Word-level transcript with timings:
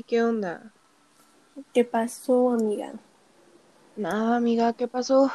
Hey, 0.00 0.04
¿qué 0.08 0.22
onda? 0.22 0.72
¿Qué 1.74 1.84
pasó, 1.84 2.52
amiga? 2.52 2.94
Nada, 3.96 4.36
amiga, 4.36 4.72
¿qué 4.72 4.88
pasó? 4.88 5.30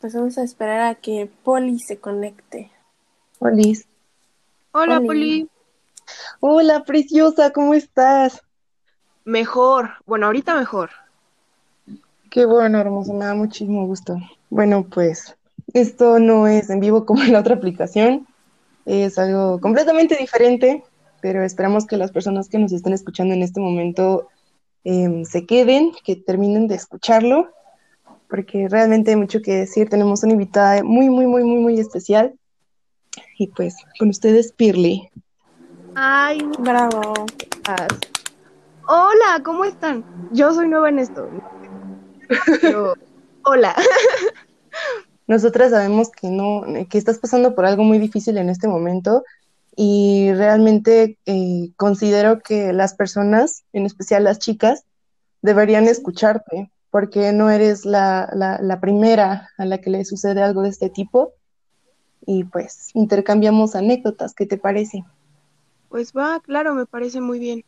Pues 0.00 0.14
vamos 0.14 0.38
a 0.38 0.44
esperar 0.44 0.80
a 0.80 0.94
que 0.94 1.30
Poli 1.44 1.78
se 1.78 1.98
conecte. 1.98 2.70
Polis. 3.38 3.86
Hola, 4.72 4.96
Oli. 4.96 5.06
Poli. 5.06 5.48
Hola, 6.40 6.84
preciosa, 6.84 7.50
¿cómo 7.50 7.74
estás? 7.74 8.40
Mejor. 9.26 9.90
Bueno, 10.06 10.24
ahorita 10.24 10.56
mejor. 10.56 10.88
Qué 12.30 12.46
bueno, 12.46 12.78
hermosa, 12.78 13.12
me 13.12 13.26
da 13.26 13.34
muchísimo 13.34 13.86
gusto. 13.86 14.16
Bueno, 14.48 14.86
pues 14.88 15.36
esto 15.74 16.18
no 16.18 16.46
es 16.46 16.70
en 16.70 16.80
vivo 16.80 17.04
como 17.04 17.22
en 17.22 17.34
la 17.34 17.40
otra 17.40 17.56
aplicación, 17.56 18.26
es 18.86 19.18
algo 19.18 19.60
completamente 19.60 20.16
diferente, 20.16 20.82
pero 21.20 21.42
esperamos 21.42 21.86
que 21.86 21.96
las 21.96 22.12
personas 22.12 22.48
que 22.48 22.58
nos 22.58 22.72
estén 22.72 22.92
escuchando 22.92 23.34
en 23.34 23.42
este 23.42 23.60
momento 23.60 24.28
em, 24.84 25.24
se 25.24 25.46
queden, 25.46 25.92
que 26.04 26.16
terminen 26.16 26.68
de 26.68 26.76
escucharlo, 26.76 27.48
porque 28.28 28.68
realmente 28.68 29.10
hay 29.10 29.16
mucho 29.16 29.40
que 29.42 29.54
decir. 29.54 29.88
Tenemos 29.88 30.22
una 30.22 30.32
invitada 30.32 30.82
muy, 30.82 31.08
muy, 31.08 31.26
muy, 31.26 31.44
muy, 31.44 31.60
muy 31.60 31.80
especial. 31.80 32.34
Y 33.38 33.48
pues 33.48 33.76
con 33.98 34.10
ustedes, 34.10 34.52
Pirly. 34.52 35.10
Ay, 35.94 36.40
Bravo. 36.58 37.14
Hola, 38.86 39.42
¿cómo 39.44 39.64
están? 39.64 40.04
Yo 40.32 40.52
soy 40.54 40.68
nueva 40.68 40.88
en 40.88 40.98
esto. 40.98 41.28
Pero, 42.60 42.94
hola. 43.44 43.74
Nosotras 45.26 45.72
sabemos 45.72 46.10
que 46.10 46.28
no, 46.28 46.62
que 46.88 46.96
estás 46.96 47.18
pasando 47.18 47.54
por 47.54 47.66
algo 47.66 47.82
muy 47.82 47.98
difícil 47.98 48.38
en 48.38 48.48
este 48.48 48.66
momento 48.66 49.24
y 49.80 50.32
realmente 50.32 51.20
eh, 51.24 51.70
considero 51.76 52.40
que 52.40 52.72
las 52.72 52.94
personas, 52.94 53.62
en 53.72 53.86
especial 53.86 54.24
las 54.24 54.40
chicas, 54.40 54.84
deberían 55.40 55.86
escucharte 55.86 56.72
porque 56.90 57.32
no 57.32 57.48
eres 57.48 57.84
la, 57.84 58.28
la, 58.34 58.58
la 58.60 58.80
primera 58.80 59.50
a 59.56 59.64
la 59.66 59.78
que 59.78 59.90
le 59.90 60.04
sucede 60.04 60.42
algo 60.42 60.62
de 60.62 60.70
este 60.70 60.90
tipo 60.90 61.34
y 62.26 62.42
pues 62.42 62.90
intercambiamos 62.94 63.76
anécdotas, 63.76 64.34
¿qué 64.34 64.46
te 64.46 64.58
parece? 64.58 65.04
Pues 65.88 66.12
va, 66.12 66.40
claro, 66.40 66.74
me 66.74 66.84
parece 66.84 67.20
muy 67.20 67.38
bien. 67.38 67.64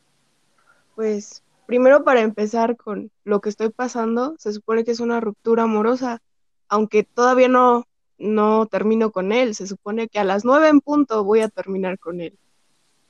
Pues, 0.97 1.45
primero 1.67 2.03
para 2.03 2.23
empezar 2.23 2.77
con 2.77 3.13
lo 3.23 3.41
que 3.41 3.51
estoy 3.51 3.71
pasando, 3.71 4.35
se 4.37 4.53
supone 4.53 4.83
que 4.83 4.91
es 4.91 4.99
una 4.99 5.21
ruptura 5.21 5.63
amorosa, 5.63 6.21
aunque 6.69 7.05
todavía 7.05 7.47
no, 7.47 7.87
no 8.21 8.67
termino 8.67 9.11
con 9.11 9.33
él. 9.33 9.55
Se 9.55 9.67
supone 9.67 10.09
que 10.09 10.21
a 10.21 10.25
las 10.25 10.45
nueve 10.45 10.69
en 10.69 10.81
punto 10.81 11.25
voy 11.25 11.41
a 11.41 11.49
terminar 11.49 11.99
con 11.99 12.21
él. 12.21 12.39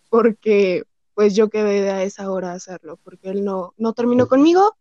Porque, 0.09 0.85
pues 1.15 1.37
yo 1.37 1.51
quedé 1.51 1.91
a 1.91 2.03
esa 2.03 2.31
hora 2.31 2.53
a 2.53 2.55
hacerlo, 2.55 2.99
porque 3.05 3.29
él 3.31 3.45
no, 3.45 3.75
no 3.77 3.93
terminó 3.93 4.29
conmigo. 4.29 4.77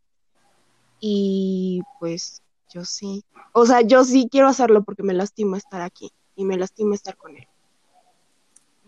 Y 1.00 1.81
pues 2.00 2.44
yo 2.73 2.85
sí. 2.85 3.23
O 3.53 3.66
sea, 3.66 3.81
yo 3.81 4.03
sí 4.03 4.30
quiero 4.31 4.47
hacerlo 4.47 4.83
porque 4.83 5.03
me 5.03 5.13
lastima 5.13 5.57
estar 5.57 5.81
aquí 5.81 6.11
y 6.35 6.45
me 6.45 6.57
lastima 6.57 6.95
estar 6.95 7.17
con 7.17 7.35
él. 7.35 7.47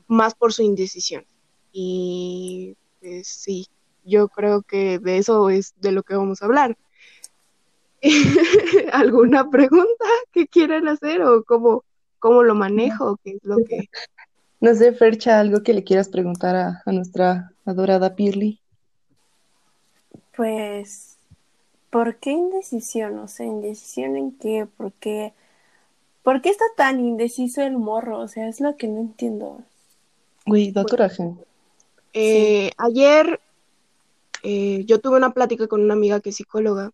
Más 0.08 0.36
por 0.36 0.54
su 0.54 0.62
indecisión. 0.62 1.26
Y 1.72 2.76
pues 3.00 3.28
sí, 3.28 3.68
yo 4.04 4.28
creo 4.28 4.62
que 4.62 5.00
de 5.00 5.18
eso 5.18 5.50
es 5.50 5.74
de 5.80 5.92
lo 5.92 6.04
que 6.04 6.16
vamos 6.16 6.42
a 6.42 6.46
hablar. 6.46 6.78
¿Alguna 8.92 9.50
pregunta 9.50 10.06
que 10.32 10.48
quieran 10.48 10.88
hacer 10.88 11.22
o 11.22 11.44
cómo, 11.44 11.84
cómo 12.20 12.44
lo 12.44 12.56
manejo? 12.56 13.18
¿Qué 13.24 13.32
es 13.32 13.44
lo 13.44 13.58
que... 13.58 13.90
No 14.60 14.76
sé, 14.76 14.94
Fercha, 14.94 15.40
algo 15.40 15.64
que 15.64 15.74
le 15.74 15.84
quieras 15.84 16.10
preguntar 16.10 16.56
a, 16.56 16.84
a 16.86 16.92
nuestra 16.92 17.52
adorada 17.66 18.16
Pirly. 18.16 18.60
Pues, 20.36 21.18
¿por 21.90 22.16
qué 22.18 22.32
indecisión? 22.32 23.20
O 23.20 23.28
sea, 23.28 23.46
¿indecisión 23.46 24.16
en 24.16 24.32
qué? 24.32 24.68
¿Por 24.78 24.92
qué? 24.94 25.34
¿Por 26.24 26.42
qué 26.42 26.50
está 26.50 26.66
tan 26.78 27.00
indeciso 27.00 27.62
el 27.62 27.78
morro? 27.78 28.20
O 28.20 28.28
sea, 28.28 28.48
es 28.48 28.62
lo 28.62 28.78
que 28.78 28.88
no 28.88 29.00
entiendo. 29.00 29.62
Güey, 30.46 30.72
da 30.72 30.84
coraje. 30.84 31.32
Eh, 32.14 32.72
Ayer 32.78 33.40
eh, 34.44 34.84
yo 34.86 35.00
tuve 35.00 35.18
una 35.18 35.34
plática 35.34 35.68
con 35.68 35.82
una 35.82 35.94
amiga 35.94 36.20
que 36.20 36.30
es 36.30 36.36
psicóloga, 36.36 36.92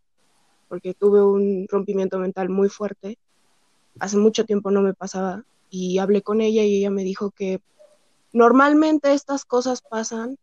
porque 0.67 0.93
tuve 0.93 1.23
un 1.23 1.67
rompimiento 1.69 2.19
mental 2.19 2.49
muy 2.49 2.69
fuerte. 2.69 3.17
Hace 3.99 4.17
mucho 4.17 4.45
tiempo 4.45 4.71
no 4.71 4.81
me 4.81 4.93
pasaba 4.93 5.43
y 5.69 5.97
hablé 5.97 6.21
con 6.21 6.41
ella 6.41 6.63
y 6.63 6.77
ella 6.77 6.89
me 6.89 7.03
dijo 7.03 7.31
que 7.31 7.61
normalmente 8.33 9.13
estas 9.13 9.45
cosas 9.45 9.81
pasan 9.81 10.37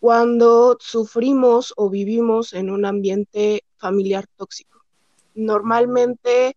cuando 0.00 0.76
sufrimos 0.80 1.74
o 1.76 1.90
vivimos 1.90 2.52
en 2.52 2.70
un 2.70 2.84
ambiente 2.84 3.64
familiar 3.76 4.26
tóxico. 4.36 4.80
Normalmente 5.34 6.56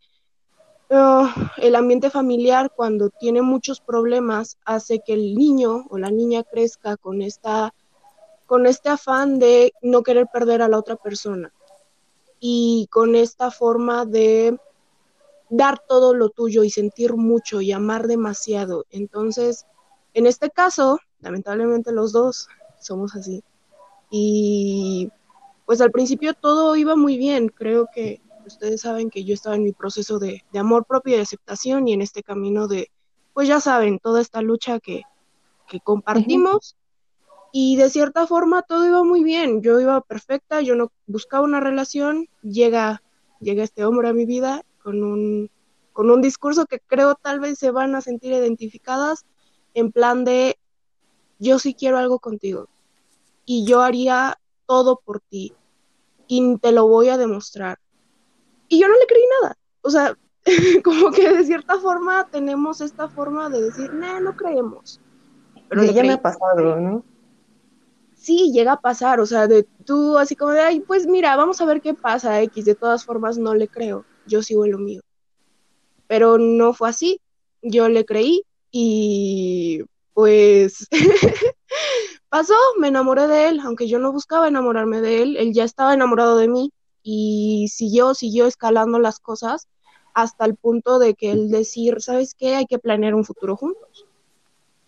uh, 0.90 1.28
el 1.58 1.76
ambiente 1.76 2.10
familiar 2.10 2.72
cuando 2.76 3.10
tiene 3.10 3.42
muchos 3.42 3.82
problemas 3.82 4.58
hace 4.66 5.00
que 5.00 5.14
el 5.14 5.36
niño 5.36 5.86
o 5.90 5.98
la 5.98 6.12
niña 6.12 6.44
crezca 6.44 6.98
con 6.98 7.22
esta 7.22 7.74
con 8.46 8.66
este 8.66 8.90
afán 8.90 9.38
de 9.38 9.74
no 9.84 10.02
querer 10.02 10.26
perder 10.34 10.64
a 10.64 10.68
la 10.68 10.80
otra 10.80 10.96
persona 10.96 11.54
y 12.40 12.88
con 12.92 13.16
esta 13.16 13.52
forma 13.52 14.06
de 14.06 14.58
dar 15.50 15.80
todo 15.80 16.14
lo 16.14 16.30
tuyo 16.30 16.64
y 16.64 16.70
sentir 16.70 17.16
mucho 17.16 17.62
y 17.62 17.72
amar 17.72 18.08
demasiado. 18.08 18.86
Entonces, 18.92 19.66
en 20.14 20.28
este 20.28 20.50
caso, 20.50 21.00
lamentablemente 21.22 21.92
los 21.92 22.12
dos 22.12 22.48
somos 22.80 23.16
así. 23.16 23.44
Y 24.12 25.12
pues 25.66 25.82
al 25.82 25.92
principio 25.92 26.34
todo 26.34 26.76
iba 26.76 26.96
muy 26.96 27.18
bien. 27.18 27.50
Creo 27.50 27.88
que 27.94 28.22
ustedes 28.46 28.82
saben 28.82 29.10
que 29.10 29.24
yo 29.24 29.34
estaba 29.34 29.56
en 29.56 29.64
mi 29.64 29.72
proceso 29.72 30.20
de, 30.20 30.44
de 30.52 30.60
amor 30.60 30.86
propio 30.86 31.14
y 31.14 31.18
de 31.18 31.24
aceptación 31.24 31.88
y 31.88 31.94
en 31.94 32.02
este 32.02 32.24
camino 32.24 32.68
de, 32.68 32.90
pues 33.34 33.48
ya 33.48 33.60
saben, 33.60 34.00
toda 34.00 34.22
esta 34.22 34.42
lucha 34.42 34.80
que, 34.80 35.04
que 35.68 35.80
compartimos. 35.80 36.76
Y 37.52 37.78
de 37.78 37.90
cierta 37.90 38.28
forma 38.28 38.62
todo 38.62 38.86
iba 38.86 39.04
muy 39.04 39.24
bien. 39.24 39.62
Yo 39.62 39.80
iba 39.80 40.02
perfecta, 40.02 40.62
yo 40.62 40.76
no 40.76 40.92
buscaba 41.08 41.44
una 41.44 41.60
relación. 41.60 42.28
Llega, 42.44 43.02
llega 43.40 43.64
este 43.64 43.86
hombre 43.86 44.10
a 44.10 44.14
mi 44.14 44.26
vida 44.26 44.64
con 44.84 45.04
un, 45.04 45.50
con 45.94 46.12
un 46.12 46.22
discurso 46.22 46.66
que 46.66 46.80
creo 46.80 47.16
tal 47.16 47.40
vez 47.40 47.58
se 47.60 47.72
van 47.72 47.96
a 47.96 48.02
sentir 48.02 48.32
identificadas 48.32 49.26
en 49.74 49.92
plan 49.92 50.26
de 50.26 50.58
yo 51.40 51.60
sí 51.60 51.74
quiero 51.74 51.98
algo 51.98 52.20
contigo 52.20 52.68
y 53.46 53.66
yo 53.66 53.82
haría 53.82 54.40
todo 54.68 55.02
por 55.04 55.22
ti 55.22 55.54
y 56.28 56.58
te 56.58 56.72
lo 56.72 56.88
voy 56.88 57.10
a 57.10 57.18
demostrar. 57.18 57.80
Y 58.68 58.80
yo 58.80 58.88
no 58.88 58.94
le 58.94 59.08
creí 59.08 59.24
nada. 59.42 59.58
O 59.82 59.90
sea, 59.90 60.16
como 60.84 61.12
que 61.12 61.34
de 61.34 61.44
cierta 61.44 61.80
forma 61.80 62.28
tenemos 62.30 62.82
esta 62.82 63.10
forma 63.10 63.50
de 63.50 63.64
decir, 63.64 63.92
no, 63.94 64.20
no 64.20 64.36
creemos. 64.36 65.02
Pero 65.68 65.82
le 65.82 65.94
ya 65.94 66.04
me 66.04 66.14
ha 66.14 66.22
pasado, 66.22 66.76
¿no? 66.76 67.04
Sí, 68.20 68.52
llega 68.52 68.74
a 68.74 68.82
pasar, 68.82 69.22
o 69.22 69.26
sea, 69.26 69.48
de 69.48 69.64
tú 69.86 70.18
así 70.18 70.36
como 70.36 70.52
de, 70.52 70.60
ay, 70.60 70.82
pues 70.82 71.08
mira, 71.08 71.38
vamos 71.38 71.62
a 71.62 71.66
ver 71.66 71.80
qué 71.82 71.94
pasa, 71.94 72.42
X, 72.42 72.66
de 72.66 72.76
todas 72.76 73.06
formas 73.06 73.38
no 73.38 73.56
le 73.56 73.70
creo, 73.70 74.06
yo 74.26 74.44
sigo 74.44 74.66
en 74.66 74.72
lo 74.74 74.78
mío. 74.78 75.02
Pero 76.08 76.38
no 76.38 76.74
fue 76.74 76.90
así, 76.90 77.22
yo 77.62 77.88
le 77.88 78.04
creí 78.04 78.44
y 78.72 79.84
pues 80.14 80.86
pasó, 82.30 82.56
me 82.78 82.90
enamoré 82.90 83.28
de 83.28 83.48
él, 83.48 83.62
aunque 83.62 83.88
yo 83.88 84.00
no 84.00 84.12
buscaba 84.12 84.50
enamorarme 84.50 85.00
de 85.00 85.22
él, 85.22 85.38
él 85.38 85.54
ya 85.54 85.64
estaba 85.64 85.94
enamorado 85.94 86.36
de 86.36 86.50
mí 86.50 86.74
y 87.02 87.70
siguió, 87.70 88.14
siguió 88.16 88.48
escalando 88.48 89.00
las 89.00 89.20
cosas 89.20 89.70
hasta 90.14 90.44
el 90.44 90.58
punto 90.58 91.00
de 91.00 91.14
que 91.16 91.32
él 91.32 91.50
decir, 91.52 92.02
¿sabes 92.02 92.36
qué? 92.38 92.56
Hay 92.56 92.66
que 92.66 92.80
planear 92.80 93.16
un 93.16 93.24
futuro 93.24 93.56
juntos. 93.56 94.09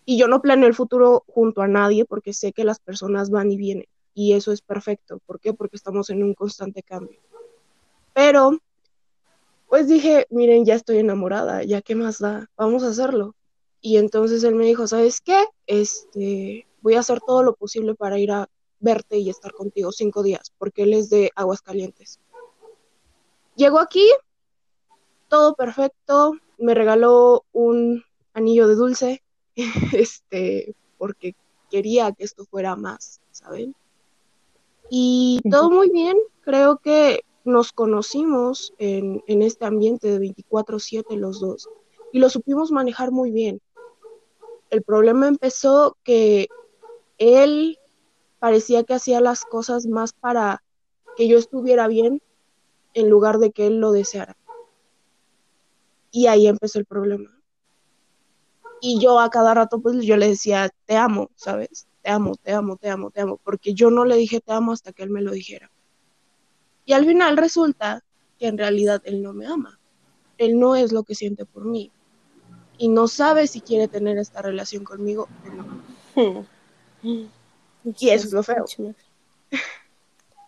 Y 0.04 0.18
yo 0.18 0.28
no 0.28 0.42
planeo 0.42 0.68
el 0.68 0.74
futuro 0.74 1.24
junto 1.26 1.62
a 1.62 1.68
nadie 1.68 2.04
porque 2.04 2.32
sé 2.32 2.52
que 2.52 2.64
las 2.64 2.80
personas 2.80 3.30
van 3.30 3.52
y 3.52 3.56
vienen. 3.56 3.86
Y 4.14 4.34
eso 4.34 4.52
es 4.52 4.60
perfecto. 4.60 5.20
¿Por 5.26 5.40
qué? 5.40 5.54
Porque 5.54 5.76
estamos 5.76 6.10
en 6.10 6.22
un 6.22 6.34
constante 6.34 6.82
cambio. 6.82 7.20
Pero, 8.12 8.58
pues 9.68 9.88
dije, 9.88 10.26
miren, 10.30 10.64
ya 10.64 10.74
estoy 10.74 10.98
enamorada, 10.98 11.62
ya 11.64 11.80
qué 11.80 11.94
más 11.94 12.18
da, 12.18 12.50
vamos 12.56 12.82
a 12.82 12.88
hacerlo. 12.88 13.34
Y 13.80 13.96
entonces 13.96 14.44
él 14.44 14.54
me 14.54 14.66
dijo, 14.66 14.86
¿sabes 14.86 15.20
qué? 15.20 15.44
Este, 15.66 16.66
voy 16.82 16.94
a 16.94 17.00
hacer 17.00 17.20
todo 17.20 17.42
lo 17.42 17.54
posible 17.54 17.94
para 17.94 18.18
ir 18.18 18.32
a 18.32 18.48
verte 18.80 19.18
y 19.18 19.30
estar 19.30 19.52
contigo 19.52 19.92
cinco 19.92 20.22
días, 20.22 20.52
porque 20.58 20.82
él 20.82 20.92
es 20.92 21.08
de 21.08 21.30
Aguascalientes. 21.34 22.20
Llegó 23.56 23.78
aquí, 23.78 24.06
todo 25.28 25.54
perfecto, 25.54 26.36
me 26.58 26.74
regaló 26.74 27.44
un 27.52 28.04
anillo 28.34 28.68
de 28.68 28.74
dulce, 28.74 29.22
este, 29.92 30.74
porque 30.98 31.34
quería 31.70 32.12
que 32.12 32.24
esto 32.24 32.44
fuera 32.44 32.76
más, 32.76 33.20
¿saben? 33.30 33.74
Y 34.90 35.40
todo 35.50 35.70
muy 35.70 35.90
bien, 35.90 36.16
creo 36.42 36.78
que 36.78 37.24
nos 37.44 37.72
conocimos 37.72 38.74
en, 38.78 39.22
en 39.26 39.42
este 39.42 39.64
ambiente 39.64 40.08
de 40.08 40.18
24/7 40.18 41.16
los 41.16 41.40
dos 41.40 41.68
y 42.12 42.18
lo 42.18 42.28
supimos 42.28 42.70
manejar 42.70 43.10
muy 43.10 43.30
bien. 43.30 43.60
El 44.70 44.82
problema 44.82 45.28
empezó 45.28 45.96
que 46.04 46.48
él 47.18 47.78
parecía 48.38 48.84
que 48.84 48.94
hacía 48.94 49.20
las 49.20 49.44
cosas 49.44 49.86
más 49.86 50.12
para 50.12 50.62
que 51.16 51.28
yo 51.28 51.38
estuviera 51.38 51.88
bien 51.88 52.20
en 52.94 53.08
lugar 53.08 53.38
de 53.38 53.50
que 53.50 53.66
él 53.66 53.78
lo 53.78 53.92
deseara. 53.92 54.36
Y 56.10 56.26
ahí 56.26 56.46
empezó 56.46 56.78
el 56.78 56.84
problema. 56.84 57.31
Y 58.84 58.98
yo 58.98 59.20
a 59.20 59.30
cada 59.30 59.54
rato, 59.54 59.80
pues 59.80 60.04
yo 60.04 60.16
le 60.16 60.26
decía, 60.26 60.68
te 60.86 60.96
amo, 60.96 61.30
¿sabes? 61.36 61.86
Te 62.02 62.10
amo, 62.10 62.34
te 62.34 62.52
amo, 62.52 62.76
te 62.76 62.90
amo, 62.90 63.12
te 63.12 63.20
amo, 63.20 63.38
porque 63.44 63.74
yo 63.74 63.92
no 63.92 64.04
le 64.04 64.16
dije 64.16 64.40
te 64.40 64.52
amo 64.52 64.72
hasta 64.72 64.92
que 64.92 65.04
él 65.04 65.10
me 65.10 65.22
lo 65.22 65.30
dijera. 65.30 65.70
Y 66.84 66.92
al 66.92 67.06
final 67.06 67.36
resulta 67.36 68.02
que 68.40 68.48
en 68.48 68.58
realidad 68.58 69.00
él 69.04 69.22
no 69.22 69.32
me 69.32 69.46
ama. 69.46 69.78
Él 70.36 70.58
no 70.58 70.74
es 70.74 70.90
lo 70.90 71.04
que 71.04 71.14
siente 71.14 71.44
por 71.44 71.64
mí. 71.64 71.92
Y 72.76 72.88
no 72.88 73.06
sabe 73.06 73.46
si 73.46 73.60
quiere 73.60 73.86
tener 73.86 74.18
esta 74.18 74.42
relación 74.42 74.82
conmigo 74.82 75.28
o 75.46 75.54
no. 75.54 76.46
Hmm. 77.02 77.26
Y 77.84 78.08
eso 78.08 78.26
es 78.26 78.32
lo 78.32 78.42
feo. 78.42 78.64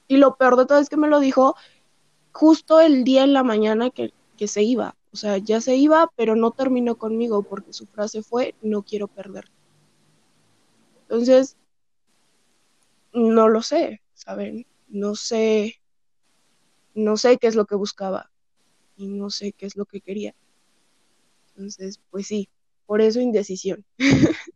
Y 0.09 0.17
lo 0.17 0.35
peor 0.35 0.57
de 0.57 0.67
todo 0.67 0.79
es 0.79 0.89
que 0.89 0.97
me 0.97 1.07
lo 1.07 1.21
dijo 1.21 1.55
justo 2.33 2.81
el 2.81 3.05
día 3.05 3.23
en 3.23 3.33
la 3.33 3.45
mañana 3.45 3.91
que, 3.91 4.13
que 4.37 4.49
se 4.49 4.65
iba. 4.65 4.97
O 5.15 5.17
sea, 5.17 5.39
ya 5.39 5.61
se 5.61 5.77
iba, 5.77 6.11
pero 6.17 6.35
no 6.35 6.51
terminó 6.51 6.97
conmigo 6.97 7.45
porque 7.45 7.73
su 7.73 7.87
frase 7.87 8.25
fue, 8.25 8.57
no 8.63 8.83
quiero 8.83 9.07
perder. 9.07 9.45
Entonces, 11.03 11.57
no 13.13 13.49
lo 13.49 13.63
sé, 13.63 14.03
¿saben? 14.15 14.67
No 14.89 15.15
sé, 15.15 15.81
no 16.97 17.17
sé 17.17 17.39
qué 17.39 17.47
es 17.47 17.55
lo 17.55 17.65
que 17.65 17.77
buscaba 17.77 18.29
y 18.97 19.07
no 19.07 19.31
sé 19.31 19.53
qué 19.53 19.67
es 19.67 19.77
lo 19.77 19.85
que 19.85 20.01
quería. 20.01 20.35
Entonces, 21.51 22.01
pues 22.11 22.27
sí, 22.27 22.49
por 22.85 23.01
eso 23.01 23.21
indecisión. 23.21 23.85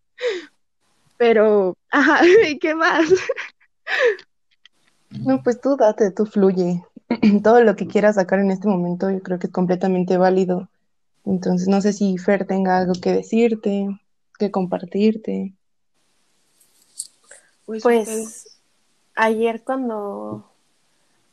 Pero, 1.19 1.77
ajá, 1.89 2.23
¿qué 2.61 2.75
más? 2.75 3.09
No, 5.11 5.41
pues 5.41 5.61
tú 5.61 5.77
date, 5.77 6.11
tú 6.11 6.27
fluye. 6.27 6.83
Todo 7.43 7.63
lo 7.63 7.77
que 7.77 7.87
quieras 7.87 8.17
sacar 8.17 8.41
en 8.41 8.51
este 8.51 8.69
momento 8.69 9.11
yo 9.11 9.23
creo 9.23 9.39
que 9.39 9.47
es 9.47 9.53
completamente 9.53 10.17
válido. 10.17 10.69
Entonces, 11.25 11.69
no 11.69 11.81
sé 11.81 11.93
si 11.93 12.17
Fer 12.19 12.47
tenga 12.47 12.79
algo 12.79 12.95
que 13.01 13.13
decirte, 13.13 13.89
que 14.39 14.51
compartirte. 14.51 15.53
Pues, 17.67 17.83
pues 17.83 18.59
ayer 19.15 19.63
cuando, 19.63 20.49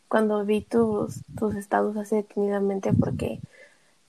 cuando 0.10 0.44
vi 0.44 0.62
tus, 0.62 1.22
tus 1.38 1.56
estados 1.56 1.95
así 1.95 2.16
detenidamente, 2.16 2.92
porque 2.94 3.39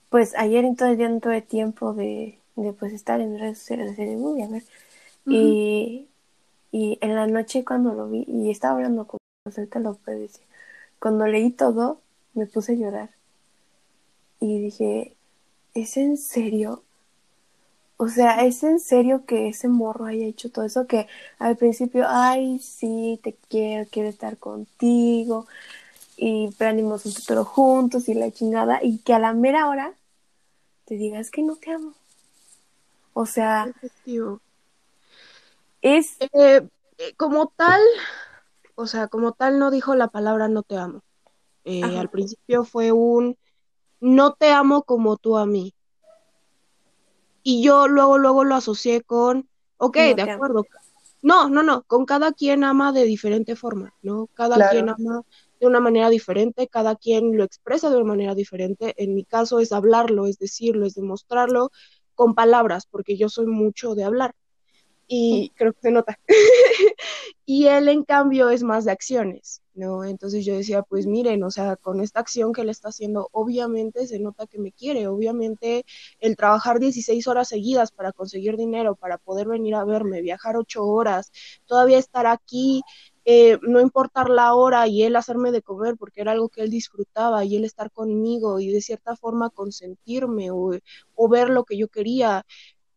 pues 0.09 0.35
ayer 0.35 0.65
en 0.65 0.75
todo 0.75 0.89
el 0.89 0.97
día 0.97 1.09
no 1.09 1.19
tuve 1.19 1.41
tiempo 1.41 1.93
de, 1.93 2.39
de 2.55 2.73
pues 2.73 2.91
estar 2.91 3.21
en 3.21 3.39
redes 3.39 3.59
sociales, 3.59 3.95
de 3.95 4.15
uy, 4.15 4.41
a 4.41 4.47
ver, 4.47 4.63
y, 5.25 6.07
y 6.71 6.97
en 7.01 7.15
la 7.15 7.27
noche 7.27 7.63
cuando 7.63 7.93
lo 7.93 8.09
vi, 8.09 8.25
y 8.27 8.49
estaba 8.49 8.75
hablando 8.75 9.05
con 9.07 9.19
te 9.69 9.79
lo 9.79 9.93
puede 9.95 10.19
decir, 10.19 10.43
cuando 10.99 11.27
leí 11.27 11.51
todo, 11.51 12.01
me 12.33 12.45
puse 12.45 12.73
a 12.73 12.75
llorar. 12.75 13.09
Y 14.39 14.59
dije, 14.59 15.15
¿es 15.73 15.97
en 15.97 16.17
serio? 16.17 16.83
O 17.97 18.09
sea, 18.09 18.45
¿es 18.45 18.63
en 18.63 18.79
serio 18.79 19.25
que 19.25 19.47
ese 19.47 19.67
morro 19.67 20.05
haya 20.05 20.25
hecho 20.25 20.51
todo 20.51 20.65
eso? 20.65 20.85
Que 20.85 21.07
al 21.39 21.57
principio, 21.57 22.05
ay, 22.07 22.59
sí, 22.59 23.19
te 23.23 23.35
quiero, 23.49 23.89
quiero 23.91 24.09
estar 24.09 24.37
contigo, 24.37 25.47
y 26.15 26.49
planeamos 26.57 27.05
un 27.05 27.13
futuro 27.13 27.45
juntos 27.45 28.09
y 28.09 28.13
la 28.13 28.31
chingada, 28.31 28.79
y 28.83 28.99
que 28.99 29.13
a 29.13 29.19
la 29.19 29.33
mera 29.33 29.67
hora 29.67 29.93
te 30.85 30.95
digas 30.95 31.31
que 31.31 31.43
no 31.43 31.55
te 31.55 31.71
amo. 31.71 31.93
O 33.13 33.25
sea, 33.25 33.71
es 35.81 36.17
eh, 36.33 36.67
eh, 36.97 37.13
como 37.17 37.47
tal, 37.47 37.81
o 38.77 38.85
sea, 38.85 39.07
como 39.07 39.31
tal 39.31 39.57
no 39.57 39.71
dijo 39.71 39.95
la 39.95 40.07
palabra 40.07 40.47
no 40.47 40.61
te 40.61 40.77
amo. 40.77 41.01
Eh, 41.65 41.97
al 41.97 42.09
principio 42.09 42.63
fue 42.63 42.91
un 42.91 43.35
no 43.99 44.33
te 44.33 44.51
amo 44.51 44.83
como 44.83 45.17
tú 45.17 45.35
a 45.35 45.47
mí. 45.47 45.73
Y 47.41 47.63
yo 47.63 47.87
luego, 47.87 48.19
luego 48.19 48.43
lo 48.43 48.53
asocié 48.53 49.01
con, 49.01 49.49
ok, 49.77 49.97
de 50.15 50.21
acuerdo. 50.21 50.63
No, 51.23 51.49
no, 51.49 51.63
no, 51.63 51.81
con 51.83 52.05
cada 52.05 52.31
quien 52.33 52.63
ama 52.63 52.91
de 52.91 53.05
diferente 53.05 53.55
forma, 53.55 53.95
¿no? 54.03 54.27
Cada 54.35 54.69
quien 54.69 54.89
ama 54.89 55.23
de 55.59 55.65
una 55.65 55.79
manera 55.79 56.09
diferente, 56.09 56.67
cada 56.67 56.95
quien 56.95 57.35
lo 57.35 57.43
expresa 57.43 57.89
de 57.89 57.95
una 57.95 58.05
manera 58.05 58.35
diferente. 58.35 58.93
En 59.03 59.15
mi 59.15 59.23
caso 59.23 59.59
es 59.59 59.71
hablarlo, 59.71 60.27
es 60.27 60.37
decirlo, 60.37 60.85
es 60.85 60.93
demostrarlo 60.93 61.71
con 62.13 62.35
palabras, 62.35 62.85
porque 62.85 63.17
yo 63.17 63.27
soy 63.27 63.47
mucho 63.47 63.95
de 63.95 64.03
hablar 64.03 64.35
y 65.07 65.51
creo 65.55 65.73
que 65.73 65.81
se 65.81 65.91
nota. 65.91 66.19
y 67.45 67.67
él, 67.67 67.87
en 67.89 68.03
cambio, 68.03 68.49
es 68.49 68.63
más 68.63 68.85
de 68.85 68.91
acciones, 68.91 69.61
¿no? 69.73 70.03
Entonces 70.03 70.45
yo 70.45 70.55
decía, 70.55 70.83
pues 70.83 71.07
miren, 71.07 71.43
o 71.43 71.51
sea, 71.51 71.75
con 71.77 72.01
esta 72.01 72.19
acción 72.19 72.53
que 72.53 72.61
él 72.61 72.69
está 72.69 72.89
haciendo, 72.89 73.29
obviamente 73.31 74.07
se 74.07 74.19
nota 74.19 74.47
que 74.47 74.59
me 74.59 74.71
quiere, 74.71 75.07
obviamente 75.07 75.85
el 76.19 76.35
trabajar 76.35 76.79
16 76.79 77.27
horas 77.27 77.49
seguidas 77.49 77.91
para 77.91 78.11
conseguir 78.11 78.57
dinero, 78.57 78.95
para 78.95 79.17
poder 79.17 79.47
venir 79.47 79.75
a 79.75 79.85
verme, 79.85 80.21
viajar 80.21 80.57
8 80.57 80.85
horas, 80.85 81.31
todavía 81.65 81.97
estar 81.99 82.27
aquí, 82.27 82.83
eh, 83.29 83.59
no 83.61 83.81
importar 83.81 84.29
la 84.29 84.53
hora 84.55 84.87
y 84.87 85.03
él 85.03 85.15
hacerme 85.17 85.51
de 85.51 85.61
comer 85.61 85.97
porque 85.97 86.21
era 86.21 86.31
algo 86.31 86.47
que 86.47 86.61
él 86.61 86.69
disfrutaba 86.69 87.43
y 87.43 87.57
él 87.57 87.65
estar 87.65 87.91
conmigo 87.91 88.59
y 88.61 88.69
de 88.71 88.81
cierta 88.81 89.17
forma 89.17 89.49
consentirme 89.49 90.49
o, 90.51 90.71
o 91.15 91.29
ver 91.29 91.49
lo 91.49 91.65
que 91.65 91.77
yo 91.77 91.89
quería 91.89 92.45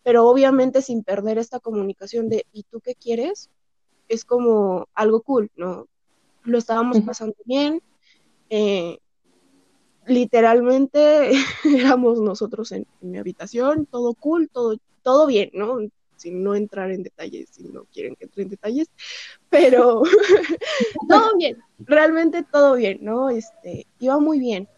pero 0.03 0.27
obviamente 0.27 0.83
sin 0.83 1.03
perder 1.03 1.39
esta 1.39 1.61
comunicación 1.61 2.29
de 2.29 2.47
¿y 2.53 2.65
tú 2.65 2.81
qué 2.81 2.95
quieres? 2.95 3.51
Es 4.09 4.25
como 4.25 4.89
algo 4.95 5.23
cool, 5.23 5.51
¿no? 5.57 5.87
Lo 6.43 6.59
estábamos 6.59 7.01
pasando 7.03 7.37
bien, 7.45 7.83
eh, 8.49 8.99
literalmente 10.07 11.31
éramos 11.65 12.21
nosotros 12.21 12.73
en, 12.73 12.87
mi 13.01 13.19
habitación, 13.19 13.87
todo 13.87 14.15
cool, 14.15 14.49
todo, 14.53 14.77
todo 15.03 15.27
bien, 15.27 15.51
¿no? 15.55 15.79
Sin 16.17 16.43
no 16.43 16.55
entrar 16.55 16.91
en 16.91 17.03
detalles, 17.03 17.49
si 17.51 17.65
no 17.65 17.85
quieren 17.85 18.15
que 18.17 18.25
entre 18.25 18.43
en 18.43 18.51
detalles, 18.51 18.89
pero 19.49 20.03
todo 21.09 21.37
bien, 21.39 21.59
realmente 21.79 22.43
todo 22.43 22.75
bien, 22.75 22.99
¿no? 23.03 23.31
Este, 23.31 23.87
iba 23.99 24.19
muy 24.19 24.39
bien. 24.39 24.69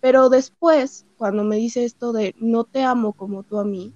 Pero 0.00 0.28
después, 0.28 1.06
cuando 1.16 1.42
me 1.42 1.56
dice 1.56 1.84
esto 1.84 2.12
de 2.12 2.34
no 2.38 2.64
te 2.64 2.82
amo 2.82 3.14
como 3.14 3.42
tú 3.42 3.58
a 3.58 3.64
mí, 3.64 3.94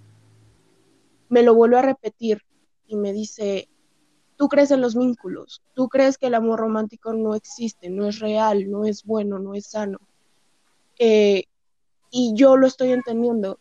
me 1.30 1.42
lo 1.42 1.54
vuelve 1.54 1.78
a 1.78 1.82
repetir 1.82 2.42
y 2.86 2.96
me 2.96 3.14
dice, 3.14 3.68
tú 4.36 4.48
crees 4.48 4.70
en 4.72 4.80
los 4.80 4.94
vínculos, 4.96 5.62
tú 5.74 5.88
crees 5.88 6.18
que 6.18 6.26
el 6.26 6.34
amor 6.34 6.60
romántico 6.60 7.14
no 7.14 7.34
existe, 7.34 7.88
no 7.88 8.06
es 8.06 8.18
real, 8.18 8.70
no 8.70 8.84
es 8.84 9.04
bueno, 9.04 9.38
no 9.38 9.54
es 9.54 9.66
sano. 9.66 9.98
Eh, 10.98 11.44
y 12.10 12.34
yo 12.34 12.56
lo 12.56 12.66
estoy 12.66 12.92
entendiendo. 12.92 13.58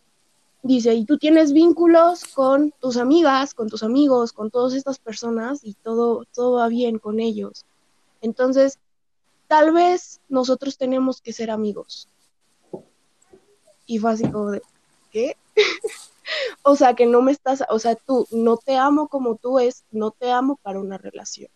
Dice, 0.64 0.94
y 0.94 1.06
tú 1.06 1.18
tienes 1.18 1.54
vínculos 1.54 2.26
con 2.26 2.72
tus 2.82 2.98
amigas, 2.98 3.54
con 3.54 3.70
tus 3.70 3.84
amigos, 3.84 4.34
con 4.34 4.52
todas 4.52 4.74
estas 4.74 5.00
personas 5.00 5.64
y 5.64 5.74
todo, 5.74 6.26
todo 6.34 6.58
va 6.58 6.68
bien 6.68 6.98
con 6.98 7.20
ellos. 7.20 7.66
Entonces, 8.22 8.80
tal 9.48 9.72
vez 9.72 10.20
nosotros 10.28 10.78
tenemos 10.78 11.22
que 11.22 11.34
ser 11.34 11.52
amigos. 11.52 12.10
Y 13.86 14.00
fue 14.00 14.12
así 14.12 14.30
como 14.30 14.52
de, 14.52 14.62
¿qué? 15.12 15.38
o 16.63 16.75
sea, 16.75 16.94
que 16.94 17.06
no 17.06 17.22
me 17.22 17.32
estás, 17.32 17.63
o 17.70 17.80
sea, 17.80 17.96
tú 17.96 18.28
no 18.32 18.58
te 18.58 18.78
amo 18.78 19.08
como 19.08 19.36
tú 19.36 19.60
es, 19.60 19.84
no 19.92 20.12
te 20.12 20.32
amo 20.32 20.58
para 20.62 20.80
una 20.80 20.98
relación. 20.98 21.50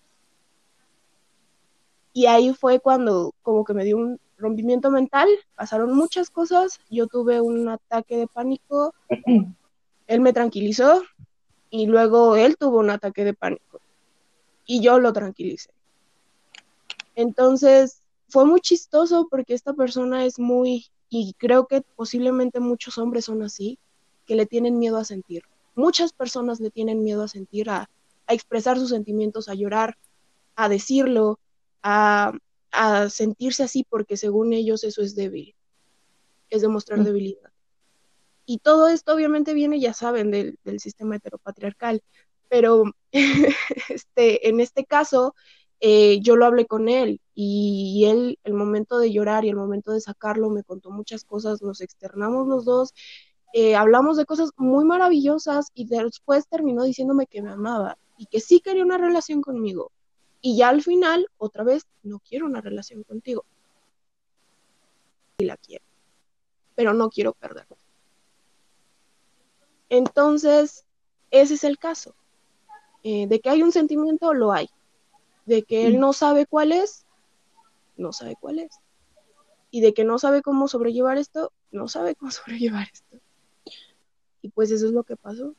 Y 2.14 2.28
ahí 2.28 2.54
fue 2.54 2.80
cuando 2.80 3.34
como 3.42 3.66
que 3.66 3.74
me 3.74 3.84
dio 3.84 3.98
un 3.98 4.20
rompimiento 4.38 4.92
mental, 4.92 5.28
pasaron 5.56 5.96
muchas 5.96 6.30
cosas, 6.30 6.80
yo 6.90 7.08
tuve 7.08 7.42
un 7.42 7.70
ataque 7.70 8.18
de 8.18 8.28
pánico, 8.28 8.94
él 10.08 10.22
me 10.22 10.34
tranquilizó 10.34 11.02
y 11.70 11.88
luego 11.88 12.36
él 12.36 12.58
tuvo 12.58 12.80
un 12.80 12.90
ataque 12.90 13.24
de 13.24 13.34
pánico 13.34 13.80
y 14.66 14.82
yo 14.82 15.00
lo 15.00 15.12
tranquilicé. 15.14 15.70
Entonces, 17.16 18.02
fue 18.30 18.46
muy 18.46 18.62
chistoso 18.62 19.28
porque 19.30 19.54
esta 19.54 19.74
persona 19.74 20.26
es 20.26 20.40
muy, 20.40 20.88
y 21.10 21.34
creo 21.34 21.68
que 21.68 21.82
posiblemente 21.96 22.60
muchos 22.60 22.98
hombres 22.98 23.26
son 23.26 23.44
así, 23.44 23.78
que 24.26 24.36
le 24.36 24.46
tienen 24.46 24.80
miedo 24.80 24.98
a 24.98 25.06
sentir. 25.06 25.44
Muchas 25.76 26.14
personas 26.14 26.60
le 26.60 26.70
tienen 26.70 27.04
miedo 27.04 27.24
a 27.24 27.28
sentir, 27.28 27.70
a, 27.70 27.90
expresar 28.28 28.78
sus 28.80 28.90
sentimientos, 28.90 29.50
a 29.50 29.54
llorar, 29.54 29.98
a 30.56 30.70
decirlo, 30.70 31.40
a, 31.82 32.34
sentirse 33.10 33.62
así 33.62 33.86
porque 33.88 34.18
según 34.18 34.52
ellos 34.52 34.84
eso 34.84 35.04
es 35.04 35.16
débil, 35.16 35.54
es 36.50 36.62
demostrar 36.62 37.00
mm. 37.00 37.04
debilidad. 37.04 37.52
Y 38.46 38.58
todo 38.60 38.88
esto 38.88 39.14
obviamente 39.14 39.54
viene, 39.54 39.80
ya 39.80 39.94
saben, 39.94 40.32
del, 40.32 40.58
sistema 40.80 41.18
heteropatriarcal, 41.18 42.02
pero 42.50 42.84
este, 43.90 44.50
en 44.50 44.60
este 44.60 44.86
caso 44.86 45.36
eh, 45.80 46.20
yo 46.22 46.36
lo 46.36 46.46
hablé 46.46 46.66
con 46.66 46.88
él 46.88 47.20
y 47.36 48.06
él, 48.08 48.40
el 48.44 48.54
momento 48.54 49.00
de 49.00 49.12
llorar 49.12 49.46
y 49.46 49.50
el 49.50 49.56
momento 49.56 49.92
de 49.92 50.02
sacarlo, 50.02 50.50
me 50.50 50.64
contó 50.64 50.92
muchas 50.92 51.26
cosas, 51.26 51.62
nos 51.62 51.82
externamos 51.82 52.48
los 52.48 52.66
dos 52.66 52.94
eh, 53.56 53.76
hablamos 53.76 54.18
de 54.18 54.26
cosas 54.26 54.50
muy 54.58 54.84
maravillosas 54.84 55.72
y 55.76 55.86
después 55.86 56.48
terminó 56.48 56.84
diciéndome 56.84 57.28
que 57.28 57.44
me 57.44 57.52
amaba 57.52 58.00
y 58.18 58.26
que 58.26 58.40
sí 58.40 58.60
quería 58.60 58.84
una 58.84 58.98
relación 58.98 59.44
conmigo. 59.44 59.92
Y 60.42 60.58
ya 60.58 60.70
al 60.70 60.82
final, 60.82 61.28
otra 61.38 61.64
vez, 61.64 61.86
no 62.02 62.20
quiero 62.20 62.48
una 62.48 62.62
relación 62.62 63.04
contigo. 63.04 63.46
Y 65.38 65.46
la 65.46 65.56
quiero, 65.58 65.86
pero 66.74 66.96
no 66.96 67.10
quiero 67.10 67.34
perderla. 67.34 67.78
Entonces, 69.90 70.86
ese 71.30 71.54
es 71.54 71.64
el 71.64 71.78
caso. 71.78 72.16
Eh, 73.04 73.28
de 73.28 73.40
que 73.40 73.52
hay 73.52 73.62
un 73.62 73.72
sentimiento, 73.72 74.34
lo 74.34 74.52
hay. 74.52 74.68
De 75.46 75.62
que 75.62 75.86
él 75.86 76.00
no 76.00 76.14
sabe 76.14 76.48
cuál 76.48 76.72
es, 76.72 77.06
no 77.98 78.14
sabe 78.14 78.36
cuál 78.40 78.58
es. 78.58 78.80
Y 79.70 79.82
de 79.82 79.94
que 79.94 80.06
no 80.06 80.18
sabe 80.18 80.42
cómo 80.42 80.68
sobrellevar 80.68 81.20
esto, 81.20 81.52
no 81.72 81.88
sabe 81.88 82.16
cómo 82.16 82.32
sobrellevar 82.32 82.88
esto. 82.92 83.23
Y 84.44 84.50
pues 84.50 84.70
eso 84.70 84.86
es 84.86 84.92
lo 84.92 85.04
que 85.04 85.16
pasó. 85.16 85.56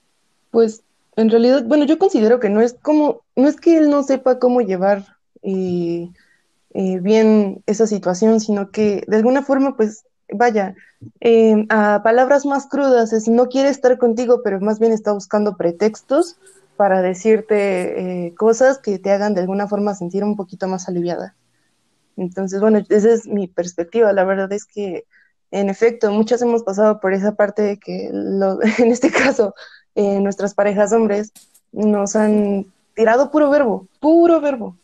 Pues 0.53 0.85
en 1.17 1.31
realidad, 1.31 1.65
bueno, 1.65 1.85
yo 1.85 1.99
considero 1.99 2.39
que 2.39 2.49
no 2.49 2.61
es 2.61 2.75
como, 2.75 3.23
no 3.35 3.49
es 3.49 3.57
que 3.57 3.77
él 3.77 3.91
no 3.91 4.03
sepa 4.03 4.39
cómo 4.39 4.61
llevar 4.61 5.05
eh, 5.43 6.11
eh, 6.75 7.01
bien 7.01 7.63
esa 7.67 7.87
situación, 7.87 8.41
sino 8.41 8.71
que 8.71 9.05
de 9.09 9.17
alguna 9.17 9.43
forma, 9.43 9.77
pues, 9.77 10.05
vaya, 10.33 10.75
eh, 11.21 11.67
a 11.71 12.03
palabras 12.03 12.47
más 12.47 12.67
crudas, 12.67 13.13
es 13.13 13.27
no 13.29 13.49
quiere 13.49 13.69
estar 13.69 13.99
contigo, 13.99 14.43
pero 14.43 14.61
más 14.61 14.79
bien 14.79 14.93
está 14.93 15.13
buscando 15.13 15.57
pretextos 15.57 16.37
para 16.77 17.03
decirte 17.03 18.35
cosas 18.37 18.79
que 18.79 18.99
te 18.99 19.13
hagan 19.13 19.35
de 19.35 19.43
alguna 19.43 19.69
forma 19.69 19.95
sentir 19.95 20.25
un 20.25 20.37
poquito 20.37 20.67
más 20.67 20.89
aliviada. 20.89 21.37
Entonces, 22.17 22.61
bueno, 22.61 22.81
esa 22.89 23.13
es 23.13 23.27
mi 23.27 23.47
perspectiva. 23.47 24.13
La 24.13 24.25
verdad 24.25 24.53
es 24.53 24.65
que, 24.65 25.05
en 25.61 25.71
efecto, 25.71 26.11
muchas 26.13 26.43
hemos 26.43 26.63
pasado 26.65 27.01
por 27.01 27.13
esa 27.15 27.35
parte 27.37 27.63
de 27.63 27.79
que, 27.79 28.11
lo, 28.13 28.59
en 28.79 28.91
este 28.93 29.11
caso, 29.11 29.55
eh, 29.95 30.21
nuestras 30.21 30.55
parejas 30.55 30.93
hombres 30.93 31.33
nos 31.73 32.17
han 32.17 32.67
tirado 32.95 33.31
puro 33.31 33.51
verbo, 33.51 33.89
puro 34.01 34.41
verbo. 34.41 34.77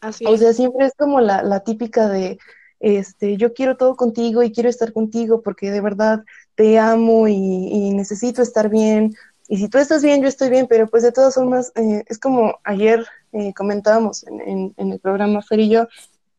Así 0.00 0.24
O 0.26 0.36
sea, 0.36 0.52
siempre 0.52 0.86
es 0.86 0.92
como 0.96 1.20
la, 1.20 1.42
la 1.42 1.60
típica 1.60 2.08
de, 2.08 2.38
este, 2.80 3.36
yo 3.36 3.54
quiero 3.54 3.76
todo 3.76 3.96
contigo 3.96 4.42
y 4.42 4.52
quiero 4.52 4.68
estar 4.68 4.92
contigo 4.92 5.42
porque 5.42 5.70
de 5.70 5.80
verdad 5.80 6.24
te 6.54 6.78
amo 6.78 7.28
y, 7.28 7.34
y 7.34 7.90
necesito 7.94 8.42
estar 8.42 8.68
bien. 8.68 9.14
Y 9.48 9.56
si 9.58 9.68
tú 9.68 9.78
estás 9.78 10.02
bien, 10.02 10.22
yo 10.22 10.28
estoy 10.28 10.50
bien, 10.50 10.66
pero 10.68 10.88
pues 10.88 11.02
de 11.02 11.12
todas 11.12 11.34
formas, 11.34 11.72
eh, 11.74 12.04
es 12.06 12.18
como 12.18 12.58
ayer 12.64 13.06
eh, 13.32 13.52
comentábamos 13.54 14.26
en, 14.26 14.40
en- 14.42 14.74
en 14.76 14.92
el 14.92 15.00
programa 15.00 15.42
Fer 15.42 15.60
y 15.60 15.70
yo, 15.70 15.86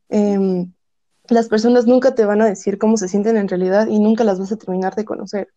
em, 0.08 0.72
las 1.30 1.48
personas 1.48 1.86
nunca 1.86 2.14
te 2.14 2.24
van 2.24 2.42
a 2.42 2.46
decir 2.46 2.78
cómo 2.78 2.96
se 2.96 3.08
sienten 3.08 3.36
en 3.36 3.48
realidad 3.48 3.86
y 3.88 3.98
nunca 3.98 4.24
las 4.24 4.38
vas 4.38 4.52
a 4.52 4.56
terminar 4.56 4.94
de 4.94 5.04
conocer. 5.04 5.48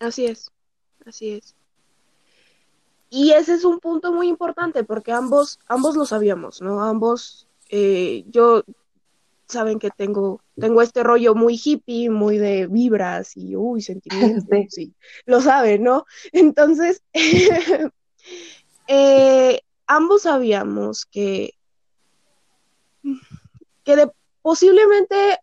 Así 0.00 0.26
es, 0.26 0.50
así 1.04 1.30
es. 1.32 1.54
Y 3.10 3.30
ese 3.32 3.54
es 3.54 3.64
un 3.64 3.78
punto 3.78 4.12
muy 4.12 4.28
importante 4.28 4.84
porque 4.84 5.12
ambos, 5.12 5.58
ambos 5.68 5.96
lo 5.96 6.06
sabíamos, 6.06 6.60
¿no? 6.60 6.82
Ambos, 6.82 7.46
eh, 7.70 8.24
yo, 8.28 8.64
saben 9.46 9.78
que 9.78 9.90
tengo, 9.90 10.42
tengo 10.58 10.82
este 10.82 11.02
rollo 11.02 11.34
muy 11.34 11.60
hippie, 11.62 12.10
muy 12.10 12.38
de 12.38 12.66
vibras 12.66 13.36
y, 13.36 13.56
uy, 13.56 13.80
sentimientos, 13.80 14.44
Sí. 14.50 14.66
sí, 14.70 14.94
lo 15.24 15.40
saben, 15.40 15.82
¿no? 15.82 16.04
Entonces, 16.32 17.02
eh, 18.88 19.60
ambos 19.86 20.22
sabíamos 20.22 21.06
que, 21.06 21.54
que 23.84 23.96
de, 23.96 24.10
posiblemente 24.46 25.40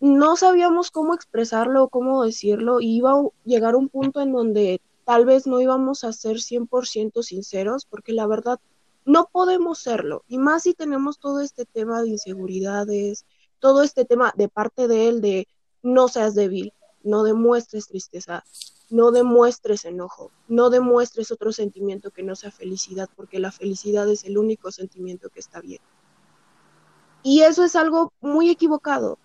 no 0.00 0.34
sabíamos 0.34 0.90
cómo 0.90 1.14
expresarlo, 1.14 1.88
cómo 1.88 2.24
decirlo, 2.24 2.80
y 2.80 2.96
iba 2.96 3.12
a 3.12 3.22
llegar 3.44 3.76
un 3.76 3.88
punto 3.88 4.20
en 4.20 4.32
donde 4.32 4.80
tal 5.04 5.24
vez 5.24 5.46
no 5.46 5.60
íbamos 5.60 6.02
a 6.02 6.12
ser 6.12 6.38
100% 6.38 7.22
sinceros, 7.22 7.86
porque 7.86 8.12
la 8.12 8.26
verdad 8.26 8.58
no 9.04 9.28
podemos 9.30 9.78
serlo, 9.78 10.24
y 10.26 10.38
más 10.38 10.64
si 10.64 10.74
tenemos 10.74 11.20
todo 11.20 11.38
este 11.38 11.64
tema 11.64 12.02
de 12.02 12.08
inseguridades, 12.08 13.24
todo 13.60 13.84
este 13.84 14.04
tema 14.04 14.34
de 14.36 14.48
parte 14.48 14.88
de 14.88 15.06
él 15.06 15.20
de 15.20 15.46
no 15.84 16.08
seas 16.08 16.34
débil, 16.34 16.72
no 17.04 17.22
demuestres 17.22 17.86
tristeza, 17.86 18.42
no 18.90 19.12
demuestres 19.12 19.84
enojo, 19.84 20.32
no 20.48 20.70
demuestres 20.70 21.30
otro 21.30 21.52
sentimiento 21.52 22.10
que 22.10 22.24
no 22.24 22.34
sea 22.34 22.50
felicidad, 22.50 23.08
porque 23.14 23.38
la 23.38 23.52
felicidad 23.52 24.08
es 24.08 24.24
el 24.24 24.38
único 24.38 24.72
sentimiento 24.72 25.28
que 25.28 25.38
está 25.38 25.60
bien. 25.60 25.80
Y 27.30 27.42
eso 27.42 27.62
es 27.62 27.76
algo 27.76 28.14
muy 28.22 28.48
equivocado, 28.48 29.18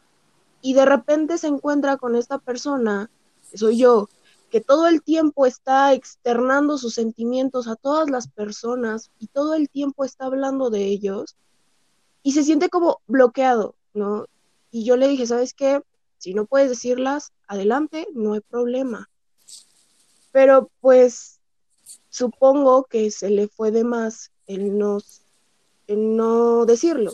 y 0.62 0.74
de 0.74 0.84
repente 0.84 1.38
se 1.38 1.48
encuentra 1.48 1.96
con 1.96 2.18
esta 2.18 2.38
persona, 2.38 3.10
que 3.50 3.58
soy 3.58 3.78
yo, 3.78 4.10
que 4.52 4.60
todo 4.60 4.88
el 4.88 5.02
tiempo 5.02 5.46
está 5.46 5.94
externando 5.94 6.78
sus 6.78 6.96
sentimientos 6.96 7.70
a 7.70 7.78
todas 7.78 8.10
las 8.10 8.28
personas 8.28 9.10
y 9.20 9.28
todo 9.28 9.54
el 9.54 9.70
tiempo 9.70 10.04
está 10.04 10.26
hablando 10.26 10.70
de 10.70 10.84
ellos 10.84 11.38
y 12.24 12.34
se 12.34 12.44
siente 12.44 12.68
como 12.68 13.00
bloqueado, 13.08 13.76
¿no? 13.94 14.26
Y 14.70 14.84
yo 14.84 14.98
le 14.98 15.08
dije, 15.08 15.26
¿sabes 15.26 15.54
qué? 15.54 15.82
Si 16.18 16.34
no 16.34 16.46
puedes 16.46 16.68
decirlas, 16.68 17.32
adelante, 17.48 18.06
no 18.14 18.34
hay 18.34 18.42
problema. 18.42 19.10
Pero 20.34 20.70
pues 20.82 21.40
supongo 22.10 22.84
que 22.84 23.12
se 23.12 23.30
le 23.30 23.48
fue 23.48 23.72
de 23.72 23.86
más 23.86 24.34
el 24.46 24.78
no, 24.78 24.98
el 25.88 26.18
no 26.18 26.66
decirlo 26.66 27.14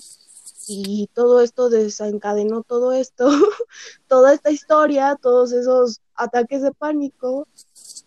y 0.71 1.09
todo 1.13 1.41
esto 1.41 1.69
desencadenó 1.71 2.61
todo 2.61 2.93
esto, 2.93 3.27
toda 4.07 4.33
esta 4.33 4.51
historia, 4.51 5.17
todos 5.19 5.51
esos 5.51 5.99
ataques 6.13 6.61
de 6.61 6.71
pánico 6.71 7.47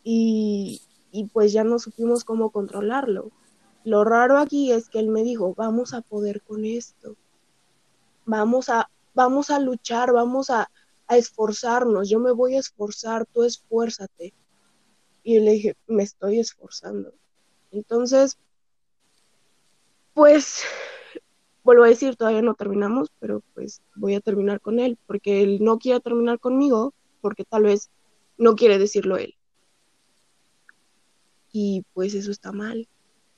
y, 0.04 0.81
y, 1.11 1.25
pues 1.25 1.52
ya 1.52 1.64
no 1.64 1.81
supimos 1.81 2.23
cómo 2.23 2.50
controlarlo. 2.50 3.33
Lo 3.83 4.04
raro 4.04 4.38
aquí 4.38 4.71
es 4.71 4.88
que 4.88 5.00
él 5.00 5.09
me 5.09 5.25
dijo, 5.25 5.54
vamos 5.54 5.92
a 5.92 6.02
poder 6.02 6.40
con 6.40 6.64
esto, 6.64 7.16
vamos 8.26 8.69
a, 8.69 8.88
vamos 9.12 9.50
a 9.50 9.59
luchar, 9.59 10.12
vamos 10.12 10.49
a, 10.50 10.71
a 11.09 11.16
esforzarnos, 11.16 12.09
yo 12.09 12.21
me 12.21 12.31
voy 12.31 12.54
a 12.54 12.61
esforzar, 12.61 13.26
tú 13.26 13.42
esfuérzate. 13.42 14.33
Y 15.25 15.40
le 15.40 15.52
dije, 15.52 15.76
me 15.88 16.04
estoy 16.04 16.38
esforzando. 16.38 17.12
Entonces, 17.73 18.38
pues 20.14 20.62
vuelvo 21.64 21.85
a 21.85 21.88
decir, 21.88 22.16
todavía 22.16 22.42
no 22.42 22.54
terminamos, 22.54 23.11
pero 23.19 23.42
pues 23.54 23.83
voy 23.95 24.14
a 24.14 24.21
terminar 24.21 24.61
con 24.61 24.78
él, 24.78 24.99
porque 25.07 25.42
él 25.42 25.59
no 25.61 25.78
quiere 25.78 26.00
terminar 26.00 26.38
conmigo, 26.38 26.95
porque 27.21 27.45
tal 27.45 27.64
vez 27.64 27.90
no 28.38 28.54
quiere 28.54 28.78
decirlo 28.78 29.16
él. 29.16 29.35
Y 31.52 31.85
pues 31.92 32.14
eso 32.14 32.31
está 32.31 32.52
mal, 32.52 32.88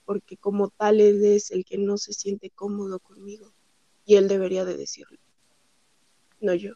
porque 0.05 0.37
como 0.37 0.69
tal 0.69 1.01
él 1.01 1.25
es 1.25 1.51
el 1.51 1.65
que 1.65 1.79
no 1.79 1.97
se 1.97 2.13
siente 2.13 2.51
cómodo 2.51 2.99
conmigo, 3.01 3.53
y 4.05 4.17
él 4.17 4.29
debería 4.29 4.65
de 4.65 4.77
decirlo, 4.77 5.19
no 6.41 6.55
yo. 6.55 6.75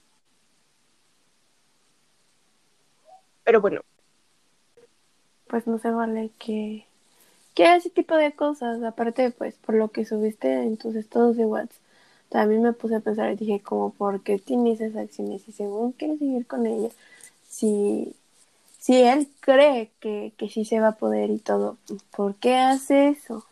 Pero 3.45 3.61
bueno. 3.61 3.81
Pues 5.47 5.67
no 5.67 5.78
se 5.78 5.90
vale 5.90 6.31
que 6.38 6.88
que 7.59 7.75
ese 7.75 7.91
tipo 7.91 8.15
de 8.15 8.31
cosas, 8.31 8.81
aparte 8.85 9.33
pues 9.33 9.57
por 9.57 9.75
lo 9.75 9.88
que 9.88 10.05
subiste 10.05 10.62
en 10.62 10.77
tus 10.77 10.95
estados 10.95 11.37
de 11.37 11.45
WhatsApp, 11.45 11.77
también 12.29 12.62
me 12.62 12.73
puse 12.73 12.95
a 12.95 13.00
pensar 13.00 13.33
y 13.33 13.35
dije 13.35 13.61
como, 13.61 13.91
¿por 13.91 14.23
qué 14.23 14.38
tienes 14.38 14.81
esas 14.81 15.03
acciones? 15.03 15.43
Y 15.49 15.50
según 15.50 15.91
quieres 15.91 16.21
seguir 16.21 16.47
con 16.47 16.67
ella, 16.67 16.91
si, 17.49 18.15
si 18.79 19.03
él 19.03 19.29
cree 19.41 19.91
que, 19.99 20.33
que 20.37 20.49
sí 20.49 20.65
se 20.65 20.79
va 20.79 20.88
a 20.91 20.97
poder 20.99 21.31
y 21.31 21.41
todo, 21.41 21.79
¿por 22.17 22.37
qué 22.37 22.55
hace 22.55 23.09
eso? 23.09 23.38
O 23.38 23.45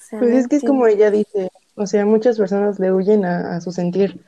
sea, 0.00 0.18
pues 0.18 0.32
no 0.32 0.38
es 0.38 0.48
que 0.48 0.56
es 0.56 0.64
como 0.64 0.88
ella 0.88 1.12
dice, 1.12 1.52
o 1.76 1.86
sea, 1.86 2.04
muchas 2.06 2.38
personas 2.38 2.80
le 2.80 2.92
huyen 2.92 3.24
a, 3.24 3.54
a 3.54 3.60
su 3.60 3.70
sentir 3.70 4.20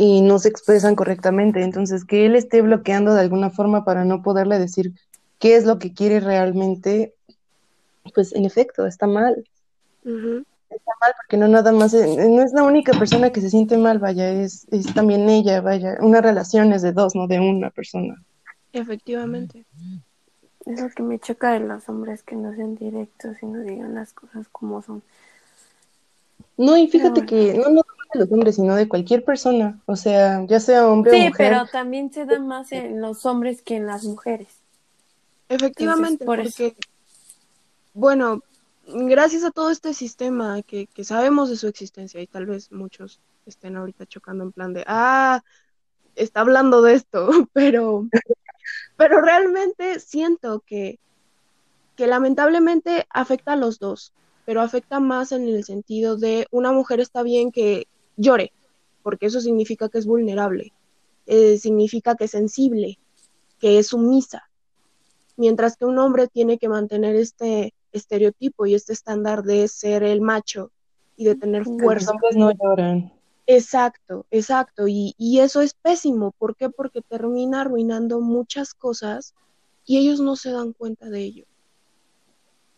y 0.00 0.20
no 0.20 0.38
se 0.38 0.48
expresan 0.48 0.94
correctamente. 0.94 1.60
Entonces, 1.60 2.04
que 2.04 2.24
él 2.24 2.36
esté 2.36 2.62
bloqueando 2.62 3.14
de 3.14 3.20
alguna 3.20 3.50
forma 3.50 3.84
para 3.84 4.04
no 4.04 4.22
poderle 4.22 4.60
decir 4.60 4.92
qué 5.40 5.56
es 5.56 5.64
lo 5.64 5.80
que 5.80 5.92
quiere 5.92 6.20
realmente, 6.20 7.14
pues 8.14 8.32
en 8.32 8.44
efecto, 8.44 8.86
está 8.86 9.08
mal. 9.08 9.44
Uh 10.04 10.10
-huh. 10.10 10.44
Está 10.70 10.92
mal 11.00 11.12
porque 11.16 11.36
no 11.36 11.48
nada 11.48 11.72
más, 11.72 11.94
es, 11.94 12.16
no 12.16 12.42
es 12.42 12.52
la 12.52 12.62
única 12.62 12.96
persona 12.96 13.30
que 13.30 13.40
se 13.40 13.50
siente 13.50 13.76
mal, 13.76 13.98
vaya, 13.98 14.30
es, 14.30 14.68
es 14.70 14.94
también 14.94 15.28
ella, 15.28 15.60
vaya. 15.62 15.96
Una 16.00 16.20
relación 16.20 16.72
es 16.72 16.82
de 16.82 16.92
dos, 16.92 17.16
no 17.16 17.26
de 17.26 17.40
una 17.40 17.70
persona. 17.70 18.22
Efectivamente. 18.72 19.64
Es 20.64 20.80
lo 20.80 20.90
que 20.90 21.02
me 21.02 21.18
choca 21.18 21.54
de 21.54 21.60
los 21.60 21.88
hombres 21.88 22.22
que 22.22 22.36
no 22.36 22.54
sean 22.54 22.76
directos 22.76 23.36
y 23.42 23.46
no 23.46 23.60
digan 23.62 23.96
las 23.96 24.12
cosas 24.12 24.46
como 24.52 24.80
son. 24.80 25.02
No, 26.56 26.76
y 26.76 26.86
fíjate 26.86 27.22
bueno. 27.22 27.26
que 27.26 27.54
no, 27.54 27.70
no 27.70 27.82
de 28.12 28.20
los 28.20 28.32
hombres, 28.32 28.56
sino 28.56 28.74
de 28.74 28.88
cualquier 28.88 29.24
persona, 29.24 29.80
o 29.86 29.96
sea, 29.96 30.44
ya 30.46 30.60
sea 30.60 30.88
hombre 30.88 31.12
sí, 31.12 31.16
o 31.16 31.28
mujer. 31.28 31.46
Sí, 31.46 31.52
pero 31.54 31.66
también 31.66 32.12
se 32.12 32.24
da 32.24 32.38
más 32.38 32.72
en 32.72 33.00
los 33.00 33.26
hombres 33.26 33.62
que 33.62 33.76
en 33.76 33.86
las 33.86 34.04
mujeres. 34.04 34.48
Efectivamente, 35.48 36.24
Entonces, 36.24 36.26
por 36.26 36.66
porque, 36.66 36.66
eso. 36.66 36.90
bueno, 37.94 38.42
gracias 38.86 39.44
a 39.44 39.50
todo 39.50 39.70
este 39.70 39.94
sistema 39.94 40.62
que, 40.62 40.86
que 40.86 41.04
sabemos 41.04 41.50
de 41.50 41.56
su 41.56 41.68
existencia 41.68 42.20
y 42.20 42.26
tal 42.26 42.46
vez 42.46 42.70
muchos 42.72 43.20
estén 43.46 43.76
ahorita 43.76 44.06
chocando 44.06 44.44
en 44.44 44.52
plan 44.52 44.74
de, 44.74 44.84
ah, 44.86 45.42
está 46.16 46.40
hablando 46.40 46.82
de 46.82 46.94
esto, 46.94 47.28
pero, 47.52 48.06
pero 48.96 49.20
realmente 49.20 50.00
siento 50.00 50.62
que 50.66 50.98
que 51.98 52.06
lamentablemente 52.06 53.08
afecta 53.10 53.54
a 53.54 53.56
los 53.56 53.80
dos, 53.80 54.12
pero 54.46 54.60
afecta 54.60 55.00
más 55.00 55.32
en 55.32 55.48
el 55.48 55.64
sentido 55.64 56.16
de 56.16 56.46
una 56.52 56.70
mujer 56.70 57.00
está 57.00 57.24
bien 57.24 57.50
que 57.50 57.88
llore, 58.18 58.52
porque 59.02 59.26
eso 59.26 59.40
significa 59.40 59.88
que 59.88 59.98
es 59.98 60.06
vulnerable, 60.06 60.74
eh, 61.26 61.56
significa 61.56 62.14
que 62.14 62.24
es 62.24 62.32
sensible, 62.32 62.98
que 63.58 63.78
es 63.78 63.88
sumisa, 63.88 64.50
mientras 65.36 65.76
que 65.76 65.86
un 65.86 65.98
hombre 65.98 66.28
tiene 66.28 66.58
que 66.58 66.68
mantener 66.68 67.16
este 67.16 67.72
estereotipo 67.92 68.66
y 68.66 68.74
este 68.74 68.92
estándar 68.92 69.42
de 69.44 69.66
ser 69.68 70.02
el 70.02 70.20
macho 70.20 70.70
y 71.16 71.24
de 71.24 71.36
tener 71.36 71.64
fuerza. 71.64 72.12
Los 72.12 72.14
hombres 72.14 72.36
no 72.36 72.52
lloran. 72.52 73.12
Exacto, 73.46 74.26
exacto. 74.30 74.88
Y, 74.88 75.14
y, 75.16 75.40
eso 75.40 75.62
es 75.62 75.72
pésimo. 75.72 76.32
¿Por 76.32 76.54
qué? 76.54 76.68
Porque 76.68 77.00
termina 77.00 77.62
arruinando 77.62 78.20
muchas 78.20 78.74
cosas 78.74 79.34
y 79.86 79.96
ellos 79.96 80.20
no 80.20 80.36
se 80.36 80.50
dan 80.52 80.74
cuenta 80.74 81.08
de 81.08 81.20
ello. 81.20 81.47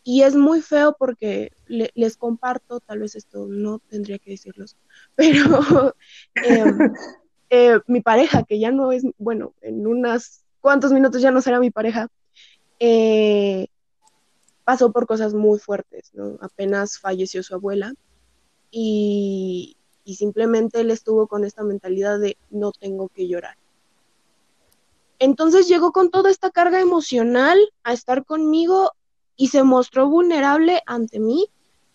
Y 0.03 0.23
es 0.23 0.35
muy 0.35 0.61
feo 0.61 0.95
porque 0.97 1.51
les 1.67 2.17
comparto, 2.17 2.79
tal 2.79 2.99
vez 2.99 3.15
esto 3.15 3.45
no 3.47 3.79
tendría 3.79 4.17
que 4.17 4.31
decirlos, 4.31 4.75
pero 5.15 5.95
em, 6.35 6.93
eh, 7.49 7.79
mi 7.87 8.01
pareja, 8.01 8.43
que 8.43 8.59
ya 8.59 8.71
no 8.71 8.91
es, 8.91 9.03
bueno, 9.17 9.53
en 9.61 9.85
unas 9.85 10.43
cuantos 10.59 10.91
minutos 10.91 11.21
ya 11.21 11.31
no 11.31 11.41
será 11.41 11.59
mi 11.59 11.69
pareja, 11.69 12.07
eh, 12.79 13.67
pasó 14.63 14.91
por 14.91 15.05
cosas 15.05 15.33
muy 15.33 15.59
fuertes, 15.59 16.11
¿no? 16.13 16.37
Apenas 16.41 16.97
falleció 16.97 17.43
su 17.43 17.53
abuela 17.53 17.93
y, 18.71 19.75
y 20.03 20.15
simplemente 20.15 20.81
él 20.81 20.89
estuvo 20.91 21.27
con 21.27 21.43
esta 21.45 21.63
mentalidad 21.63 22.19
de 22.19 22.37
no 22.49 22.71
tengo 22.71 23.09
que 23.09 23.27
llorar. 23.27 23.57
Entonces 25.19 25.67
llegó 25.67 25.91
con 25.91 26.09
toda 26.09 26.31
esta 26.31 26.49
carga 26.49 26.79
emocional 26.79 27.59
a 27.83 27.93
estar 27.93 28.25
conmigo 28.25 28.93
y 29.35 29.47
se 29.47 29.63
mostró 29.63 30.07
vulnerable 30.09 30.81
ante 30.85 31.19
mí, 31.19 31.47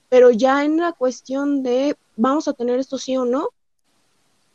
pero 0.09 0.31
ya 0.31 0.65
en 0.65 0.79
la 0.79 0.93
cuestión 0.93 1.63
de 1.63 1.97
vamos 2.17 2.49
a 2.49 2.55
tener 2.55 2.79
esto 2.79 2.99
sí 2.99 3.17
o 3.17 3.25
no, 3.25 3.51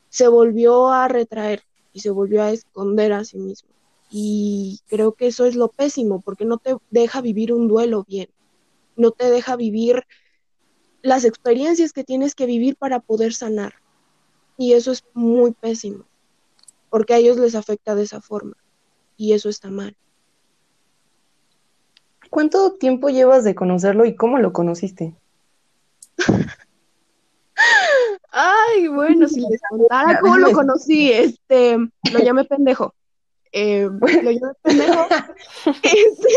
se 0.10 0.28
volvió 0.28 0.90
a 0.90 1.08
retraer 1.08 1.64
y 1.94 2.02
se 2.02 2.10
volvió 2.10 2.42
a 2.44 2.52
esconder 2.52 3.14
a 3.14 3.24
sí 3.24 3.38
mismo. 3.38 3.70
Y 4.10 4.82
creo 4.88 5.14
que 5.14 5.28
eso 5.28 5.46
es 5.46 5.56
lo 5.56 5.70
pésimo, 5.70 6.20
porque 6.20 6.44
no 6.44 6.58
te 6.58 6.76
deja 6.90 7.22
vivir 7.22 7.54
un 7.54 7.68
duelo 7.68 8.04
bien, 8.08 8.30
no 8.98 9.12
te 9.12 9.30
deja 9.30 9.56
vivir 9.56 10.04
las 11.02 11.24
experiencias 11.24 11.94
que 11.94 12.04
tienes 12.04 12.36
que 12.36 12.46
vivir 12.46 12.76
para 12.76 13.00
poder 13.00 13.34
sanar. 13.34 13.76
Y 14.58 14.74
eso 14.74 14.92
es 14.92 15.06
muy 15.14 15.54
pésimo, 15.54 16.06
porque 16.90 17.14
a 17.14 17.18
ellos 17.18 17.38
les 17.38 17.56
afecta 17.56 17.96
de 17.96 18.04
esa 18.04 18.22
forma. 18.22 18.58
Y 19.18 19.34
eso 19.34 19.50
está 19.50 19.70
mal. 19.70 19.96
¿Cuánto 22.32 22.72
tiempo 22.76 23.10
llevas 23.10 23.44
de 23.44 23.56
conocerlo 23.56 24.06
y 24.06 24.16
cómo 24.16 24.38
lo 24.40 24.54
conociste? 24.54 25.14
Ay, 28.32 28.88
bueno, 28.88 29.28
si 29.28 29.42
les 29.42 29.60
contara 29.70 30.18
cómo 30.22 30.38
lo 30.38 30.54
conocí, 30.54 31.12
este, 31.12 31.76
lo 31.78 32.20
llamé 32.24 32.46
pendejo. 32.46 32.96
Eh, 33.52 33.90
lo 33.92 34.32
llamé 34.32 34.54
pendejo. 34.62 35.08
Este, 35.84 36.30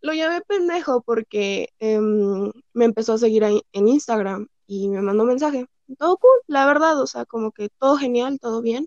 lo 0.00 0.12
llamé 0.12 0.42
pendejo 0.42 1.02
porque 1.02 1.70
em, 1.80 2.52
me 2.72 2.84
empezó 2.84 3.14
a 3.14 3.18
seguir 3.18 3.42
en 3.42 3.88
Instagram 3.88 4.46
y 4.68 4.88
me 4.90 5.02
mandó 5.02 5.24
mensaje. 5.24 5.66
Todo 5.98 6.18
cool, 6.18 6.38
la 6.46 6.66
verdad, 6.66 7.00
o 7.00 7.08
sea, 7.08 7.24
como 7.24 7.50
que 7.50 7.68
todo 7.80 7.96
genial, 7.96 8.38
todo 8.38 8.62
bien 8.62 8.86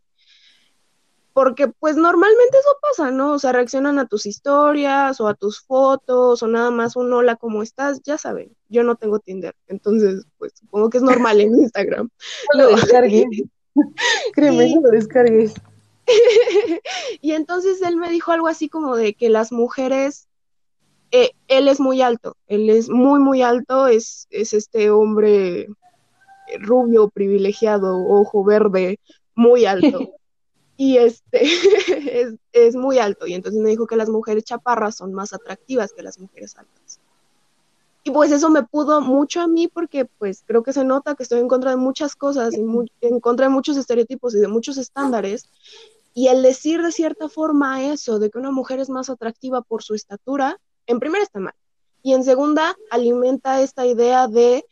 porque 1.38 1.68
pues 1.68 1.96
normalmente 1.98 2.58
eso 2.58 2.80
pasa, 2.82 3.12
¿no? 3.12 3.34
O 3.34 3.38
sea, 3.38 3.52
reaccionan 3.52 4.00
a 4.00 4.08
tus 4.08 4.26
historias 4.26 5.22
o 5.22 5.28
a 5.28 5.36
tus 5.36 5.62
fotos 5.62 6.42
o 6.42 6.48
nada 6.48 6.72
más 6.72 6.96
un 6.96 7.14
hola, 7.14 7.36
¿cómo 7.36 7.62
estás? 7.62 8.02
Ya 8.02 8.18
saben, 8.18 8.56
yo 8.70 8.82
no 8.82 8.96
tengo 8.96 9.20
Tinder, 9.20 9.54
entonces 9.68 10.26
pues 10.40 10.54
supongo 10.56 10.90
que 10.90 10.98
es 10.98 11.04
normal 11.04 11.40
en 11.40 11.54
Instagram. 11.54 12.10
No 12.56 12.64
lo 12.72 12.76
descargues. 12.76 13.28
Créeme, 14.34 14.74
no 14.74 14.82
lo 14.82 14.90
descargues. 14.90 15.54
y 17.22 17.34
entonces 17.34 17.84
él 17.84 17.98
me 17.98 18.10
dijo 18.10 18.32
algo 18.32 18.48
así 18.48 18.68
como 18.68 18.96
de 18.96 19.14
que 19.14 19.30
las 19.30 19.52
mujeres, 19.52 20.28
eh, 21.12 21.34
él 21.48 21.68
es 21.68 21.80
muy 21.80 22.02
alto, 22.02 22.36
él 22.48 22.68
es 22.72 22.90
muy, 22.90 23.20
muy 23.20 23.44
alto, 23.44 23.86
es, 23.86 24.26
es 24.32 24.54
este 24.56 24.90
hombre 24.90 25.68
rubio, 26.62 27.10
privilegiado, 27.10 27.96
ojo 28.08 28.44
verde, 28.44 29.00
muy 29.36 29.66
alto. 29.66 30.18
Y 30.78 30.98
este 30.98 31.42
es, 32.54 32.76
muy 32.76 33.00
alto. 33.00 33.28
Y 33.28 33.34
entonces 33.34 33.60
me 33.60 33.70
dijo 33.70 33.88
que 33.88 33.96
las 33.96 34.10
mujeres 34.10 34.44
chaparras 34.46 34.96
son 34.96 35.14
más 35.14 35.34
atractivas 35.34 35.92
que 35.92 36.04
las 36.04 36.20
mujeres 36.20 36.56
altas. 36.56 37.00
Y 38.04 38.12
pues 38.12 38.32
eso 38.32 38.50
me 38.50 38.64
pudo 38.64 39.02
mucho 39.02 39.42
a 39.42 39.48
mí 39.48 39.68
porque 39.68 40.06
pues 40.06 40.44
creo 40.46 40.64
que 40.64 40.72
se 40.72 40.86
nota 40.86 41.16
que 41.16 41.24
estoy 41.24 41.40
en 41.40 41.50
contra 41.50 41.72
de 41.72 41.78
muchas 41.78 42.16
cosas 42.16 42.54
y 42.54 42.64
en 43.02 43.20
contra 43.20 43.48
de 43.48 43.50
muchos 43.50 43.76
estereotipos 43.76 44.34
y 44.36 44.40
de 44.40 44.48
muchos 44.48 44.78
estándares. 44.78 45.50
Y 46.14 46.30
el 46.30 46.42
decir 46.42 46.82
de 46.82 46.92
cierta 46.92 47.28
forma 47.28 47.84
eso, 47.92 48.18
de 48.18 48.30
que 48.30 48.38
una 48.38 48.52
mujer 48.52 48.80
es 48.80 48.90
más 48.90 49.10
atractiva 49.10 49.62
por 49.62 49.84
su 49.84 49.94
estatura, 49.94 50.58
en 50.86 51.00
primera 51.00 51.24
está 51.24 51.40
mal. 51.40 51.54
Y 52.02 52.14
en 52.14 52.24
segunda, 52.24 52.76
alimenta 52.90 53.62
esta 53.62 53.86
idea 53.86 54.28
de 54.28 54.64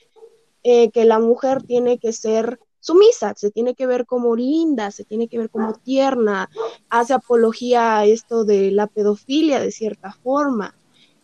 eh, 0.63 0.89
que 0.91 1.03
la 1.05 1.19
mujer 1.19 1.61
tiene 1.61 1.99
que 1.99 2.13
ser 2.13 2.59
sumisa, 2.85 3.33
se 3.35 3.49
tiene 3.49 3.73
que 3.73 3.87
ver 3.87 4.05
como 4.05 4.35
linda, 4.35 4.91
se 4.91 5.03
tiene 5.03 5.27
que 5.27 5.39
ver 5.39 5.49
como 5.49 5.73
tierna, 5.73 6.49
hace 6.89 7.13
apología 7.13 7.97
a 7.97 8.05
esto 8.05 8.45
de 8.45 8.69
la 8.69 8.85
pedofilia 8.85 9.59
de 9.59 9.71
cierta 9.71 10.11
forma. 10.11 10.75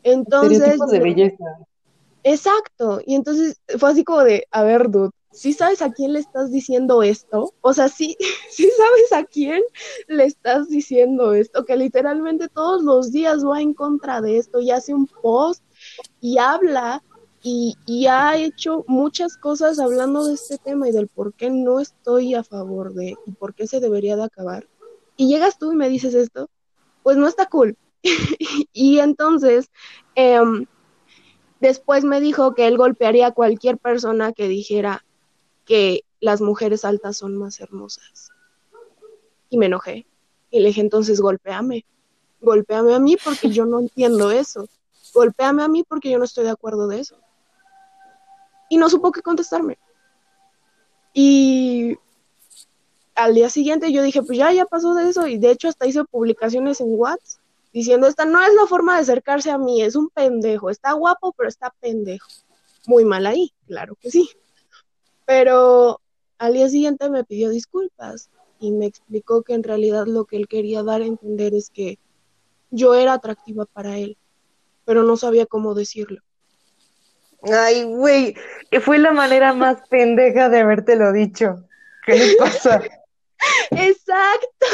Entonces... 0.02 0.80
de 0.90 1.00
belleza. 1.00 1.46
Exacto, 2.24 3.00
y 3.06 3.16
entonces 3.16 3.60
fue 3.80 3.92
así 3.92 4.04
como 4.04 4.24
de, 4.24 4.48
a 4.52 4.64
ver, 4.64 4.90
dude, 4.90 5.12
¿sí 5.32 5.54
sabes 5.54 5.82
a 5.82 5.92
quién 5.92 6.14
le 6.14 6.20
estás 6.20 6.52
diciendo 6.52 7.04
esto? 7.04 7.54
O 7.62 7.74
sea, 7.74 7.90
sí, 7.90 8.18
sí 8.50 8.70
sabes 8.78 9.14
a 9.14 9.26
quién 9.26 9.62
le 10.08 10.26
estás 10.26 10.68
diciendo 10.68 11.34
esto, 11.34 11.64
que 11.66 11.76
literalmente 11.76 12.48
todos 12.48 12.84
los 12.84 13.12
días 13.12 13.46
va 13.46 13.62
en 13.62 13.74
contra 13.74 14.22
de 14.22 14.38
esto 14.38 14.60
y 14.62 14.72
hace 14.72 14.94
un 14.94 15.08
post 15.08 15.64
y 16.20 16.38
habla 16.38 17.04
y, 17.44 18.06
ha 18.08 18.38
hecho 18.38 18.86
muchas 18.88 19.36
cosas 19.36 19.80
hablando 19.80 20.26
de 20.26 20.36
este 20.36 20.58
tema 20.60 20.88
y 20.88 20.92
del 20.92 21.08
por 21.08 21.34
qué 21.34 21.50
no 21.50 21.80
estoy 21.80 22.36
a 22.36 22.44
favor 22.44 22.94
de 22.94 23.16
y 23.26 23.32
por 23.32 23.56
qué 23.56 23.66
se 23.66 23.80
debería 23.80 24.16
de 24.16 24.24
acabar. 24.24 24.68
Y 25.18 25.28
llegas 25.28 25.58
tú 25.58 25.72
y 25.72 25.76
me 25.76 25.90
dices 25.90 26.14
esto, 26.14 26.50
pues 27.04 27.18
no 27.18 27.28
está 27.28 27.48
cool. 27.48 27.78
y 28.74 29.00
entonces, 29.00 29.72
em, 30.16 30.68
después 31.60 32.04
me 32.04 32.22
dijo 32.22 32.54
que 32.54 32.68
él 32.68 32.78
golpearía 32.78 33.28
a 33.28 33.34
cualquier 33.34 33.78
persona 33.78 34.34
que 34.34 34.48
dijera 34.48 35.04
que 35.66 36.02
las 36.20 36.42
mujeres 36.42 36.86
altas 36.86 37.18
son 37.18 37.38
más 37.38 37.60
hermosas. 37.60 38.30
Y 39.50 39.58
me 39.58 39.66
enojé. 39.66 40.06
Y 40.52 40.60
le 40.60 40.68
dije, 40.68 40.82
entonces 40.82 41.22
golpéame. 41.22 41.86
Golpéame 42.40 42.94
a 42.94 43.00
mí 43.00 43.18
porque 43.24 43.50
yo 43.50 43.66
no 43.66 43.80
entiendo 43.80 44.32
eso. 44.32 44.68
Golpéame 45.14 45.64
a 45.64 45.68
mí 45.68 45.84
porque 45.84 46.12
yo 46.12 46.20
no 46.20 46.26
estoy 46.26 46.44
de 46.44 46.52
acuerdo 46.52 46.88
de 46.88 47.00
eso 47.00 47.18
y 48.72 48.78
no 48.78 48.90
supo 48.90 49.12
qué 49.12 49.22
contestarme. 49.22 49.78
Y 51.14 51.98
al 53.16 53.36
día 53.36 53.50
siguiente 53.50 53.92
yo 53.92 54.02
dije, 54.02 54.24
pues 54.24 54.38
ya, 54.38 54.54
ya 54.54 54.66
pasó 54.66 54.96
de 54.96 55.10
eso, 55.10 55.28
y 55.28 55.38
de 55.38 55.52
hecho 55.52 55.68
hasta 55.68 55.88
hice 55.88 56.06
publicaciones 56.06 56.80
en 56.80 56.88
WhatsApp 56.92 57.42
diciendo, 57.74 58.08
esta 58.08 58.24
no 58.24 58.42
es 58.42 58.54
la 58.54 58.66
forma 58.68 58.96
de 58.96 59.02
acercarse 59.02 59.52
a 59.52 59.58
mí, 59.58 59.82
es 59.82 59.98
un 59.98 60.10
pendejo, 60.10 60.70
está 60.70 60.94
guapo, 60.94 61.34
pero 61.34 61.50
está 61.50 61.74
pendejo. 61.82 62.30
Muy 62.88 63.04
mal 63.04 63.26
ahí, 63.26 63.52
claro 63.68 63.96
que 64.00 64.10
sí. 64.10 64.30
Pero 65.26 66.00
al 66.38 66.54
día 66.54 66.70
siguiente 66.70 67.10
me 67.10 67.26
pidió 67.26 67.50
disculpas 67.50 68.30
y 68.62 68.72
me 68.72 68.86
explicó 68.86 69.44
que 69.44 69.54
en 69.54 69.64
realidad 69.64 70.06
lo 70.08 70.24
que 70.24 70.38
él 70.38 70.48
quería 70.48 70.82
dar 70.82 71.02
a 71.02 71.06
entender 71.06 71.54
es 71.56 71.70
que 71.72 72.00
yo 72.70 72.94
era 72.94 73.12
atractiva 73.12 73.66
para 73.66 73.98
él, 73.98 74.18
pero 74.86 75.04
no 75.04 75.18
sabía 75.18 75.46
cómo 75.46 75.74
decirlo. 75.74 76.22
Ay, 77.44 77.84
güey, 77.84 78.36
fue 78.82 79.00
la 79.00 79.12
manera 79.12 79.54
más 79.54 79.88
pendeja 79.90 80.50
de 80.50 80.60
habértelo 80.60 81.12
dicho. 81.12 81.64
¿Qué 82.06 82.16
le 82.16 82.36
pasa? 82.36 82.82
Exacto. 83.72 84.68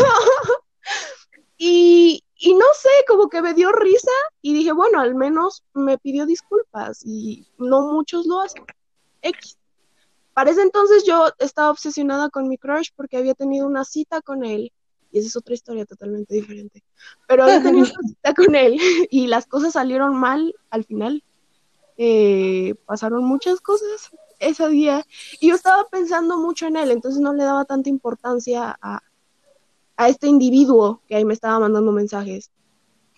Y, 1.58 2.24
y 2.38 2.54
no 2.54 2.66
sé, 2.80 2.90
como 3.08 3.30
que 3.30 3.42
me 3.42 3.54
dio 3.54 3.72
risa 3.72 4.12
y 4.42 4.54
dije, 4.54 4.72
bueno, 4.72 5.00
al 5.00 5.16
menos 5.16 5.64
me 5.74 5.98
pidió 5.98 6.26
disculpas 6.26 7.02
y 7.06 7.48
no 7.58 7.82
muchos 7.82 8.26
lo 8.26 8.42
hacen. 8.42 8.64
X. 9.22 9.58
Para 10.34 10.52
ese 10.52 10.62
entonces 10.62 11.04
yo 11.04 11.32
estaba 11.40 11.72
obsesionada 11.72 12.30
con 12.30 12.48
mi 12.48 12.58
crush 12.58 12.90
porque 12.96 13.18
había 13.18 13.34
tenido 13.34 13.66
una 13.66 13.84
cita 13.86 14.22
con 14.22 14.46
él. 14.46 14.72
Y 15.12 15.20
esa 15.20 15.30
es 15.30 15.36
otra 15.36 15.56
historia 15.56 15.86
totalmente 15.86 16.36
diferente. 16.36 16.84
Pero 17.28 17.44
había 17.44 17.64
tenido 17.64 17.88
una 17.88 18.08
cita 18.08 18.34
con 18.34 18.54
él 18.56 18.78
y 19.10 19.28
las 19.28 19.48
cosas 19.48 19.74
salieron 19.74 20.16
mal 20.16 20.54
al 20.70 20.84
final. 20.84 21.24
Eh, 21.98 22.76
pasaron 22.86 23.24
muchas 23.24 23.60
cosas 23.60 24.12
ese 24.40 24.70
día 24.70 25.04
y 25.40 25.50
yo 25.50 25.56
estaba 25.56 25.86
pensando 25.90 26.38
mucho 26.38 26.68
en 26.68 26.78
él, 26.78 26.92
entonces 26.92 27.20
no 27.20 27.34
le 27.34 27.44
daba 27.44 27.66
tanta 27.66 27.90
importancia 27.90 28.78
a, 28.82 29.02
a 29.98 30.10
este 30.10 30.28
individuo 30.28 31.02
que 31.08 31.16
ahí 31.16 31.26
me 31.26 31.34
estaba 31.34 31.60
mandando 31.60 31.92
mensajes. 31.92 32.52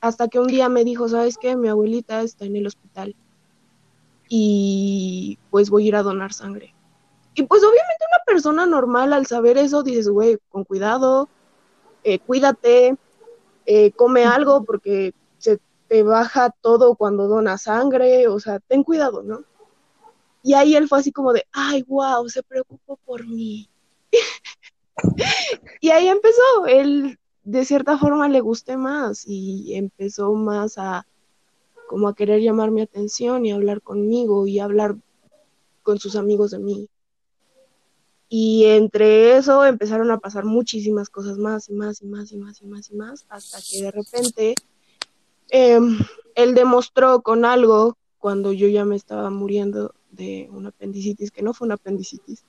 hasta 0.02 0.28
que 0.30 0.40
un 0.40 0.48
día 0.48 0.70
me 0.70 0.84
dijo, 0.86 1.10
¿sabes 1.10 1.38
qué? 1.38 1.56
Mi 1.56 1.68
abuelita 1.68 2.22
está 2.22 2.46
en 2.46 2.56
el 2.56 2.68
hospital 2.68 3.16
y 4.30 5.38
pues 5.50 5.70
voy 5.70 5.86
a 5.86 5.88
ir 5.88 5.96
a 5.96 6.04
donar 6.04 6.34
sangre. 6.34 6.74
Y 7.34 7.44
pues 7.44 7.64
obviamente 7.64 8.06
una 8.10 8.24
persona 8.26 8.66
normal 8.66 9.14
al 9.14 9.26
saber 9.26 9.58
eso 9.58 9.84
dices, 9.84 10.08
güey, 10.10 10.38
con 10.50 10.64
cuidado, 10.64 11.30
eh, 12.04 12.20
cuídate, 12.20 12.96
eh, 13.66 13.92
come 13.92 14.26
algo 14.26 14.64
porque 14.64 15.14
se 15.38 15.60
te 15.90 16.04
baja 16.04 16.52
todo 16.62 16.96
cuando 16.96 17.28
donas 17.28 17.64
sangre, 17.64 18.28
o 18.28 18.40
sea, 18.40 18.60
ten 18.60 18.84
cuidado, 18.84 19.24
¿no? 19.24 19.44
Y 20.44 20.54
ahí 20.54 20.76
él 20.76 20.88
fue 20.88 21.00
así 21.00 21.12
como 21.12 21.34
de, 21.34 21.46
ay, 21.52 21.84
wow, 21.84 22.30
se 22.30 22.44
preocupó 22.44 22.98
por 23.06 23.28
mí. 23.28 23.68
y 25.82 25.90
ahí 25.90 26.08
empezó, 26.08 26.68
él 26.68 27.20
de 27.44 27.66
cierta 27.66 27.98
forma 27.98 28.30
le 28.30 28.40
gusté 28.40 28.78
más 28.78 29.24
y 29.26 29.74
empezó 29.74 30.34
más 30.34 30.78
a 30.78 31.08
como 31.88 32.08
a 32.08 32.14
querer 32.14 32.42
llamar 32.42 32.70
mi 32.70 32.82
atención 32.82 33.48
y 33.48 33.52
hablar 33.52 33.82
conmigo 33.82 34.46
y 34.46 34.60
hablar 34.60 34.96
con 35.82 35.98
sus 35.98 36.16
amigos 36.16 36.52
de 36.52 36.60
mí. 36.60 36.88
Y 38.30 38.66
entre 38.66 39.38
eso 39.38 39.66
empezaron 39.66 40.12
a 40.12 40.20
pasar 40.20 40.46
muchísimas 40.46 41.10
cosas 41.10 41.40
más 41.40 41.68
y 41.68 41.74
más 41.74 42.04
y 42.04 42.06
más 42.06 42.32
y 42.32 42.38
más 42.38 42.62
y 42.62 42.68
más 42.68 42.92
y 42.92 42.96
más, 42.96 43.26
hasta 43.28 43.58
que 43.68 43.82
de 43.82 43.92
repente 43.92 44.56
em, 45.50 45.98
él 46.36 46.54
demostró 46.56 47.22
con 47.22 47.46
algo 47.46 47.98
cuando 48.18 48.52
yo 48.54 48.68
ya 48.68 48.86
me 48.86 48.96
estaba 48.96 49.30
muriendo 49.30 49.94
de 50.12 50.50
una 50.52 50.70
apendicitis, 50.70 51.32
que 51.32 51.42
no 51.42 51.54
fue 51.54 51.66
una 51.66 51.76
apendicitis, 51.76 52.44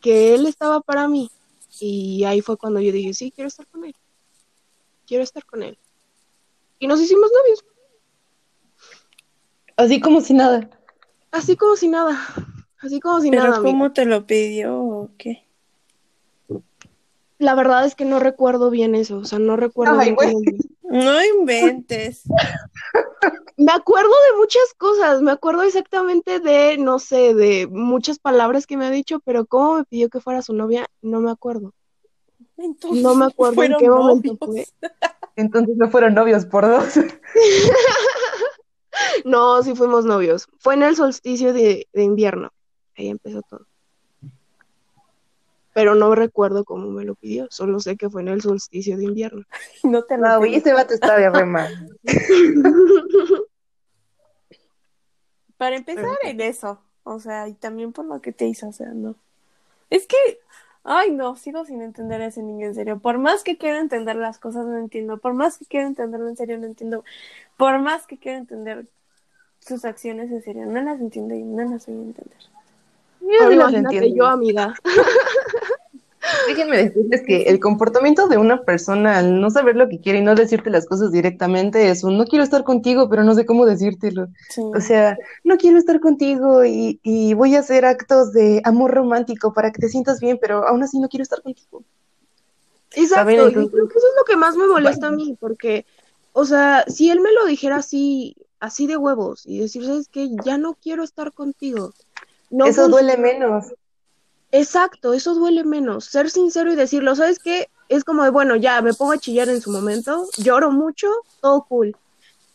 que 0.00 0.34
él 0.34 0.46
estaba 0.46 0.80
para 0.80 1.06
mí. 1.08 1.30
Y 1.80 2.24
ahí 2.24 2.40
fue 2.40 2.56
cuando 2.56 2.80
yo 2.80 2.92
dije, 2.92 3.14
sí, 3.14 3.30
quiero 3.34 3.48
estar 3.48 3.66
con 3.68 3.84
él. 3.84 3.94
Quiero 5.06 5.22
estar 5.24 5.44
con 5.44 5.62
él. 5.62 5.78
Y 6.78 6.86
nos 6.86 7.00
hicimos 7.00 7.30
novios. 7.32 7.64
Así 9.76 10.00
como 10.00 10.20
si 10.20 10.34
nada. 10.34 10.68
Así 11.30 11.56
como 11.56 11.76
si 11.76 11.88
nada. 11.88 12.18
Así 12.80 13.00
como 13.00 13.20
si 13.20 13.30
¿Pero 13.30 13.44
nada. 13.44 13.56
cómo 13.58 13.84
amiga. 13.86 13.92
te 13.94 14.04
lo 14.04 14.26
pidió 14.26 14.76
o 14.78 15.10
qué? 15.16 15.46
La 17.38 17.54
verdad 17.54 17.84
es 17.86 17.94
que 17.94 18.04
no 18.04 18.18
recuerdo 18.18 18.70
bien 18.70 18.94
eso. 18.94 19.18
O 19.18 19.24
sea, 19.24 19.38
no 19.38 19.56
recuerdo 19.56 19.98
Ay, 19.98 20.14
bien 20.14 20.16
cómo- 20.16 20.40
No 20.92 21.24
inventes. 21.24 22.24
Me 23.56 23.72
acuerdo 23.72 24.10
de 24.10 24.38
muchas 24.38 24.74
cosas. 24.76 25.22
Me 25.22 25.30
acuerdo 25.32 25.62
exactamente 25.62 26.38
de, 26.38 26.76
no 26.76 26.98
sé, 26.98 27.32
de 27.34 27.66
muchas 27.66 28.18
palabras 28.18 28.66
que 28.66 28.76
me 28.76 28.84
ha 28.86 28.90
dicho, 28.90 29.20
pero 29.24 29.46
cómo 29.46 29.76
me 29.76 29.84
pidió 29.84 30.10
que 30.10 30.20
fuera 30.20 30.42
su 30.42 30.52
novia, 30.52 30.86
no 31.00 31.20
me 31.20 31.30
acuerdo. 31.30 31.72
Entonces, 32.58 33.02
No 33.02 33.14
me 33.14 33.24
acuerdo 33.24 33.62
en 33.62 33.76
qué 33.78 33.88
momento 33.88 34.36
novios. 34.46 34.68
fue. 34.80 34.90
Entonces 35.36 35.76
no 35.78 35.90
fueron 35.90 36.14
novios 36.14 36.44
por 36.44 36.66
dos. 36.66 36.94
No, 39.24 39.62
sí 39.62 39.74
fuimos 39.74 40.04
novios. 40.04 40.46
Fue 40.58 40.74
en 40.74 40.82
el 40.82 40.96
solsticio 40.96 41.52
de, 41.52 41.88
de 41.92 42.02
invierno. 42.02 42.50
Ahí 42.96 43.08
empezó 43.08 43.40
todo. 43.42 43.66
Pero 45.74 45.94
no 45.94 46.14
recuerdo 46.14 46.64
cómo 46.64 46.90
me 46.90 47.04
lo 47.04 47.14
pidió. 47.14 47.46
Solo 47.50 47.80
sé 47.80 47.96
que 47.96 48.10
fue 48.10 48.20
en 48.22 48.28
el 48.28 48.42
solsticio 48.42 48.96
de 48.96 49.04
invierno. 49.04 49.44
No 49.84 50.02
te 50.04 50.16
lo 50.18 50.28
No, 50.28 50.38
güey, 50.38 50.50
pidió. 50.50 50.60
ese 50.60 50.72
vato 50.74 50.94
estaba 50.94 51.16
re 51.30 51.44
mal. 51.46 51.96
Para 55.56 55.76
empezar 55.76 56.16
en 56.24 56.40
eso, 56.40 56.80
o 57.04 57.20
sea, 57.20 57.46
y 57.48 57.54
también 57.54 57.92
por 57.92 58.04
lo 58.04 58.20
que 58.20 58.32
te 58.32 58.46
hizo, 58.46 58.68
o 58.68 58.72
sea, 58.72 58.88
no. 58.88 59.14
Es 59.90 60.06
que, 60.08 60.16
ay, 60.82 61.12
no, 61.12 61.36
sigo 61.36 61.64
sin 61.64 61.82
entender 61.82 62.20
a 62.20 62.26
ese 62.26 62.42
niño 62.42 62.66
en 62.66 62.74
serio. 62.74 62.98
Por 62.98 63.18
más 63.18 63.44
que 63.44 63.58
quiero 63.58 63.78
entender 63.78 64.16
las 64.16 64.38
cosas, 64.38 64.66
no 64.66 64.76
entiendo. 64.78 65.18
Por 65.18 65.34
más 65.34 65.58
que 65.58 65.66
quiero 65.66 65.86
entenderlo 65.86 66.28
en 66.28 66.36
serio, 66.36 66.58
no 66.58 66.66
entiendo. 66.66 67.04
Por 67.56 67.78
más 67.78 68.06
que 68.08 68.18
quiero 68.18 68.38
entender 68.38 68.86
sus 69.60 69.84
acciones 69.84 70.32
en 70.32 70.42
serio, 70.42 70.66
no 70.66 70.82
las 70.82 71.00
entiendo 71.00 71.34
y 71.36 71.42
no 71.44 71.62
las 71.70 71.86
voy 71.86 71.96
a 71.96 72.02
entender. 72.02 72.38
Yo 73.20 73.42
Ahora 73.44 73.54
las 73.56 73.74
entiendo. 73.74 74.16
yo, 74.16 74.26
amiga. 74.26 74.74
Déjenme 76.48 76.76
decirles 76.76 77.22
que 77.26 77.42
el 77.44 77.60
comportamiento 77.60 78.26
de 78.28 78.38
una 78.38 78.62
persona 78.62 79.18
al 79.18 79.40
no 79.40 79.50
saber 79.50 79.76
lo 79.76 79.88
que 79.88 80.00
quiere 80.00 80.18
y 80.18 80.22
no 80.22 80.34
decirte 80.34 80.70
las 80.70 80.86
cosas 80.86 81.12
directamente 81.12 81.88
es 81.90 82.04
un 82.04 82.18
no 82.18 82.24
quiero 82.24 82.44
estar 82.44 82.64
contigo, 82.64 83.08
pero 83.08 83.24
no 83.24 83.34
sé 83.34 83.46
cómo 83.46 83.66
decírtelo. 83.66 84.28
Sí. 84.48 84.60
O 84.74 84.80
sea, 84.80 85.16
no 85.44 85.56
quiero 85.56 85.78
estar 85.78 86.00
contigo 86.00 86.64
y, 86.64 87.00
y 87.02 87.34
voy 87.34 87.56
a 87.56 87.60
hacer 87.60 87.84
actos 87.84 88.32
de 88.32 88.60
amor 88.64 88.92
romántico 88.92 89.52
para 89.52 89.70
que 89.72 89.80
te 89.80 89.88
sientas 89.88 90.20
bien, 90.20 90.38
pero 90.40 90.66
aún 90.66 90.82
así 90.82 90.98
no 90.98 91.08
quiero 91.08 91.22
estar 91.22 91.42
contigo. 91.42 91.82
Exacto, 92.94 93.30
Entonces- 93.30 93.70
creo 93.72 93.88
que 93.88 93.98
eso 93.98 94.06
es 94.06 94.14
lo 94.18 94.24
que 94.24 94.36
más 94.36 94.56
me 94.56 94.66
molesta 94.66 95.08
a 95.08 95.10
mí, 95.12 95.36
porque, 95.40 95.86
o 96.32 96.44
sea, 96.44 96.84
si 96.88 97.10
él 97.10 97.20
me 97.20 97.32
lo 97.32 97.46
dijera 97.46 97.76
así, 97.76 98.36
así 98.60 98.86
de 98.86 98.96
huevos, 98.96 99.44
y 99.46 99.60
decir, 99.60 99.84
¿sabes 99.84 100.08
qué? 100.08 100.28
Ya 100.44 100.58
no 100.58 100.74
quiero 100.74 101.02
estar 101.02 101.32
contigo. 101.32 101.92
No 102.50 102.66
Eso 102.66 102.88
duele 102.88 103.16
menos. 103.16 103.72
Exacto, 104.52 105.14
eso 105.14 105.34
duele 105.34 105.64
menos. 105.64 106.04
Ser 106.04 106.30
sincero 106.30 106.70
y 106.70 106.76
decirlo, 106.76 107.16
¿sabes 107.16 107.38
qué? 107.38 107.68
Es 107.88 108.04
como 108.04 108.22
de, 108.22 108.30
bueno, 108.30 108.54
ya 108.54 108.80
me 108.82 108.92
pongo 108.92 109.12
a 109.12 109.18
chillar 109.18 109.48
en 109.48 109.62
su 109.62 109.72
momento, 109.72 110.26
lloro 110.36 110.70
mucho, 110.70 111.08
todo 111.40 111.64
cool. 111.64 111.96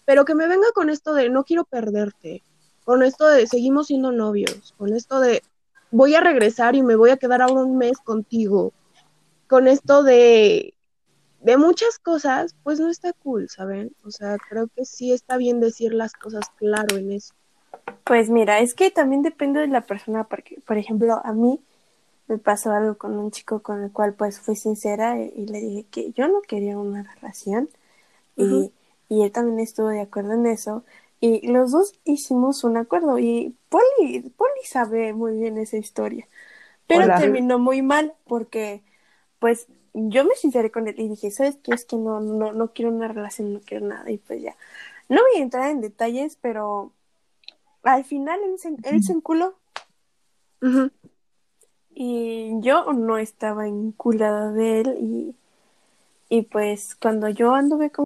Pero 0.05 0.23
que 0.23 0.35
me 0.35 0.47
venga 0.47 0.67
con 0.73 0.91
esto 0.91 1.13
de 1.13 1.29
no 1.29 1.43
quiero 1.43 1.65
perderte, 1.65 2.43
con 2.85 3.01
esto 3.01 3.27
de 3.27 3.47
seguimos 3.47 3.87
siendo 3.87 4.11
novios, 4.11 4.75
con 4.77 4.93
esto 4.93 5.19
de 5.19 5.41
voy 5.89 6.13
a 6.13 6.21
regresar 6.21 6.75
y 6.75 6.83
me 6.83 6.95
voy 6.95 7.09
a 7.09 7.17
quedar 7.17 7.41
ahora 7.41 7.63
un 7.63 7.77
mes 7.77 7.97
contigo, 7.97 8.73
con 9.47 9.67
esto 9.67 10.03
de 10.03 10.75
de 11.41 11.57
muchas 11.57 11.99
cosas, 11.99 12.55
pues 12.63 12.79
no 12.79 12.89
está 12.89 13.13
cool, 13.13 13.47
¿saben? 13.49 13.95
O 14.03 14.11
sea, 14.11 14.37
creo 14.49 14.67
que 14.75 14.85
sí 14.85 15.13
está 15.13 15.37
bien 15.37 15.59
decir 15.59 15.93
las 15.93 16.13
cosas 16.13 16.45
claro 16.57 16.97
en 16.97 17.11
eso. 17.11 17.33
Pues 18.03 18.29
mira, 18.29 18.59
es 18.59 18.73
que 18.73 18.91
también 18.91 19.21
depende 19.21 19.61
de 19.61 19.67
la 19.67 19.81
persona, 19.81 20.25
porque, 20.25 20.59
por 20.65 20.77
ejemplo, 20.77 21.21
a 21.23 21.33
mí 21.33 21.59
me 22.27 22.37
pasó 22.37 22.71
algo 22.71 22.97
con 22.97 23.17
un 23.17 23.31
chico 23.31 23.61
con 23.63 23.83
el 23.83 23.91
cual 23.91 24.13
pues 24.15 24.39
fui 24.39 24.55
sincera 24.55 25.19
y, 25.21 25.31
y 25.35 25.47
le 25.47 25.59
dije 25.61 25.85
que 25.91 26.11
yo 26.13 26.27
no 26.27 26.41
quería 26.41 26.77
una 26.77 27.03
relación 27.15 27.69
y, 28.35 28.73
y 29.09 29.23
él 29.23 29.31
también 29.31 29.59
estuvo 29.59 29.89
de 29.89 30.01
acuerdo 30.01 30.33
en 30.33 30.45
eso 30.47 30.83
y 31.21 31.47
los 31.47 31.71
dos 31.71 31.93
hicimos 32.05 32.63
un 32.63 32.77
acuerdo 32.77 33.19
y 33.19 33.55
Poli, 33.69 34.21
Poli 34.37 34.61
sabe 34.65 35.13
muy 35.13 35.37
bien 35.37 35.57
esa 35.57 35.77
historia, 35.77 36.27
pero 36.87 37.11
Hola. 37.11 37.13
terminó 37.13 37.59
muy 37.59 37.81
mal 37.81 38.15
porque 38.27 38.83
pues 39.39 39.67
yo 39.93 40.25
me 40.25 40.35
sinceré 40.35 40.71
con 40.71 40.87
él 40.87 40.95
y 40.99 41.09
dije, 41.09 41.31
¿sabes 41.31 41.57
qué? 41.63 41.73
Es 41.73 41.85
que 41.85 41.97
no, 41.97 42.19
no, 42.21 42.53
no 42.53 42.73
quiero 42.73 42.91
una 42.91 43.07
relación, 43.09 43.53
no 43.53 43.61
quiero 43.61 43.87
nada 43.87 44.09
y 44.11 44.17
pues 44.19 44.41
ya. 44.41 44.55
No 45.09 45.21
voy 45.21 45.41
a 45.41 45.43
entrar 45.43 45.69
en 45.71 45.81
detalles, 45.81 46.37
pero 46.41 46.93
al 47.83 48.05
final 48.05 48.39
él 48.45 48.59
se, 48.59 48.75
él 48.83 49.03
se 49.03 49.13
enculó. 49.13 49.55
Y 51.99 52.61
yo 52.61 52.93
no 52.93 53.17
estaba 53.17 53.67
enculada 53.67 54.51
de 54.51 54.81
él 54.81 54.97
y, 55.01 55.35
y 56.29 56.43
pues 56.43 56.95
cuando 56.95 57.29
yo 57.29 57.55
anduve 57.55 57.91
con 57.91 58.05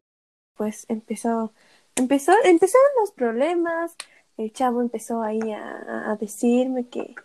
pues 0.55 0.85
empezó, 0.89 1.53
empezó, 1.95 2.33
empezaron 2.45 2.87
los 3.01 3.11
problemas, 3.11 3.95
el 4.37 4.53
chavo 4.53 4.81
empezó 4.81 5.23
ahí 5.23 5.41
a, 5.51 6.11
a 6.11 6.15
decirme 6.17 6.87
que, 6.87 7.15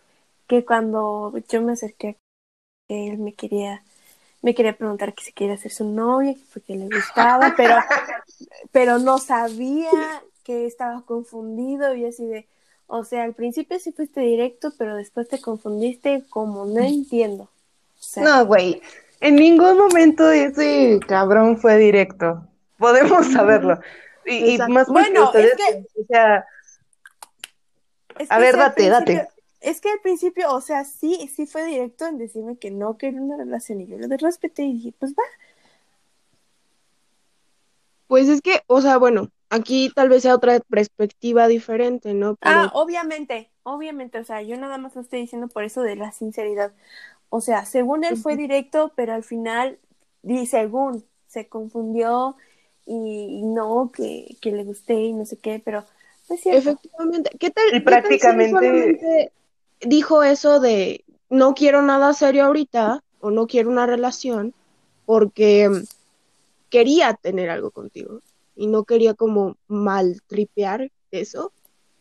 que 0.47 0.65
cuando 0.65 1.33
yo 1.49 1.61
me 1.61 1.73
acerqué 1.73 2.17
a 2.89 2.93
él 2.93 3.19
me 3.19 3.33
quería, 3.33 3.83
me 4.41 4.55
quería 4.55 4.77
preguntar 4.77 5.15
que 5.15 5.23
si 5.25 5.33
quería 5.33 5.57
ser 5.57 5.71
su 5.71 5.85
novia, 5.85 6.35
que 6.35 6.43
porque 6.53 6.75
le 6.75 6.87
gustaba, 6.89 7.53
pero, 7.57 7.75
pero 8.71 8.99
no 8.99 9.19
sabía 9.19 9.89
que 10.43 10.65
estaba 10.65 11.03
confundido 11.03 11.95
y 11.95 12.05
así 12.05 12.25
de, 12.25 12.47
o 12.87 13.03
sea, 13.03 13.23
al 13.23 13.33
principio 13.33 13.79
sí 13.79 13.91
fuiste 13.91 14.21
directo, 14.21 14.73
pero 14.77 14.95
después 14.95 15.27
te 15.27 15.39
confundiste 15.39 16.23
como 16.29 16.65
no 16.65 16.79
entiendo. 16.81 17.43
O 17.43 17.49
sea, 18.01 18.23
No, 18.23 18.45
güey. 18.45 18.81
En 19.19 19.35
ningún 19.35 19.77
momento 19.77 20.29
ese 20.31 20.99
cabrón 21.07 21.57
fue 21.57 21.77
directo. 21.77 22.47
Podemos 22.77 23.31
saberlo. 23.33 23.79
Y, 24.25 24.57
más 24.57 24.87
porque 24.87 25.09
Bueno, 25.09 25.25
ustedes, 25.25 25.53
es 25.53 25.57
que- 25.57 26.01
o 26.01 26.05
sea, 26.07 26.45
Es 28.19 28.31
A 28.31 28.39
ver, 28.39 28.57
date, 28.57 28.89
date. 28.89 29.27
Es 29.61 29.81
que 29.81 29.89
al 29.89 29.99
principio, 29.99 30.51
o 30.51 30.61
sea, 30.61 30.85
sí, 30.85 31.29
sí 31.35 31.45
fue 31.45 31.65
directo 31.65 32.05
en 32.05 32.17
decirme 32.17 32.57
que 32.57 32.71
no 32.71 32.97
quería 32.97 33.21
una 33.21 33.37
relación 33.37 33.81
y 33.81 33.87
yo 33.87 33.97
lo 33.97 34.07
respeté 34.17 34.63
y 34.63 34.73
dije, 34.73 34.93
pues 34.97 35.13
va. 35.13 35.23
Pues 38.07 38.29
es 38.29 38.41
que, 38.41 38.61
o 38.67 38.81
sea, 38.81 38.97
bueno, 38.97 39.29
aquí 39.49 39.91
tal 39.95 40.09
vez 40.09 40.23
sea 40.23 40.35
otra 40.35 40.59
perspectiva 40.61 41.47
diferente, 41.47 42.13
¿no? 42.13 42.35
Pero 42.35 42.61
Ah, 42.61 42.71
obviamente, 42.73 43.51
obviamente, 43.63 44.19
o 44.19 44.23
sea, 44.23 44.41
yo 44.41 44.57
nada 44.57 44.77
más 44.77 44.95
lo 44.95 45.01
estoy 45.01 45.21
diciendo 45.21 45.47
por 45.47 45.63
eso 45.63 45.81
de 45.81 45.95
la 45.95 46.11
sinceridad. 46.11 46.73
O 47.29 47.41
sea, 47.41 47.65
según 47.65 48.03
él 48.05 48.17
fue 48.17 48.35
directo, 48.37 48.93
pero 48.95 49.13
al 49.13 49.23
final, 49.23 49.79
y 50.23 50.45
según 50.47 51.05
se 51.27 51.49
confundió 51.49 52.37
y, 52.85 53.39
y 53.41 53.43
no, 53.43 53.91
que, 53.93 54.37
que 54.41 54.51
le 54.51 54.63
gusté 54.63 54.95
y 54.95 55.13
no 55.13 55.25
sé 55.25 55.37
qué, 55.39 55.61
pero 55.63 55.85
no 56.29 56.35
es 56.35 56.41
cierto. 56.41 56.79
efectivamente, 56.79 57.29
¿qué 57.39 57.49
tal? 57.51 57.65
Y 57.73 57.79
qué 57.85 57.97
tal 57.97 58.19
si 58.19 58.45
prácticamente- 58.53 59.31
dijo 59.81 60.23
eso 60.23 60.59
de 60.59 61.03
no 61.29 61.53
quiero 61.53 61.81
nada 61.81 62.13
serio 62.13 62.45
ahorita 62.45 63.03
o 63.19 63.31
no 63.31 63.47
quiero 63.47 63.69
una 63.69 63.85
relación 63.85 64.53
porque 65.05 65.69
quería 66.69 67.13
tener 67.15 67.49
algo 67.49 67.71
contigo? 67.71 68.21
Y 68.57 68.67
no 68.67 68.83
quería 68.83 69.13
como 69.13 69.55
mal 69.67 70.21
tripear 70.27 70.91
eso 71.11 71.53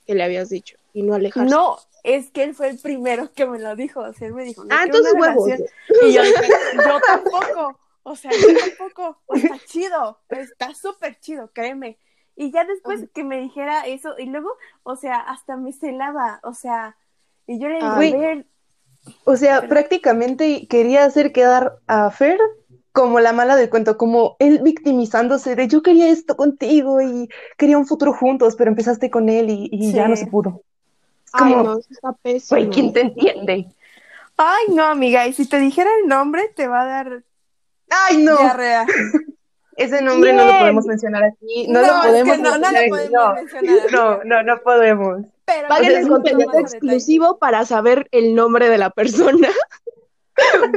que 0.07 0.15
le 0.15 0.25
habías 0.25 0.49
dicho 0.49 0.77
y 0.93 1.03
no 1.03 1.15
alejarse. 1.15 1.55
No, 1.55 1.77
es 2.03 2.31
que 2.31 2.43
él 2.43 2.55
fue 2.55 2.71
el 2.71 2.79
primero 2.79 3.33
que 3.35 3.47
me 3.47 3.59
lo 3.59 3.77
dijo. 3.77 4.01
O 4.01 4.13
sea, 4.15 4.29
él 4.29 4.35
me 4.35 4.45
dijo, 4.45 4.65
no 4.65 4.75
ah, 4.75 4.85
entonces 4.85 5.15
huevos. 5.15 5.49
Y 6.03 6.13
yo 6.13 6.23
dije, 6.23 6.43
yo 6.75 7.01
tampoco. 7.07 7.79
O 8.03 8.17
sea, 8.17 8.31
yo 8.31 8.49
tampoco. 8.77 9.19
Está 9.35 9.59
chido. 9.67 10.19
Está 10.31 10.75
súper 10.75 11.19
chido, 11.21 11.51
créeme. 11.53 11.99
Y 12.37 12.53
ya 12.53 12.65
después 12.65 13.01
Ajá. 13.01 13.11
que 13.15 13.25
me 13.25 13.41
dijera 13.41 13.87
eso, 13.87 14.15
y 14.19 14.27
luego, 14.27 14.51
o 14.83 14.97
sea, 14.97 15.19
hasta 15.19 15.57
me 15.57 15.73
celaba. 15.73 16.41
O 16.43 16.55
sea, 16.55 16.97
y 17.47 17.59
yo 17.61 17.69
le 17.69 17.77
digo, 17.77 17.87
a 17.87 17.99
ver, 17.99 18.47
O 19.25 19.37
sea, 19.37 19.61
Pero- 19.61 19.69
prácticamente 19.71 20.67
quería 20.69 21.05
hacer 21.05 21.33
quedar 21.33 21.79
a 21.87 22.11
Fer 22.11 22.39
como 22.97 23.21
la 23.21 23.35
mala 23.35 23.57
del 23.57 23.69
cuento, 23.69 23.99
como 23.99 24.37
él 24.39 24.61
victimizándose 24.63 25.55
de 25.55 25.69
yo 25.69 25.83
quería 25.83 26.09
esto 26.09 26.35
contigo 26.35 27.03
y 27.03 27.29
quería 27.59 27.77
un 27.77 27.87
futuro 27.87 28.15
juntos, 28.15 28.57
pero 28.57 28.71
empezaste 28.71 29.11
con 29.11 29.29
él 29.29 29.51
y, 29.51 29.69
y 29.71 29.93
ya 29.93 30.09
no 30.09 30.17
se 30.17 30.27
pudo. 30.27 30.63
Es 31.27 31.31
Ay, 31.35 31.53
como, 31.53 31.63
no, 31.63 31.79
eso 31.79 31.89
está 31.91 32.13
pésimo. 32.15 32.59
güey, 32.59 32.71
¿quién 32.71 32.95
te 32.95 33.03
entiende? 33.03 33.67
ay, 34.39 34.65
no, 34.71 34.85
amiga, 34.85 35.27
y 35.27 35.35
si 35.35 35.47
te 35.47 35.59
dijera 35.61 35.91
el 36.03 36.09
nombre, 36.09 36.51
te 36.57 36.69
va 36.69 36.81
a 36.81 36.87
dar 36.87 37.23
Ay, 37.91 38.17
no, 38.17 38.39
diarrea. 38.39 38.87
ese 39.77 40.01
nombre 40.01 40.33
no 40.33 40.47
lo 40.47 40.59
podemos 40.59 40.87
mencionar 40.87 41.23
aquí, 41.25 41.69
no, 41.69 41.83
No, 41.83 41.87
lo 41.87 42.15
es 42.15 42.25
que 42.25 42.31
podemos 42.31 42.39
no, 42.39 42.51
no 42.51 42.57
lo 42.57 42.61
mencionar, 42.61 42.89
podemos 42.89 43.13
no, 43.13 43.35
mencionar, 43.35 43.93
no, 43.93 44.25
no, 44.25 44.43
no 44.43 44.61
podemos. 44.63 45.19
Pero 45.45 45.69
el 45.83 46.03
te 46.03 46.09
contenido 46.09 46.59
exclusivo 46.59 47.37
para 47.37 47.67
saber 47.67 48.09
el 48.11 48.35
nombre 48.35 48.71
de 48.71 48.79
la 48.79 48.89
persona. 48.89 49.51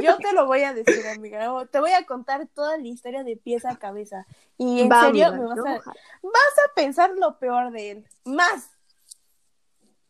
Yo 0.02 0.16
te 0.18 0.32
lo 0.32 0.46
voy 0.46 0.62
a 0.62 0.72
decir, 0.72 1.06
amiga. 1.06 1.66
Te 1.70 1.80
voy 1.80 1.92
a 1.92 2.04
contar 2.06 2.46
toda 2.54 2.78
la 2.78 2.86
historia 2.86 3.24
de 3.24 3.36
pies 3.36 3.64
a 3.64 3.76
cabeza. 3.76 4.26
Y 4.56 4.82
en 4.82 4.90
Va, 4.90 5.06
serio, 5.06 5.28
amiga, 5.28 5.42
me 5.42 5.48
vas 5.48 5.58
a, 5.58 5.62
ojalá. 5.62 5.96
vas 6.22 6.58
a 6.66 6.74
pensar 6.74 7.10
lo 7.18 7.38
peor 7.38 7.70
de 7.70 7.90
él. 7.90 8.04
Más. 8.24 8.70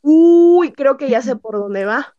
Uy, 0.02 0.72
creo 0.72 0.96
que 0.96 1.08
ya 1.08 1.22
sé 1.22 1.36
por 1.36 1.56
dónde 1.56 1.84
va. 1.84 2.14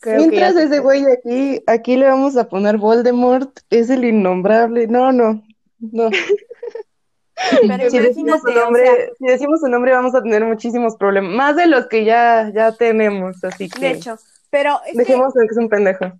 Creo 0.00 0.16
Mientras 0.16 0.54
sé 0.54 0.64
ese 0.64 0.78
güey 0.80 1.04
aquí, 1.04 1.62
aquí 1.66 1.96
le 1.96 2.08
vamos 2.08 2.36
a 2.36 2.48
poner 2.48 2.78
Voldemort, 2.78 3.50
es 3.68 3.90
el 3.90 4.04
innombrable, 4.04 4.86
no, 4.86 5.12
no, 5.12 5.42
no. 5.78 6.08
Pero 7.68 7.90
Si 7.90 7.98
decimos 7.98 8.40
su 8.40 8.48
o 8.48 8.52
nombre, 8.52 8.84
sea, 8.84 9.08
si 9.18 9.26
decimos 9.26 9.60
su 9.60 9.68
nombre 9.68 9.92
vamos 9.92 10.14
a 10.14 10.22
tener 10.22 10.44
muchísimos 10.44 10.96
problemas, 10.96 11.32
más 11.32 11.56
de 11.56 11.66
los 11.66 11.86
que 11.86 12.04
ya, 12.04 12.50
ya 12.54 12.72
tenemos, 12.72 13.42
así 13.44 13.68
que 13.68 13.80
de 13.80 13.90
hecho. 13.92 14.18
Pero 14.50 14.80
es 14.86 14.96
dejemos 14.96 15.32
de 15.34 15.46
que 15.46 15.52
es 15.52 15.58
un 15.58 15.68
pendejo. 15.68 16.12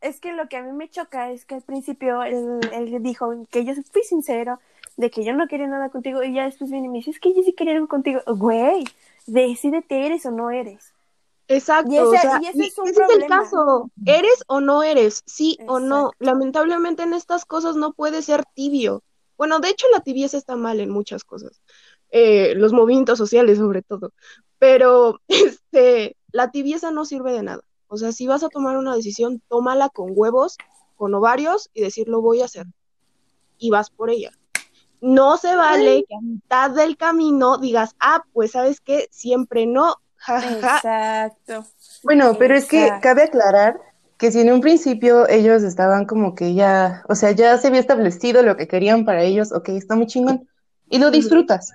Es 0.00 0.20
que 0.20 0.32
lo 0.32 0.48
que 0.48 0.56
a 0.56 0.62
mí 0.62 0.72
me 0.72 0.88
choca 0.88 1.30
es 1.30 1.44
que 1.44 1.54
al 1.56 1.62
principio 1.62 2.22
él, 2.22 2.60
él 2.72 3.02
dijo 3.02 3.32
que 3.50 3.64
yo 3.64 3.74
fui 3.90 4.02
sincero, 4.02 4.60
de 4.96 5.10
que 5.10 5.24
yo 5.24 5.32
no 5.32 5.46
quería 5.48 5.66
nada 5.68 5.90
contigo, 5.90 6.22
y 6.22 6.34
ya 6.34 6.44
después 6.44 6.70
viene 6.70 6.86
y 6.86 6.90
me 6.90 6.98
dice, 6.98 7.10
es 7.10 7.20
que 7.20 7.34
yo 7.34 7.42
sí 7.42 7.52
quería 7.52 7.74
algo 7.74 7.88
contigo. 7.88 8.20
Güey, 8.26 8.84
decídete, 9.26 10.06
eres 10.06 10.26
o 10.26 10.30
no 10.30 10.50
eres. 10.50 10.92
Exacto, 11.48 11.90
Y 11.90 11.96
ese- 11.96 12.04
o 12.06 12.20
sea, 12.20 12.40
y 12.42 12.46
ese 12.46 12.66
es 12.66 12.78
un 12.78 12.88
ese 12.88 13.02
es 13.02 13.10
el 13.10 13.26
caso. 13.26 13.90
¿Eres 14.04 14.44
o 14.48 14.60
no 14.60 14.82
eres? 14.82 15.22
Sí 15.26 15.58
o 15.66 15.78
no. 15.80 16.12
Lamentablemente 16.18 17.02
en 17.04 17.14
estas 17.14 17.44
cosas 17.44 17.76
no 17.76 17.92
puede 17.92 18.22
ser 18.22 18.44
tibio. 18.54 19.02
Bueno, 19.38 19.60
de 19.60 19.70
hecho 19.70 19.86
la 19.92 20.00
tibieza 20.00 20.36
está 20.36 20.56
mal 20.56 20.80
en 20.80 20.90
muchas 20.90 21.24
cosas. 21.24 21.62
Eh, 22.10 22.54
los 22.56 22.72
movimientos 22.72 23.18
sociales 23.18 23.58
sobre 23.58 23.82
todo. 23.82 24.12
Pero 24.58 25.20
este, 25.28 26.16
la 26.32 26.50
tibieza 26.50 26.90
no 26.90 27.04
sirve 27.04 27.32
de 27.32 27.42
nada. 27.42 27.62
O 27.88 27.96
sea, 27.96 28.12
si 28.12 28.26
vas 28.26 28.42
a 28.42 28.48
tomar 28.48 28.76
una 28.76 28.94
decisión, 28.94 29.42
tómala 29.48 29.88
con 29.88 30.12
huevos, 30.14 30.56
con 30.96 31.14
ovarios 31.14 31.70
y 31.74 31.82
decir 31.82 32.08
lo 32.08 32.20
voy 32.20 32.42
a 32.42 32.46
hacer. 32.46 32.66
Y 33.58 33.70
vas 33.70 33.90
por 33.90 34.10
ella. 34.10 34.30
No 35.00 35.36
se 35.36 35.54
vale 35.54 36.04
que 36.08 36.14
a 36.14 36.20
mitad 36.20 36.70
del 36.70 36.96
camino 36.96 37.58
digas, 37.58 37.94
ah, 38.00 38.24
pues 38.32 38.52
sabes 38.52 38.80
qué, 38.80 39.08
siempre 39.10 39.66
no. 39.66 39.96
Exacto. 40.28 41.64
Bueno, 42.02 42.34
pero 42.38 42.56
es 42.56 42.66
que 42.66 42.90
cabe 43.00 43.24
aclarar 43.24 43.80
que 44.18 44.32
si 44.32 44.40
en 44.40 44.52
un 44.52 44.60
principio 44.60 45.28
ellos 45.28 45.62
estaban 45.62 46.04
como 46.04 46.34
que 46.34 46.54
ya, 46.54 47.04
o 47.08 47.14
sea, 47.14 47.30
ya 47.30 47.56
se 47.56 47.68
había 47.68 47.80
establecido 47.80 48.42
lo 48.42 48.56
que 48.56 48.66
querían 48.66 49.04
para 49.04 49.22
ellos, 49.22 49.52
ok, 49.52 49.70
está 49.70 49.94
muy 49.94 50.06
chingón, 50.06 50.48
y 50.90 50.98
lo 50.98 51.12
disfrutas. 51.12 51.72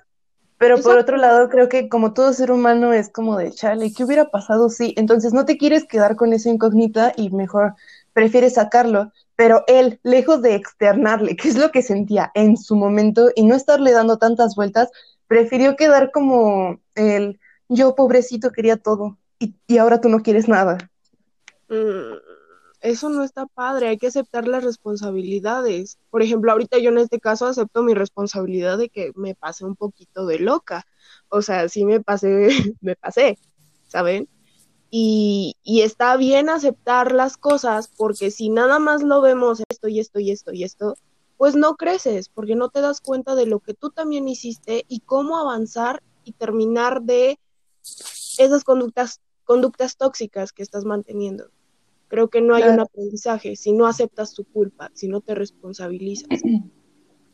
Pero 0.58 0.80
por 0.80 0.98
otro 0.98 1.16
lado, 1.16 1.48
creo 1.48 1.68
que 1.68 1.88
como 1.88 2.14
todo 2.14 2.32
ser 2.32 2.52
humano 2.52 2.92
es 2.92 3.10
como 3.10 3.36
de, 3.36 3.50
chale, 3.52 3.92
¿qué 3.92 4.04
hubiera 4.04 4.30
pasado 4.30 4.68
si? 4.68 4.94
Entonces 4.96 5.32
no 5.32 5.44
te 5.44 5.58
quieres 5.58 5.84
quedar 5.84 6.16
con 6.16 6.32
esa 6.32 6.48
incógnita 6.48 7.12
y 7.16 7.30
mejor 7.30 7.74
prefieres 8.12 8.54
sacarlo. 8.54 9.12
Pero 9.36 9.64
él, 9.66 9.98
lejos 10.04 10.42
de 10.42 10.54
externarle, 10.54 11.36
qué 11.36 11.48
es 11.48 11.56
lo 11.56 11.70
que 11.72 11.82
sentía 11.82 12.30
en 12.34 12.56
su 12.56 12.76
momento 12.76 13.30
y 13.34 13.44
no 13.44 13.56
estarle 13.56 13.92
dando 13.92 14.16
tantas 14.18 14.54
vueltas, 14.54 14.90
prefirió 15.26 15.74
quedar 15.76 16.12
como 16.12 16.80
el, 16.94 17.40
yo 17.68 17.94
pobrecito 17.96 18.50
quería 18.50 18.76
todo 18.76 19.18
y, 19.38 19.56
y 19.66 19.78
ahora 19.78 20.00
tú 20.00 20.08
no 20.08 20.22
quieres 20.22 20.46
nada. 20.46 20.78
Mm, 21.68 22.14
eso 22.84 23.08
no 23.08 23.24
está 23.24 23.46
padre, 23.46 23.88
hay 23.88 23.96
que 23.96 24.08
aceptar 24.08 24.46
las 24.46 24.62
responsabilidades. 24.62 25.98
Por 26.10 26.22
ejemplo, 26.22 26.52
ahorita 26.52 26.78
yo 26.78 26.90
en 26.90 26.98
este 26.98 27.18
caso 27.18 27.46
acepto 27.46 27.82
mi 27.82 27.94
responsabilidad 27.94 28.76
de 28.76 28.90
que 28.90 29.12
me 29.16 29.34
pasé 29.34 29.64
un 29.64 29.74
poquito 29.74 30.26
de 30.26 30.38
loca. 30.38 30.86
O 31.30 31.40
sea, 31.40 31.70
sí 31.70 31.86
me 31.86 32.00
pasé, 32.00 32.48
me 32.82 32.94
pasé, 32.94 33.38
¿saben? 33.88 34.28
Y, 34.90 35.56
y 35.62 35.80
está 35.80 36.14
bien 36.18 36.50
aceptar 36.50 37.12
las 37.12 37.38
cosas 37.38 37.88
porque 37.88 38.30
si 38.30 38.50
nada 38.50 38.78
más 38.78 39.02
lo 39.02 39.22
vemos 39.22 39.62
esto 39.70 39.88
y 39.88 39.98
esto 39.98 40.20
y 40.20 40.30
esto 40.30 40.52
y 40.52 40.64
esto, 40.64 40.94
pues 41.38 41.56
no 41.56 41.76
creces 41.76 42.28
porque 42.28 42.54
no 42.54 42.68
te 42.68 42.82
das 42.82 43.00
cuenta 43.00 43.34
de 43.34 43.46
lo 43.46 43.60
que 43.60 43.72
tú 43.72 43.90
también 43.90 44.28
hiciste 44.28 44.84
y 44.88 45.00
cómo 45.00 45.38
avanzar 45.38 46.02
y 46.22 46.32
terminar 46.32 47.00
de 47.00 47.40
esas 48.36 48.62
conductas, 48.62 49.22
conductas 49.44 49.96
tóxicas 49.96 50.52
que 50.52 50.62
estás 50.62 50.84
manteniendo. 50.84 51.50
Creo 52.14 52.28
que 52.28 52.40
no 52.40 52.54
hay 52.54 52.62
Claro. 52.62 52.74
un 52.74 52.80
aprendizaje 52.80 53.56
si 53.56 53.72
no 53.72 53.88
aceptas 53.88 54.34
tu 54.34 54.44
culpa, 54.44 54.88
si 54.94 55.08
no 55.08 55.20
te 55.20 55.34
responsabilizas. 55.34 56.28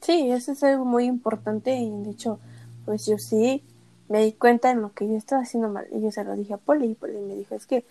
Sí, 0.00 0.30
eso 0.30 0.52
es 0.52 0.62
algo 0.64 0.86
muy 0.86 1.04
importante 1.04 1.76
y 1.76 1.90
de 1.90 2.12
hecho, 2.12 2.38
pues 2.86 3.04
yo 3.04 3.18
sí 3.18 3.62
me 4.08 4.24
di 4.24 4.32
cuenta 4.32 4.70
en 4.70 4.80
lo 4.80 4.94
que 4.94 5.06
yo 5.06 5.16
estaba 5.16 5.42
haciendo 5.42 5.68
mal 5.68 5.86
y 5.92 6.00
yo 6.00 6.10
se 6.10 6.24
lo 6.24 6.34
dije 6.34 6.54
a 6.54 6.56
Poli 6.56 6.86
y 6.86 6.94
Poli 6.94 7.18
me 7.18 7.36
dijo, 7.36 7.54
es 7.54 7.66
que, 7.66 7.84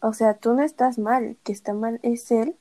o 0.00 0.14
sea, 0.14 0.34
tú 0.34 0.54
no 0.54 0.62
estás 0.62 0.98
mal, 0.98 1.36
que 1.44 1.52
está 1.52 1.74
mal 1.74 2.00
es 2.02 2.30
él 2.30 2.56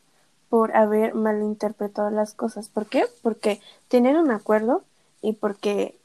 por 0.50 0.76
haber 0.76 1.16
malinterpretado 1.16 2.10
las 2.10 2.34
cosas. 2.34 2.70
¿Por 2.70 2.88
qué? 2.88 3.06
Porque 3.22 3.62
tenían 3.88 4.18
un 4.18 4.32
acuerdo 4.32 4.84
y 5.22 5.34
porque 5.34 5.98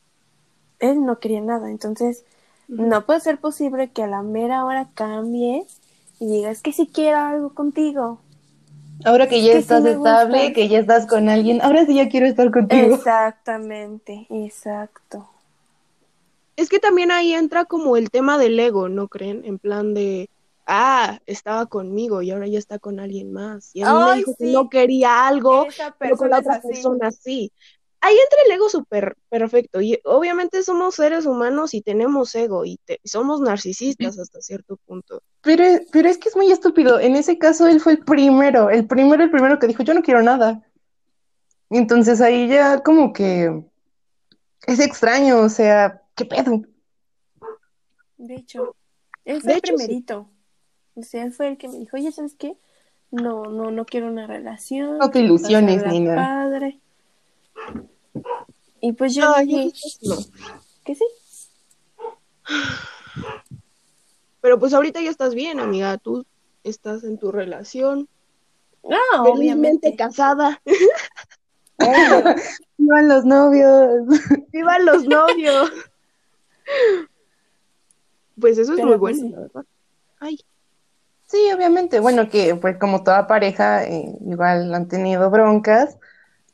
él 0.79 1.05
no 1.05 1.18
quería 1.18 1.40
nada. 1.40 1.70
Entonces, 1.70 2.24
no 2.68 3.07
puede 3.07 3.20
ser 3.20 3.38
posible 3.38 3.90
que 3.90 4.02
a 4.02 4.07
la 4.07 4.22
mera 4.22 4.64
hora 4.64 4.88
cambie 4.94 5.66
y 6.18 6.26
diga, 6.26 6.50
es 6.50 6.62
que 6.62 6.72
si 6.72 6.87
quiero 6.87 7.18
algo 7.18 7.55
contigo. 7.55 8.20
Ahora 9.05 9.29
que 9.29 9.42
ya 9.42 9.52
que 9.52 9.59
estás 9.59 9.85
estable, 9.85 10.52
que 10.52 10.68
ya 10.68 10.79
estás 10.79 11.07
con 11.07 11.29
alguien, 11.29 11.61
ahora 11.62 11.85
sí 11.85 11.94
ya 11.94 12.09
quiero 12.09 12.26
estar 12.26 12.50
contigo. 12.50 12.94
Exactamente, 12.94 14.26
exacto. 14.31 15.29
Es 16.57 16.70
que 16.70 16.79
también 16.79 17.11
ahí 17.11 17.35
entra 17.35 17.66
como 17.66 17.96
el 17.98 18.11
tema 18.11 18.38
del 18.38 18.59
ego, 18.59 18.88
¿no 18.88 19.09
creen? 19.09 19.42
En 19.44 19.59
plan 19.59 19.92
de, 19.92 20.31
ah, 20.66 21.20
estaba 21.26 21.66
conmigo 21.66 22.22
y 22.22 22.31
ahora 22.31 22.46
ya 22.46 22.59
está 22.59 22.79
con 22.79 22.98
alguien 22.98 23.33
más. 23.33 23.70
Y 23.74 23.83
a 23.83 23.92
mí 23.92 24.00
me 24.05 24.16
dijo 24.16 24.35
que 24.38 24.46
sí. 24.46 24.52
no 24.52 24.70
quería 24.70 25.26
algo, 25.26 25.66
pero 25.98 26.16
con 26.16 26.31
la 26.31 26.38
otra 26.38 26.55
así. 26.55 26.68
persona 26.68 27.11
sí. 27.11 27.52
Ahí 28.06 28.14
entra 28.14 28.38
el 28.46 28.52
ego 28.52 28.68
súper 28.68 29.16
perfecto. 29.28 29.80
Y 29.80 29.98
obviamente 30.04 30.62
somos 30.62 30.94
seres 30.94 31.26
humanos 31.26 31.74
y 31.74 31.82
tenemos 31.82 32.32
ego 32.36 32.64
y 32.64 32.78
te- 32.84 33.00
somos 33.04 33.40
narcisistas 33.40 34.16
hasta 34.16 34.40
cierto 34.40 34.76
punto. 34.86 35.22
Pero, 35.42 35.64
pero 35.90 36.08
es 36.08 36.16
que 36.16 36.28
es 36.28 36.36
muy 36.36 36.52
estúpido. 36.52 37.00
En 37.00 37.16
ese 37.16 37.36
caso, 37.36 37.66
él 37.66 37.80
fue 37.80 37.94
el 37.94 38.04
primero, 38.04 38.70
el 38.70 38.86
primero, 38.86 39.24
el 39.24 39.30
primero 39.32 39.58
que 39.58 39.66
dijo, 39.66 39.82
yo 39.82 39.92
no 39.92 40.02
quiero 40.02 40.22
nada. 40.22 40.62
Entonces 41.68 42.20
ahí 42.20 42.46
ya 42.48 42.80
como 42.84 43.12
que 43.12 43.64
es 44.68 44.78
extraño, 44.78 45.40
o 45.40 45.48
sea, 45.48 46.00
¿qué 46.14 46.24
pedo? 46.26 46.62
De 48.18 48.36
hecho, 48.36 48.76
él 49.24 49.36
De 49.36 49.40
fue 49.40 49.52
el 49.52 49.58
hecho, 49.58 49.66
sí. 49.78 49.84
primerito. 49.84 50.30
O 50.94 51.02
sea, 51.02 51.24
él 51.24 51.32
fue 51.32 51.48
el 51.48 51.58
que 51.58 51.68
me 51.68 51.78
dijo, 51.78 51.96
oye, 51.96 52.12
¿sabes 52.12 52.36
qué? 52.38 52.56
No, 53.10 53.42
no, 53.44 53.70
no 53.70 53.84
quiero 53.84 54.06
una 54.06 54.26
relación. 54.26 54.98
No 54.98 55.10
te 55.10 55.20
ilusiones, 55.20 55.84
niña. 55.86 56.14
Padre. 56.16 56.80
Y 58.80 58.92
pues 58.92 59.14
yo 59.14 59.32
Ay, 59.34 59.46
dije 59.46 59.72
no. 60.02 60.16
que 60.84 60.94
sí. 60.94 61.04
Pero 64.40 64.58
pues 64.58 64.74
ahorita 64.74 65.00
ya 65.00 65.10
estás 65.10 65.34
bien, 65.34 65.60
amiga. 65.60 65.96
Tú 65.98 66.24
estás 66.62 67.04
en 67.04 67.18
tu 67.18 67.32
relación, 67.32 68.08
No, 68.84 68.96
felizmente 69.24 69.88
obviamente. 69.88 69.96
casada. 69.96 70.60
Iban 72.78 73.08
los 73.08 73.24
novios. 73.24 74.04
¡Vivan 74.52 74.86
los 74.86 75.04
novios! 75.04 75.70
Pues 78.40 78.58
eso 78.58 78.72
es 78.72 78.76
Pero, 78.76 78.88
muy 78.90 78.98
pues, 78.98 79.20
bueno, 79.20 79.36
la 79.36 79.42
verdad. 79.42 79.64
Ay, 80.20 80.38
Sí, 81.28 81.38
obviamente. 81.52 81.98
Bueno, 81.98 82.30
que 82.30 82.54
pues 82.54 82.78
como 82.78 83.02
toda 83.02 83.26
pareja, 83.26 83.84
eh, 83.84 84.16
igual 84.24 84.72
han 84.72 84.86
tenido 84.86 85.28
broncas. 85.28 85.98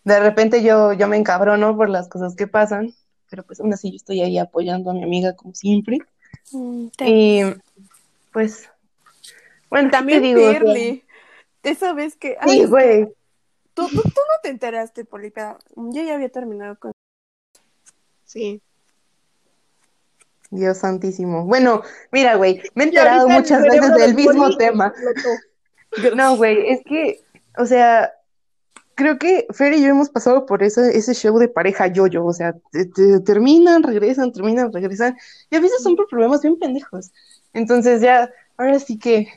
De 0.04 0.20
repente 0.20 0.62
yo, 0.62 0.92
yo 0.92 1.06
me 1.08 1.16
encabrono 1.16 1.76
por 1.76 1.88
las 1.88 2.08
cosas 2.08 2.34
que 2.34 2.46
pasan, 2.46 2.94
pero 3.30 3.44
pues 3.44 3.60
aún 3.60 3.72
así 3.72 3.90
yo 3.90 3.96
estoy 3.96 4.20
ahí 4.20 4.38
apoyando 4.38 4.90
a 4.90 4.94
mi 4.94 5.02
amiga 5.04 5.34
como 5.34 5.54
siempre. 5.54 5.98
Mm, 6.50 6.86
y 7.00 7.42
pues, 8.32 8.68
bueno, 9.70 9.90
también 9.90 10.22
digo, 10.22 10.40
esa 11.62 11.92
vez 11.92 12.16
que... 12.16 12.36
sí, 12.46 12.64
güey. 12.64 13.06
¿Tú, 13.74 13.88
tú, 13.88 13.96
no 13.96 14.34
te 14.42 14.50
enteraste, 14.50 15.04
Polita. 15.04 15.58
Yo 15.76 16.02
ya 16.02 16.14
había 16.14 16.28
terminado 16.28 16.78
con... 16.78 16.92
Sí. 18.24 18.60
Dios 20.50 20.78
santísimo. 20.78 21.46
Bueno, 21.46 21.82
mira, 22.10 22.34
güey, 22.34 22.62
me 22.74 22.84
he 22.84 22.86
enterado 22.88 23.28
muchas 23.28 23.62
veces 23.62 23.94
del 23.94 24.14
mismo 24.14 24.54
tema. 24.56 24.92
No, 26.14 26.36
güey, 26.36 26.70
es 26.70 26.80
que, 26.84 27.22
o 27.56 27.64
sea, 27.64 28.12
creo 28.94 29.18
que 29.18 29.46
Fer 29.50 29.72
y 29.72 29.82
yo 29.82 29.88
hemos 29.88 30.10
pasado 30.10 30.46
por 30.46 30.62
ese, 30.62 30.96
ese 30.96 31.14
show 31.14 31.38
de 31.38 31.48
pareja 31.48 31.86
yo-yo, 31.86 32.24
o 32.24 32.32
sea, 32.32 32.54
terminan, 33.24 33.82
regresan, 33.82 34.32
terminan, 34.32 34.72
regresan, 34.72 35.16
y 35.50 35.56
a 35.56 35.60
veces 35.60 35.82
son 35.82 35.96
por 35.96 36.08
problemas 36.08 36.42
bien 36.42 36.58
pendejos. 36.58 37.10
Entonces 37.52 38.00
ya, 38.00 38.30
ahora 38.56 38.78
sí 38.78 38.98
que, 38.98 39.28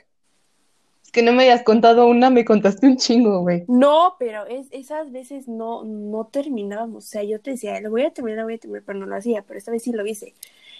que 1.11 1.21
no 1.21 1.33
me 1.33 1.43
hayas 1.43 1.63
contado 1.63 2.07
una, 2.07 2.29
me 2.29 2.45
contaste 2.45 2.87
un 2.87 2.97
chingo, 2.97 3.41
güey. 3.41 3.65
No, 3.67 4.15
pero 4.19 4.45
es, 4.45 4.67
esas 4.71 5.11
veces 5.11 5.47
no, 5.47 5.83
no 5.83 6.25
terminábamos, 6.27 7.05
o 7.05 7.07
sea, 7.07 7.23
yo 7.23 7.39
te 7.39 7.51
decía, 7.51 7.79
lo 7.81 7.91
voy 7.91 8.03
a 8.03 8.11
terminar, 8.11 8.39
lo 8.39 8.45
voy 8.45 8.55
a 8.55 8.59
terminar, 8.59 8.83
pero 8.85 8.99
no 8.99 9.05
lo 9.05 9.15
hacía, 9.15 9.43
pero 9.43 9.57
esta 9.57 9.71
vez 9.71 9.83
sí 9.83 9.91
lo 9.91 10.05
hice. 10.05 10.33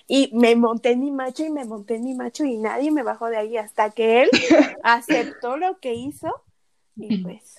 Y 0.07 0.29
me 0.33 0.55
monté 0.55 0.91
en 0.91 0.99
mi 0.99 1.11
macho 1.11 1.43
y 1.43 1.49
me 1.49 1.65
monté 1.65 1.95
en 1.95 2.03
mi 2.03 2.13
macho 2.13 2.45
y 2.45 2.57
nadie 2.57 2.91
me 2.91 3.01
bajó 3.01 3.27
de 3.27 3.37
ahí 3.37 3.57
hasta 3.57 3.89
que 3.89 4.23
él 4.23 4.29
aceptó 4.83 5.57
lo 5.57 5.79
que 5.79 5.95
hizo 5.95 6.27
y 6.95 7.23
pues 7.23 7.54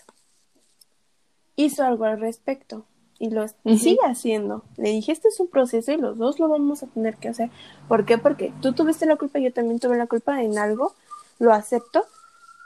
hizo 1.57 1.85
algo 1.85 2.05
al 2.05 2.21
respecto 2.21 2.85
y 3.19 3.31
lo 3.31 3.47
sigue 3.65 3.99
haciendo. 4.05 4.63
Le 4.77 4.91
dije, 4.91 5.13
este 5.13 5.29
es 5.29 5.41
un 5.41 5.49
proceso 5.49 5.93
y 5.93 5.97
los 5.97 6.19
dos 6.19 6.39
lo 6.39 6.49
vamos 6.49 6.83
a 6.83 6.87
tener 6.87 7.17
que 7.17 7.29
hacer. 7.29 7.51
¿Por 7.89 8.05
qué? 8.05 8.19
Porque 8.19 8.53
tú 8.61 8.73
tuviste 8.73 9.07
la 9.07 9.17
culpa, 9.17 9.39
yo 9.39 9.53
también 9.53 9.81
tuve 9.81 9.97
la 9.97 10.07
culpa 10.07 10.43
en 10.43 10.59
algo, 10.59 10.95
lo 11.39 11.53
acepto, 11.53 12.05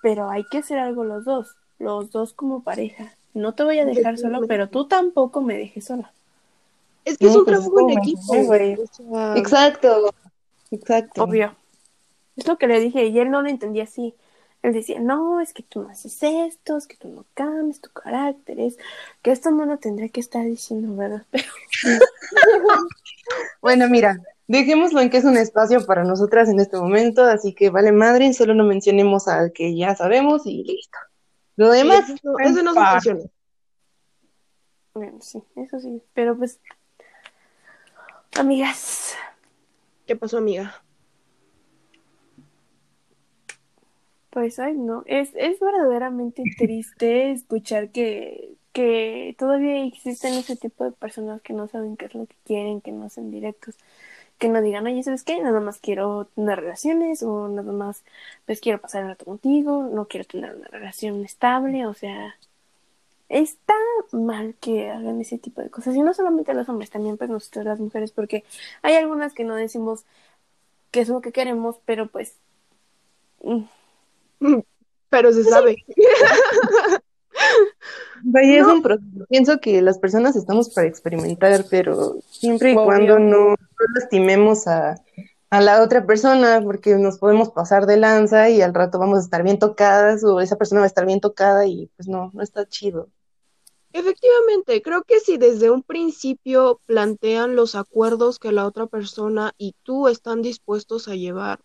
pero 0.02 0.28
hay 0.28 0.44
que 0.50 0.58
hacer 0.58 0.78
algo 0.78 1.04
los 1.04 1.24
dos, 1.24 1.56
los 1.78 2.10
dos 2.10 2.32
como 2.32 2.62
pareja. 2.62 3.14
No 3.32 3.54
te 3.54 3.62
voy 3.62 3.78
a 3.78 3.84
dejar 3.84 4.18
solo, 4.18 4.40
pero 4.48 4.68
tú 4.68 4.86
tampoco 4.86 5.40
me 5.40 5.56
dejes 5.56 5.84
sola. 5.84 6.12
Es 7.04 7.16
que 7.16 7.28
es 7.28 7.36
un 7.36 7.44
pues, 7.44 7.58
trabajo 7.58 7.80
en 7.80 7.98
equipo. 7.98 8.34
Exacto, 9.36 10.12
exacto. 10.70 11.22
Obvio. 11.22 11.54
Es 12.36 12.46
lo 12.46 12.58
que 12.58 12.66
le 12.66 12.80
dije 12.80 13.06
y 13.06 13.18
él 13.18 13.30
no 13.30 13.42
lo 13.42 13.48
entendía 13.48 13.84
así. 13.84 14.14
Él 14.62 14.74
decía, 14.74 15.00
no, 15.00 15.40
es 15.40 15.54
que 15.54 15.62
tú 15.62 15.82
no 15.82 15.88
haces 15.88 16.22
esto, 16.22 16.76
es 16.76 16.86
que 16.86 16.96
tú 16.96 17.08
no 17.08 17.24
cambias 17.32 17.80
tu 17.80 17.90
carácter, 17.90 18.60
es 18.60 18.76
que 19.22 19.30
esto 19.30 19.50
no 19.50 19.64
lo 19.64 19.78
tendría 19.78 20.10
que 20.10 20.20
estar 20.20 20.44
diciendo, 20.44 20.94
¿verdad? 20.94 21.24
Pero... 21.30 21.46
bueno, 23.62 23.88
mira, 23.88 24.18
dejémoslo 24.48 25.00
en 25.00 25.08
que 25.08 25.16
es 25.16 25.24
un 25.24 25.38
espacio 25.38 25.86
para 25.86 26.04
nosotras 26.04 26.50
en 26.50 26.60
este 26.60 26.76
momento, 26.76 27.24
así 27.24 27.54
que 27.54 27.70
vale 27.70 27.90
madre, 27.90 28.32
solo 28.34 28.52
no 28.54 28.64
mencionemos 28.64 29.28
al 29.28 29.52
que 29.52 29.74
ya 29.74 29.94
sabemos 29.94 30.42
y 30.44 30.62
listo. 30.64 30.98
Lo 31.56 31.70
demás, 31.70 32.10
eso, 32.10 32.62
no 32.62 32.74
funciona. 32.74 33.24
Bueno, 34.92 35.18
sí, 35.20 35.42
eso 35.56 35.80
sí, 35.80 36.02
pero 36.12 36.36
pues, 36.36 36.60
amigas. 38.38 39.14
¿Qué 40.06 40.16
pasó, 40.16 40.38
amiga? 40.38 40.82
Pues, 44.30 44.60
ay, 44.60 44.74
no, 44.74 45.02
es, 45.06 45.30
es 45.34 45.58
verdaderamente 45.58 46.44
triste 46.56 47.32
escuchar 47.32 47.90
que, 47.90 48.54
que 48.72 49.34
todavía 49.38 49.84
existen 49.84 50.34
ese 50.34 50.56
tipo 50.56 50.84
de 50.84 50.92
personas 50.92 51.42
que 51.42 51.52
no 51.52 51.66
saben 51.68 51.96
qué 51.96 52.06
es 52.06 52.14
lo 52.14 52.26
que 52.26 52.36
quieren, 52.44 52.80
que 52.80 52.92
no 52.92 53.06
hacen 53.06 53.32
directos, 53.32 53.74
que 54.38 54.48
no 54.48 54.62
digan, 54.62 54.86
oye, 54.86 55.02
¿sabes 55.02 55.24
qué? 55.24 55.40
Nada 55.40 55.60
más 55.60 55.78
quiero 55.80 56.26
tener 56.36 56.60
relaciones 56.60 57.22
o 57.24 57.48
nada 57.48 57.72
más, 57.72 58.04
pues 58.46 58.60
quiero 58.60 58.80
pasar 58.80 59.02
el 59.02 59.08
rato 59.08 59.24
contigo, 59.24 59.82
no 59.92 60.06
quiero 60.06 60.26
tener 60.26 60.54
una 60.54 60.68
relación 60.68 61.24
estable, 61.24 61.86
o 61.86 61.94
sea, 61.94 62.36
está 63.28 63.74
mal 64.12 64.54
que 64.60 64.90
hagan 64.90 65.20
ese 65.20 65.38
tipo 65.38 65.60
de 65.62 65.70
cosas. 65.70 65.96
Y 65.96 66.02
no 66.02 66.14
solamente 66.14 66.54
los 66.54 66.68
hombres, 66.68 66.90
también 66.90 67.16
pues 67.16 67.30
nosotros 67.30 67.64
las 67.64 67.80
mujeres, 67.80 68.12
porque 68.12 68.44
hay 68.82 68.94
algunas 68.94 69.34
que 69.34 69.44
no 69.44 69.56
decimos 69.56 70.04
qué 70.92 71.00
es 71.00 71.08
lo 71.08 71.20
que 71.20 71.32
queremos, 71.32 71.76
pero 71.84 72.06
pues... 72.08 72.36
Pero 75.08 75.32
se 75.32 75.44
sabe. 75.44 75.76
Vaya, 78.22 78.60
es 78.60 78.66
un 78.66 78.82
proceso. 78.82 79.26
Pienso 79.28 79.60
que 79.60 79.80
las 79.82 79.98
personas 79.98 80.36
estamos 80.36 80.70
para 80.70 80.86
experimentar, 80.86 81.64
pero 81.70 82.18
siempre 82.30 82.72
y 82.72 82.74
cuando 82.74 83.18
no, 83.18 83.54
lastimemos 83.94 84.66
a, 84.66 84.96
a, 85.48 85.60
la 85.60 85.82
otra 85.82 86.04
persona, 86.06 86.60
porque 86.62 86.96
nos 86.96 87.18
podemos 87.18 87.50
pasar 87.50 87.86
de 87.86 87.96
lanza 87.96 88.50
y 88.50 88.60
al 88.60 88.74
rato 88.74 88.98
vamos 88.98 89.18
a 89.18 89.22
estar 89.22 89.42
bien 89.42 89.58
tocadas 89.58 90.22
o 90.22 90.40
esa 90.40 90.56
persona 90.56 90.80
va 90.80 90.84
a 90.84 90.88
estar 90.88 91.06
bien 91.06 91.20
tocada 91.20 91.66
y 91.66 91.88
pues 91.96 92.08
no, 92.08 92.30
no 92.34 92.42
está 92.42 92.68
chido. 92.68 93.08
Efectivamente, 93.92 94.82
creo 94.82 95.02
que 95.02 95.18
si 95.18 95.36
desde 95.36 95.70
un 95.70 95.82
principio 95.82 96.80
plantean 96.86 97.56
los 97.56 97.74
acuerdos 97.74 98.38
que 98.38 98.52
la 98.52 98.64
otra 98.64 98.86
persona 98.86 99.52
y 99.58 99.74
tú 99.82 100.06
están 100.06 100.42
dispuestos 100.42 101.08
a 101.08 101.16
llevar, 101.16 101.60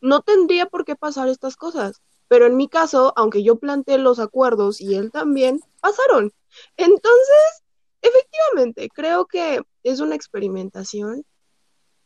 no 0.00 0.22
tendría 0.22 0.66
por 0.66 0.86
qué 0.86 0.96
pasar 0.96 1.28
estas 1.28 1.56
cosas. 1.56 2.00
Pero 2.28 2.46
en 2.46 2.56
mi 2.56 2.68
caso, 2.68 3.12
aunque 3.16 3.42
yo 3.42 3.56
planteé 3.56 3.98
los 3.98 4.18
acuerdos 4.18 4.80
y 4.80 4.94
él 4.94 5.10
también, 5.10 5.60
pasaron. 5.80 6.32
Entonces, 6.76 7.64
efectivamente, 8.02 8.88
creo 8.94 9.26
que 9.26 9.62
es 9.82 10.00
una 10.00 10.14
experimentación 10.14 11.24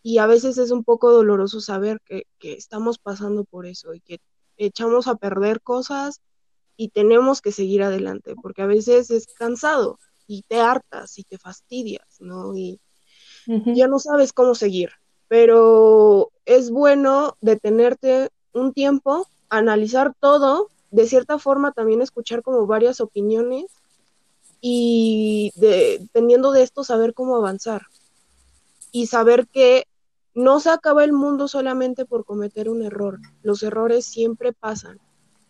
y 0.02 0.18
a 0.18 0.26
veces 0.26 0.58
es 0.58 0.70
un 0.70 0.84
poco 0.84 1.10
doloroso 1.10 1.60
saber 1.60 2.00
que, 2.04 2.24
que 2.38 2.54
estamos 2.54 2.98
pasando 2.98 3.44
por 3.44 3.66
eso 3.66 3.94
y 3.94 4.00
que 4.00 4.18
echamos 4.56 5.06
a 5.08 5.16
perder 5.16 5.60
cosas 5.60 6.20
y 6.76 6.88
tenemos 6.88 7.40
que 7.40 7.52
seguir 7.52 7.82
adelante, 7.82 8.34
porque 8.40 8.62
a 8.62 8.66
veces 8.66 9.10
es 9.10 9.26
cansado 9.34 9.98
y 10.26 10.42
te 10.42 10.60
hartas 10.60 11.18
y 11.18 11.24
te 11.24 11.38
fastidias, 11.38 12.20
¿no? 12.20 12.56
Y 12.56 12.80
ya 13.46 13.88
no 13.88 13.98
sabes 13.98 14.32
cómo 14.32 14.54
seguir, 14.54 14.90
pero 15.28 16.30
es 16.44 16.70
bueno 16.70 17.36
detenerte 17.40 18.30
un 18.52 18.72
tiempo 18.72 19.26
analizar 19.52 20.14
todo, 20.18 20.70
de 20.90 21.06
cierta 21.06 21.38
forma 21.38 21.72
también 21.72 22.00
escuchar 22.00 22.42
como 22.42 22.66
varias 22.66 23.00
opiniones 23.00 23.66
y 24.62 25.52
dependiendo 25.56 26.52
de 26.52 26.62
esto 26.62 26.84
saber 26.84 27.12
cómo 27.12 27.36
avanzar. 27.36 27.82
Y 28.92 29.06
saber 29.08 29.46
que 29.48 29.86
no 30.34 30.58
se 30.58 30.70
acaba 30.70 31.04
el 31.04 31.12
mundo 31.12 31.48
solamente 31.48 32.06
por 32.06 32.24
cometer 32.24 32.70
un 32.70 32.82
error, 32.82 33.18
los 33.42 33.62
errores 33.62 34.06
siempre 34.06 34.54
pasan. 34.54 34.98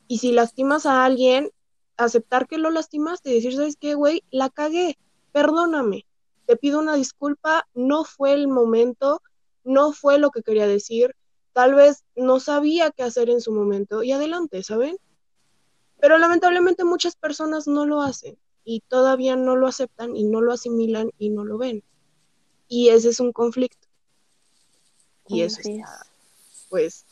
Y 0.08 0.18
si 0.18 0.32
lastimas 0.32 0.84
a 0.84 1.04
alguien, 1.04 1.50
aceptar 1.96 2.48
que 2.48 2.58
lo 2.58 2.70
lastimaste 2.70 3.30
y 3.30 3.34
decir, 3.34 3.54
¿sabes 3.54 3.76
qué, 3.76 3.94
güey? 3.94 4.24
La 4.32 4.50
cagué, 4.50 4.98
perdóname, 5.30 6.06
te 6.46 6.56
pido 6.56 6.80
una 6.80 6.96
disculpa, 6.96 7.68
no 7.74 8.04
fue 8.04 8.32
el 8.32 8.48
momento, 8.48 9.22
no 9.62 9.92
fue 9.92 10.18
lo 10.18 10.30
que 10.30 10.42
quería 10.42 10.66
decir, 10.66 11.14
tal 11.52 11.74
vez 11.74 12.04
no 12.16 12.40
sabía 12.40 12.90
qué 12.90 13.02
hacer 13.02 13.30
en 13.30 13.40
su 13.40 13.52
momento 13.52 14.02
y 14.02 14.12
adelante, 14.12 14.62
¿saben? 14.62 14.96
Pero 16.00 16.18
lamentablemente 16.18 16.84
muchas 16.84 17.14
personas 17.14 17.66
no 17.66 17.86
lo 17.86 18.02
hacen 18.02 18.36
y 18.64 18.80
todavía 18.80 19.36
no 19.36 19.56
lo 19.56 19.66
aceptan 19.66 20.16
y 20.16 20.24
no 20.24 20.40
lo 20.40 20.52
asimilan 20.52 21.10
y 21.18 21.30
no 21.30 21.44
lo 21.44 21.58
ven. 21.58 21.82
Y 22.68 22.88
ese 22.88 23.10
es 23.10 23.20
un 23.20 23.32
conflicto. 23.32 23.86
Y 25.28 25.42
eso 25.42 25.60
está, 25.60 26.06
pues, 26.68 27.04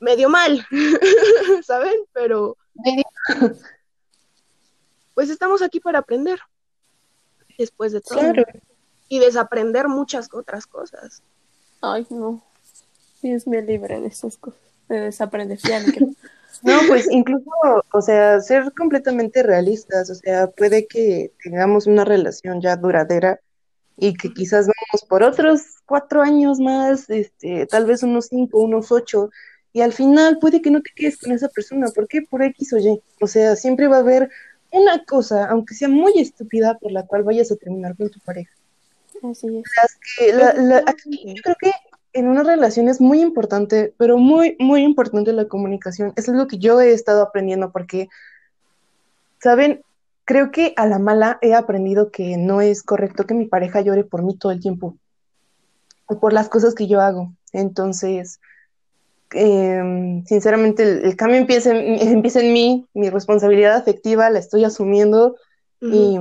medio 0.00 0.28
mal, 0.28 0.66
¿saben? 1.64 2.00
Pero, 2.12 2.56
pues 5.14 5.30
estamos 5.30 5.62
aquí 5.62 5.80
para 5.80 6.00
aprender, 6.00 6.40
después 7.56 7.92
de 7.92 8.00
todo. 8.00 8.32
Y 9.10 9.20
desaprender 9.20 9.88
muchas 9.88 10.28
otras 10.32 10.66
cosas. 10.66 11.22
Ay, 11.80 12.06
no. 12.10 12.42
Dios 13.22 13.46
me 13.46 13.62
libre 13.62 14.00
de 14.00 14.08
esas 14.08 14.36
cosas, 14.36 14.60
de 14.88 15.00
desaprender. 15.00 15.58
No, 16.62 16.80
pues 16.88 17.06
incluso, 17.10 17.50
o 17.92 18.02
sea, 18.02 18.40
ser 18.40 18.72
completamente 18.72 19.42
realistas, 19.42 20.10
o 20.10 20.14
sea, 20.14 20.48
puede 20.48 20.86
que 20.86 21.30
tengamos 21.42 21.86
una 21.86 22.04
relación 22.04 22.60
ya 22.60 22.74
duradera 22.74 23.38
y 23.96 24.14
que 24.14 24.32
quizás 24.32 24.66
vamos 24.66 25.04
por 25.08 25.22
otros 25.22 25.62
cuatro 25.86 26.20
años 26.22 26.58
más, 26.58 27.08
este, 27.10 27.66
tal 27.66 27.86
vez 27.86 28.02
unos 28.02 28.26
cinco, 28.26 28.60
unos 28.60 28.90
ocho, 28.90 29.30
y 29.72 29.82
al 29.82 29.92
final 29.92 30.38
puede 30.40 30.60
que 30.60 30.70
no 30.70 30.82
te 30.82 30.90
quedes 30.96 31.18
con 31.18 31.32
esa 31.32 31.48
persona, 31.48 31.88
¿por 31.94 32.08
qué? 32.08 32.22
Por 32.22 32.42
X 32.42 32.72
o 32.72 32.78
Y, 32.78 33.00
o 33.20 33.26
sea, 33.26 33.54
siempre 33.54 33.86
va 33.86 33.96
a 33.96 34.00
haber 34.00 34.28
una 34.72 35.04
cosa, 35.04 35.46
aunque 35.46 35.74
sea 35.74 35.88
muy 35.88 36.18
estúpida, 36.18 36.78
por 36.78 36.90
la 36.90 37.06
cual 37.06 37.22
vayas 37.22 37.52
a 37.52 37.56
terminar 37.56 37.96
con 37.96 38.10
tu 38.10 38.18
pareja. 38.20 38.52
Así 39.22 39.46
es. 39.46 39.64
yo 41.24 41.42
creo 41.42 41.56
que 41.60 41.72
en 42.18 42.28
una 42.28 42.42
relación 42.42 42.88
es 42.88 43.00
muy 43.00 43.20
importante, 43.20 43.94
pero 43.96 44.18
muy, 44.18 44.56
muy 44.58 44.82
importante 44.82 45.32
la 45.32 45.46
comunicación. 45.48 46.12
Es 46.16 46.28
algo 46.28 46.46
que 46.46 46.58
yo 46.58 46.80
he 46.80 46.92
estado 46.92 47.22
aprendiendo 47.22 47.70
porque, 47.70 48.08
¿saben? 49.40 49.82
Creo 50.24 50.50
que 50.50 50.74
a 50.76 50.86
la 50.86 50.98
mala 50.98 51.38
he 51.40 51.54
aprendido 51.54 52.10
que 52.10 52.36
no 52.36 52.60
es 52.60 52.82
correcto 52.82 53.24
que 53.24 53.34
mi 53.34 53.46
pareja 53.46 53.80
llore 53.80 54.04
por 54.04 54.22
mí 54.22 54.36
todo 54.36 54.52
el 54.52 54.60
tiempo. 54.60 54.96
por 56.22 56.32
las 56.32 56.48
cosas 56.48 56.74
que 56.74 56.86
yo 56.86 57.02
hago. 57.02 57.34
Entonces, 57.52 58.40
em, 59.32 60.24
sinceramente, 60.24 60.82
el, 60.82 61.16
cambio 61.16 61.36
empieza 61.36 61.70
en, 61.70 62.00
empieza 62.16 62.40
en 62.40 62.52
mí, 62.54 62.86
mi 62.94 63.10
responsabilidad 63.10 63.76
afectiva 63.76 64.30
la 64.30 64.38
estoy 64.38 64.64
asumiendo 64.64 65.36
y 65.82 66.18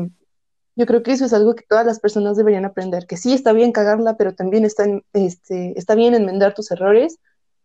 yo 0.77 0.85
creo 0.85 1.01
que 1.01 1.11
eso 1.11 1.25
es 1.25 1.33
algo 1.33 1.55
que 1.55 1.65
todas 1.67 1.87
las 1.87 1.99
personas 1.99 2.37
deberían 2.37 2.63
aprender, 2.63 3.07
que 3.07 3.17
sí 3.17 3.33
está 3.33 3.51
bien 3.51 3.71
cagarla, 3.71 4.15
pero 4.15 4.35
también 4.35 4.63
está, 4.63 4.85
este, 5.13 5.77
está 5.77 5.95
bien 5.95 6.13
enmendar 6.13 6.53
tus 6.53 6.69
errores. 6.69 7.17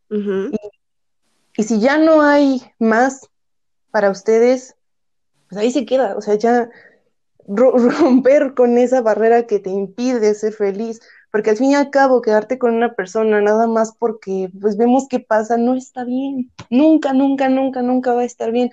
y, 0.09 1.63
si 1.63 1.79
ya 1.79 1.99
no 1.99 2.23
hay 2.23 2.63
más 2.79 3.29
para 3.91 4.11
ustedes, 4.11 4.77
pues 5.49 5.61
ahí 5.61 5.71
se 5.71 5.85
queda, 5.85 6.17
o 6.17 6.23
sea, 6.23 6.37
ya 6.37 6.71
romper 7.47 8.55
con 8.55 8.79
esa 8.79 9.03
barrera 9.03 9.47
que 9.47 9.59
te 9.59 9.69
impide 9.69 10.35
ser 10.35 10.55
feliz, 10.55 11.03
porque 11.31 11.51
al 11.51 11.59
fin 11.59 11.73
y 11.73 11.75
al 11.75 11.91
cabo 11.91 12.23
quedarte 12.23 12.59
con 12.59 12.75
una 12.75 12.95
persona 12.95 13.43
nada 13.43 13.67
más 13.67 13.95
porque 13.99 14.51
pues 14.59 14.79
vemos 14.79 15.07
qué 15.11 15.21
pasa 15.21 15.59
no 15.59 15.75
está 15.75 16.05
bien, 16.05 16.51
nunca, 16.71 17.13
nunca, 17.13 17.51
nunca, 17.51 17.83
nunca 17.83 18.15
va 18.15 18.23
a 18.23 18.25
estar 18.25 18.53
bien 18.53 18.71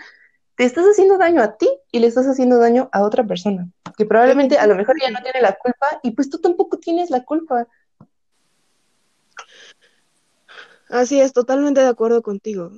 te 0.59 0.65
estás 0.65 0.83
haciendo 0.83 1.17
daño 1.17 1.41
a 1.41 1.55
ti 1.55 1.69
y 1.89 1.99
le 1.99 2.07
estás 2.07 2.25
haciendo 2.25 2.57
daño 2.57 2.89
a 2.91 3.03
otra 3.03 3.25
persona, 3.25 3.69
que 3.95 4.05
probablemente 4.05 4.57
a 4.57 4.67
lo 4.67 4.75
mejor 4.75 4.99
ya 5.01 5.09
no 5.09 5.21
tiene 5.23 5.39
la 5.39 5.53
culpa 5.53 6.01
y 6.03 6.11
pues 6.11 6.29
tú 6.29 6.39
tampoco 6.39 6.77
tienes 6.77 7.09
la 7.09 7.23
culpa. 7.23 7.65
Así 10.89 11.21
es, 11.21 11.31
totalmente 11.31 11.79
de 11.79 11.87
acuerdo 11.87 12.21
contigo. 12.21 12.73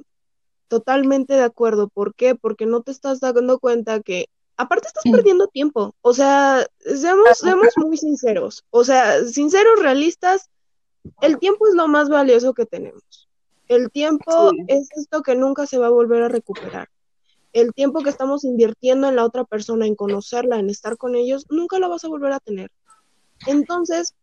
Totalmente 0.68 1.34
de 1.34 1.42
acuerdo. 1.42 1.88
¿Por 1.88 2.14
qué? 2.14 2.36
Porque 2.36 2.68
no 2.68 2.84
te 2.84 2.92
estás 2.92 3.20
dando 3.20 3.58
cuenta 3.58 4.00
que, 4.02 4.28
aparte 4.58 4.86
estás 4.86 5.08
mm. 5.08 5.12
perdiendo 5.12 5.48
tiempo. 5.48 5.96
O 6.04 6.14
sea, 6.14 6.68
seamos, 6.82 7.36
seamos 7.40 7.74
muy 7.78 7.98
sinceros. 7.98 8.64
O 8.70 8.84
sea, 8.84 9.26
sinceros, 9.26 9.80
realistas, 9.80 10.52
el 11.20 11.40
tiempo 11.40 11.68
es 11.68 11.74
lo 11.74 11.88
más 11.88 12.10
valioso 12.10 12.54
que 12.54 12.68
tenemos. 12.68 13.28
El 13.68 13.90
tiempo 13.90 14.52
es 14.68 14.88
esto 14.96 15.24
que 15.24 15.34
nunca 15.34 15.66
se 15.66 15.80
va 15.80 15.88
a 15.88 15.90
volver 15.90 16.22
a 16.22 16.30
recuperar 16.30 16.88
el 17.54 17.74
tiempo 17.74 18.02
que 18.02 18.10
estamos 18.10 18.43
invirtiendo 18.43 19.10
en 19.10 19.16
la 19.16 19.26
otra 19.26 19.43
persona, 19.43 19.86
en 19.86 19.95
conocerla, 19.95 20.60
en 20.60 20.70
estar 20.70 20.97
con 20.97 21.16
ellos, 21.16 21.45
nunca 21.49 21.80
lo 21.80 21.89
vas 21.89 22.04
a 22.06 22.08
volver 22.08 22.32
a 22.34 22.39
tener. 22.39 22.72
Entonces, 23.47 24.14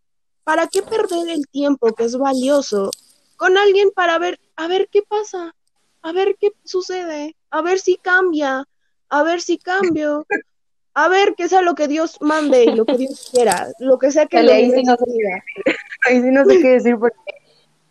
¿para 0.44 0.66
qué 0.66 0.82
perder 0.82 1.28
el 1.28 1.46
tiempo 1.48 1.94
que 1.94 2.04
es 2.04 2.16
valioso 2.16 2.90
con 3.36 3.56
alguien 3.56 3.90
para 3.94 4.18
ver, 4.18 4.40
a 4.56 4.66
ver 4.66 4.88
qué 4.90 5.02
pasa, 5.02 5.54
a 6.02 6.12
ver 6.12 6.36
qué 6.40 6.52
sucede, 6.64 7.36
a 7.50 7.62
ver 7.62 7.78
si 7.78 7.96
cambia, 7.96 8.66
a 9.08 9.22
ver 9.22 9.40
si 9.40 9.58
cambio, 9.58 10.26
a 10.94 11.08
ver 11.08 11.34
qué 11.36 11.48
sea 11.48 11.62
lo 11.62 11.74
que 11.74 11.86
Dios 11.86 12.18
mande 12.20 12.64
y 12.64 12.74
lo 12.74 12.84
que 12.84 12.96
Dios 12.96 13.30
quiera, 13.32 13.68
lo 13.78 13.98
que 13.98 14.10
sea 14.10 14.26
que 14.26 14.42
le 14.42 14.52
ahí, 14.52 14.70
sí 14.72 14.82
no 14.82 14.96
sé, 14.96 15.04
ahí 16.08 16.22
sí 16.22 16.30
no 16.30 16.44
sé 16.44 16.60
qué 16.60 16.68
decir 16.70 16.96
porque 16.98 17.16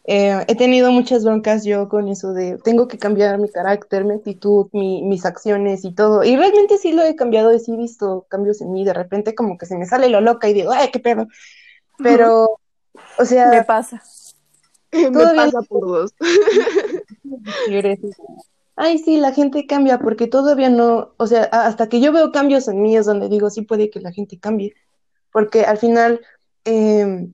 eh, 0.10 0.46
he 0.48 0.56
tenido 0.56 0.90
muchas 0.90 1.26
broncas 1.26 1.66
yo 1.66 1.90
con 1.90 2.08
eso 2.08 2.32
de 2.32 2.58
tengo 2.64 2.88
que 2.88 2.98
cambiar 2.98 3.40
mi 3.40 3.50
carácter, 3.50 4.06
mi 4.06 4.14
actitud, 4.14 4.68
mis 4.72 5.26
acciones 5.26 5.84
y 5.84 5.94
todo. 5.94 6.24
Y 6.24 6.38
realmente 6.38 6.78
sí 6.78 6.94
lo 6.94 7.04
he 7.04 7.18
cambiado 7.18 7.54
y 7.54 7.60
sí 7.60 7.74
he 7.74 7.78
visto 7.78 8.26
cambios 8.30 8.62
en 8.62 8.72
mí. 8.72 8.86
De 8.86 8.94
repente 8.94 9.36
como 9.36 9.58
que 9.58 9.66
se 9.66 9.78
me 9.78 9.86
sale 9.86 10.08
lo 10.08 10.22
loca 10.22 10.48
y 10.48 10.54
digo, 10.54 10.72
ay, 10.72 10.92
qué 10.94 11.00
pedo. 11.00 11.28
Pero, 11.98 12.58
o 13.20 13.26
sea... 13.26 13.50
Me 13.50 13.66
pasa. 13.66 14.02
Me 14.94 15.12
pasa 15.12 15.62
por 15.64 15.86
dos. 15.86 16.14
ay, 18.78 19.00
sí, 19.00 19.18
la 19.18 19.34
gente 19.34 19.68
cambia 19.68 20.00
porque 20.00 20.28
todavía 20.28 20.70
no, 20.70 21.16
o 21.18 21.28
sea, 21.28 21.44
hasta 21.44 21.90
que 21.90 22.00
yo 22.00 22.14
veo 22.14 22.32
cambios 22.32 22.70
en 22.70 22.82
mí 22.82 22.96
es 22.96 23.06
donde 23.06 23.28
digo, 23.28 23.50
sí 23.50 23.64
puede 23.64 23.90
que 23.90 24.00
la 24.00 24.14
gente 24.14 24.40
cambie. 24.40 24.74
Porque 25.34 25.66
al 25.66 25.78
final... 25.78 26.22
Eh, 26.64 27.28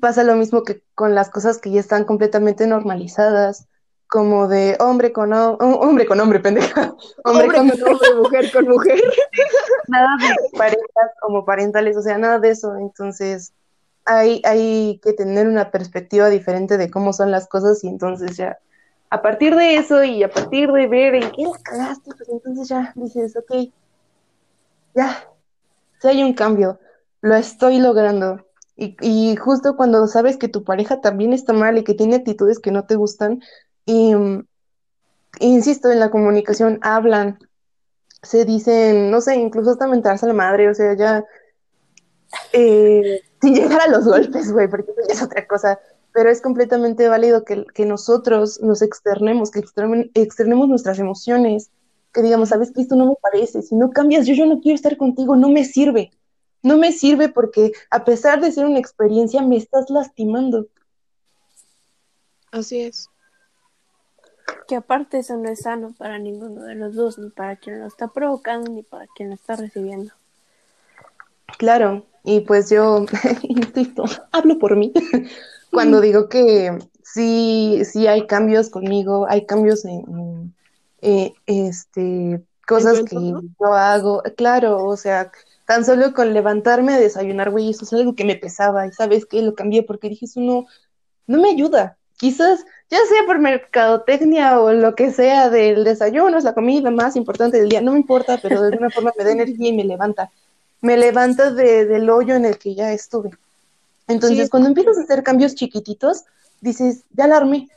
pasa 0.00 0.24
lo 0.24 0.36
mismo 0.36 0.62
que 0.62 0.82
con 0.94 1.14
las 1.14 1.30
cosas 1.30 1.58
que 1.58 1.70
ya 1.70 1.80
están 1.80 2.04
completamente 2.04 2.66
normalizadas, 2.66 3.68
como 4.06 4.48
de 4.48 4.76
hombre 4.80 5.12
con 5.12 5.32
hombre 5.32 6.06
con 6.06 6.20
hombre, 6.20 6.40
pendeja. 6.40 6.94
Hombre, 7.24 7.48
con, 7.48 7.70
hombre, 7.70 8.14
mujer 8.16 8.52
con 8.52 8.68
mujer. 8.68 9.00
nada 9.88 10.16
de 10.20 10.58
parejas 10.58 11.10
como 11.20 11.44
parentales, 11.44 11.96
o 11.96 12.02
sea, 12.02 12.18
nada 12.18 12.38
de 12.38 12.50
eso. 12.50 12.76
Entonces, 12.76 13.52
hay, 14.04 14.40
hay 14.44 15.00
que 15.02 15.12
tener 15.12 15.48
una 15.48 15.70
perspectiva 15.70 16.28
diferente 16.28 16.78
de 16.78 16.90
cómo 16.90 17.12
son 17.12 17.30
las 17.30 17.48
cosas 17.48 17.82
y 17.84 17.88
entonces 17.88 18.36
ya, 18.36 18.58
a 19.10 19.22
partir 19.22 19.56
de 19.56 19.76
eso 19.76 20.02
y 20.04 20.22
a 20.22 20.30
partir 20.30 20.70
de 20.72 20.86
ver 20.86 21.14
en 21.14 21.30
qué 21.30 21.42
la 21.42 21.58
cagaste, 21.62 22.10
pues 22.16 22.28
entonces 22.28 22.68
ya 22.68 22.92
dices, 22.96 23.36
ok, 23.36 23.72
ya, 24.94 25.28
si 26.00 26.08
hay 26.08 26.22
un 26.22 26.34
cambio, 26.34 26.78
lo 27.20 27.34
estoy 27.34 27.78
logrando 27.78 28.44
y, 28.76 29.36
justo 29.36 29.76
cuando 29.76 30.06
sabes 30.08 30.36
que 30.36 30.48
tu 30.48 30.64
pareja 30.64 31.00
también 31.00 31.32
está 31.32 31.52
mal 31.52 31.78
y 31.78 31.84
que 31.84 31.94
tiene 31.94 32.16
actitudes 32.16 32.58
que 32.58 32.72
no 32.72 32.86
te 32.86 32.96
gustan, 32.96 33.40
y, 33.86 34.14
mm, 34.14 34.46
insisto, 35.40 35.90
en 35.90 36.00
la 36.00 36.10
comunicación 36.10 36.78
hablan, 36.82 37.38
se 38.22 38.44
dicen, 38.44 39.10
no 39.10 39.20
sé, 39.20 39.36
incluso 39.36 39.70
hasta 39.70 39.86
mentarse 39.86 40.26
a 40.26 40.28
la 40.28 40.34
madre, 40.34 40.68
o 40.68 40.74
sea, 40.74 40.94
ya, 40.94 41.24
eh, 42.52 43.20
sin 43.42 43.54
llegar 43.54 43.80
a 43.82 43.88
los 43.88 44.06
golpes, 44.06 44.52
güey, 44.52 44.68
porque 44.68 44.92
es 45.08 45.22
otra 45.22 45.46
cosa, 45.46 45.78
pero 46.12 46.30
es 46.30 46.40
completamente 46.40 47.08
válido 47.08 47.44
que, 47.44 47.66
que 47.74 47.86
nosotros 47.86 48.60
nos 48.62 48.82
externemos, 48.82 49.50
que 49.50 49.60
externemos 50.14 50.68
nuestras 50.68 50.98
emociones, 50.98 51.70
que 52.12 52.22
digamos, 52.22 52.48
sabes 52.50 52.72
que 52.72 52.82
esto 52.82 52.96
no 52.96 53.06
me 53.06 53.16
parece, 53.20 53.62
si 53.62 53.76
no 53.76 53.90
cambias, 53.90 54.26
yo, 54.26 54.34
yo 54.34 54.46
no 54.46 54.60
quiero 54.60 54.76
estar 54.76 54.96
contigo, 54.96 55.36
no 55.36 55.48
me 55.48 55.64
sirve 55.64 56.12
no 56.64 56.78
me 56.78 56.90
sirve 56.92 57.28
porque 57.28 57.72
a 57.90 58.04
pesar 58.04 58.40
de 58.40 58.50
ser 58.50 58.64
una 58.66 58.80
experiencia 58.80 59.42
me 59.42 59.56
estás 59.56 59.90
lastimando. 59.90 60.66
Así 62.50 62.80
es. 62.80 63.08
Que 64.66 64.76
aparte 64.76 65.18
eso 65.18 65.36
no 65.36 65.48
es 65.50 65.60
sano 65.60 65.94
para 65.96 66.18
ninguno 66.18 66.62
de 66.64 66.74
los 66.74 66.94
dos, 66.94 67.18
ni 67.18 67.28
para 67.30 67.56
quien 67.56 67.80
lo 67.80 67.86
está 67.86 68.08
provocando, 68.08 68.72
ni 68.72 68.82
para 68.82 69.06
quien 69.14 69.28
lo 69.28 69.34
está 69.34 69.56
recibiendo. 69.56 70.12
Claro, 71.58 72.06
y 72.24 72.40
pues 72.40 72.70
yo, 72.70 73.04
insisto, 73.42 74.04
hablo 74.32 74.58
por 74.58 74.76
mí, 74.76 74.92
cuando 75.70 76.00
digo 76.00 76.30
que 76.30 76.78
sí, 77.02 77.82
sí 77.84 78.06
hay 78.06 78.26
cambios 78.26 78.70
conmigo, 78.70 79.26
hay 79.28 79.44
cambios 79.44 79.84
en, 79.84 80.54
eh, 81.02 81.34
este, 81.44 82.42
cosas 82.66 83.02
que 83.04 83.16
yo 83.60 83.74
hago, 83.74 84.22
claro, 84.36 84.82
o 84.86 84.96
sea, 84.96 85.30
tan 85.66 85.84
solo 85.84 86.12
con 86.12 86.34
levantarme 86.34 86.94
a 86.94 86.98
desayunar, 86.98 87.50
güey, 87.50 87.70
eso 87.70 87.84
es 87.84 87.92
algo 87.92 88.14
que 88.14 88.24
me 88.24 88.36
pesaba 88.36 88.86
y 88.86 88.92
sabes 88.92 89.24
que 89.26 89.40
lo 89.42 89.54
cambié 89.54 89.82
porque 89.82 90.08
dije, 90.08 90.26
eso 90.26 90.40
no, 90.40 90.66
no 91.26 91.40
me 91.40 91.50
ayuda. 91.50 91.96
Quizás, 92.16 92.64
ya 92.90 92.98
sea 93.08 93.26
por 93.26 93.38
mercadotecnia 93.38 94.60
o 94.60 94.72
lo 94.72 94.94
que 94.94 95.10
sea 95.10 95.50
del 95.50 95.84
desayuno, 95.84 96.38
es 96.38 96.44
la 96.44 96.54
comida 96.54 96.90
más 96.90 97.16
importante 97.16 97.58
del 97.58 97.68
día, 97.68 97.80
no 97.80 97.92
me 97.92 97.98
importa, 97.98 98.38
pero 98.40 98.60
de 98.60 98.68
alguna 98.68 98.90
forma 98.90 99.12
me 99.16 99.24
da 99.24 99.32
energía 99.32 99.68
y 99.68 99.76
me 99.76 99.84
levanta. 99.84 100.30
Me 100.80 100.96
levanta 100.96 101.50
de, 101.50 101.86
del 101.86 102.08
hoyo 102.10 102.34
en 102.34 102.44
el 102.44 102.58
que 102.58 102.74
ya 102.74 102.92
estuve. 102.92 103.30
Entonces, 104.06 104.50
cuando 104.50 104.68
empiezas 104.68 104.98
a 104.98 105.02
hacer 105.02 105.22
cambios 105.22 105.54
chiquititos, 105.54 106.24
dices, 106.60 107.04
ya 107.14 107.24
alarmé, 107.24 107.68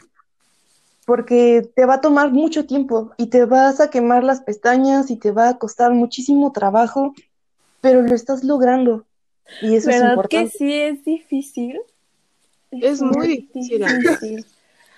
porque 1.05 1.69
te 1.73 1.85
va 1.85 1.95
a 1.95 2.01
tomar 2.01 2.31
mucho 2.31 2.65
tiempo 2.65 3.11
y 3.15 3.27
te 3.27 3.45
vas 3.45 3.79
a 3.79 3.89
quemar 3.89 4.25
las 4.25 4.41
pestañas 4.41 5.09
y 5.09 5.15
te 5.15 5.31
va 5.31 5.47
a 5.47 5.57
costar 5.57 5.93
muchísimo 5.93 6.51
trabajo 6.51 7.13
pero 7.81 8.01
lo 8.01 8.13
estás 8.13 8.43
logrando. 8.43 9.05
Y 9.61 9.75
eso 9.75 9.89
es 9.89 9.97
importante. 9.97 10.29
que 10.29 10.49
sí 10.49 10.73
es 10.73 11.03
difícil? 11.03 11.79
Es, 12.71 13.01
muy 13.01 13.27
difícil. 13.27 13.85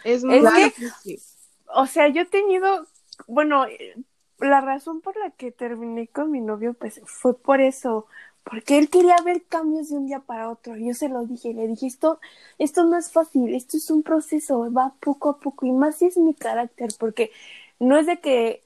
Es 0.04 0.24
muy 0.24 0.40
difícil. 0.40 1.20
O 1.76 1.86
sea, 1.86 2.08
yo 2.08 2.22
he 2.22 2.26
tenido, 2.26 2.88
bueno, 3.28 3.66
la 4.40 4.62
razón 4.62 5.02
por 5.02 5.18
la 5.18 5.32
que 5.32 5.52
terminé 5.52 6.08
con 6.08 6.32
mi 6.32 6.42
novio, 6.42 6.74
pues 6.74 7.02
fue 7.06 7.38
por 7.38 7.62
eso, 7.62 8.08
porque 8.44 8.80
él 8.80 8.90
quería 8.90 9.16
ver 9.24 9.44
cambios 9.44 9.90
de 9.90 9.98
un 9.98 10.08
día 10.08 10.20
para 10.20 10.50
otro. 10.50 10.76
Yo 10.78 10.94
se 10.94 11.10
lo 11.10 11.26
dije, 11.26 11.54
le 11.54 11.68
dije, 11.68 11.88
esto, 11.88 12.20
esto 12.58 12.86
no 12.86 12.98
es 12.98 13.12
fácil, 13.12 13.54
esto 13.54 13.78
es 13.78 13.92
un 13.92 14.02
proceso, 14.02 14.72
va 14.72 14.96
poco 15.00 15.30
a 15.30 15.40
poco, 15.40 15.66
y 15.66 15.72
más 15.72 15.98
si 15.98 16.06
es 16.06 16.18
mi 16.18 16.34
carácter, 16.34 16.90
porque 16.98 17.32
no 17.80 17.98
es 17.98 18.08
de 18.08 18.20
que 18.20 18.64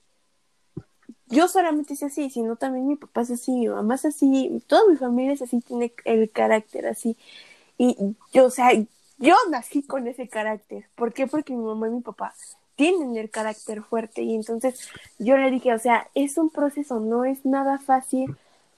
yo 1.28 1.48
solamente 1.48 1.96
soy 1.96 2.08
así, 2.10 2.30
sino 2.30 2.56
también 2.56 2.88
mi 2.88 2.96
papá 2.96 3.22
es 3.22 3.32
así, 3.32 3.52
mi 3.52 3.68
mamá 3.68 3.96
es 3.96 4.06
así, 4.06 4.62
toda 4.68 4.90
mi 4.90 4.98
familia 4.98 5.34
es 5.34 5.42
así, 5.42 5.62
tiene 5.62 5.94
el 6.06 6.30
carácter 6.32 6.88
así. 6.88 7.18
Y 7.78 7.96
yo, 8.34 8.46
o 8.46 8.50
sea, 8.50 8.72
yo 9.18 9.36
nací 9.50 9.84
con 9.84 10.08
ese 10.08 10.28
carácter. 10.28 10.88
¿Por 10.96 11.14
qué? 11.14 11.28
Porque 11.28 11.54
mi 11.54 11.64
mamá 11.64 11.88
y 11.88 11.92
mi 11.92 12.02
papá 12.02 12.34
tienen 12.76 13.16
el 13.18 13.30
carácter 13.30 13.82
fuerte. 13.84 14.24
Y 14.24 14.36
entonces 14.36 14.90
yo 15.20 15.38
le 15.38 15.52
dije, 15.52 15.74
o 15.74 15.80
sea, 15.80 16.10
es 16.14 16.38
un 16.38 16.50
proceso, 16.50 17.00
no 17.00 17.26
es 17.26 17.46
nada 17.46 17.80
fácil, 17.80 18.36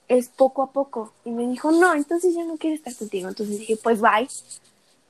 es 0.08 0.28
poco 0.30 0.64
a 0.64 0.72
poco. 0.72 1.14
Y 1.24 1.32
me 1.32 1.48
dijo, 1.48 1.72
no, 1.72 1.94
entonces 1.94 2.36
yo 2.36 2.46
no 2.46 2.58
quiero 2.58 2.76
estar 2.76 2.96
contigo. 2.96 3.30
Entonces 3.30 3.60
dije, 3.60 3.78
pues 3.82 4.02
bye. 4.02 4.28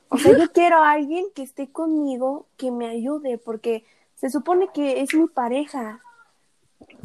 O 0.08 0.18
sea, 0.18 0.36
yo 0.38 0.50
quiero 0.52 0.82
a 0.82 0.92
alguien 0.92 1.26
que 1.34 1.42
esté 1.42 1.68
conmigo, 1.68 2.46
que 2.56 2.70
me 2.70 2.88
ayude, 2.88 3.38
porque 3.38 3.84
se 4.16 4.30
supone 4.30 4.68
que 4.72 5.02
es 5.02 5.14
mi 5.14 5.26
pareja, 5.26 6.00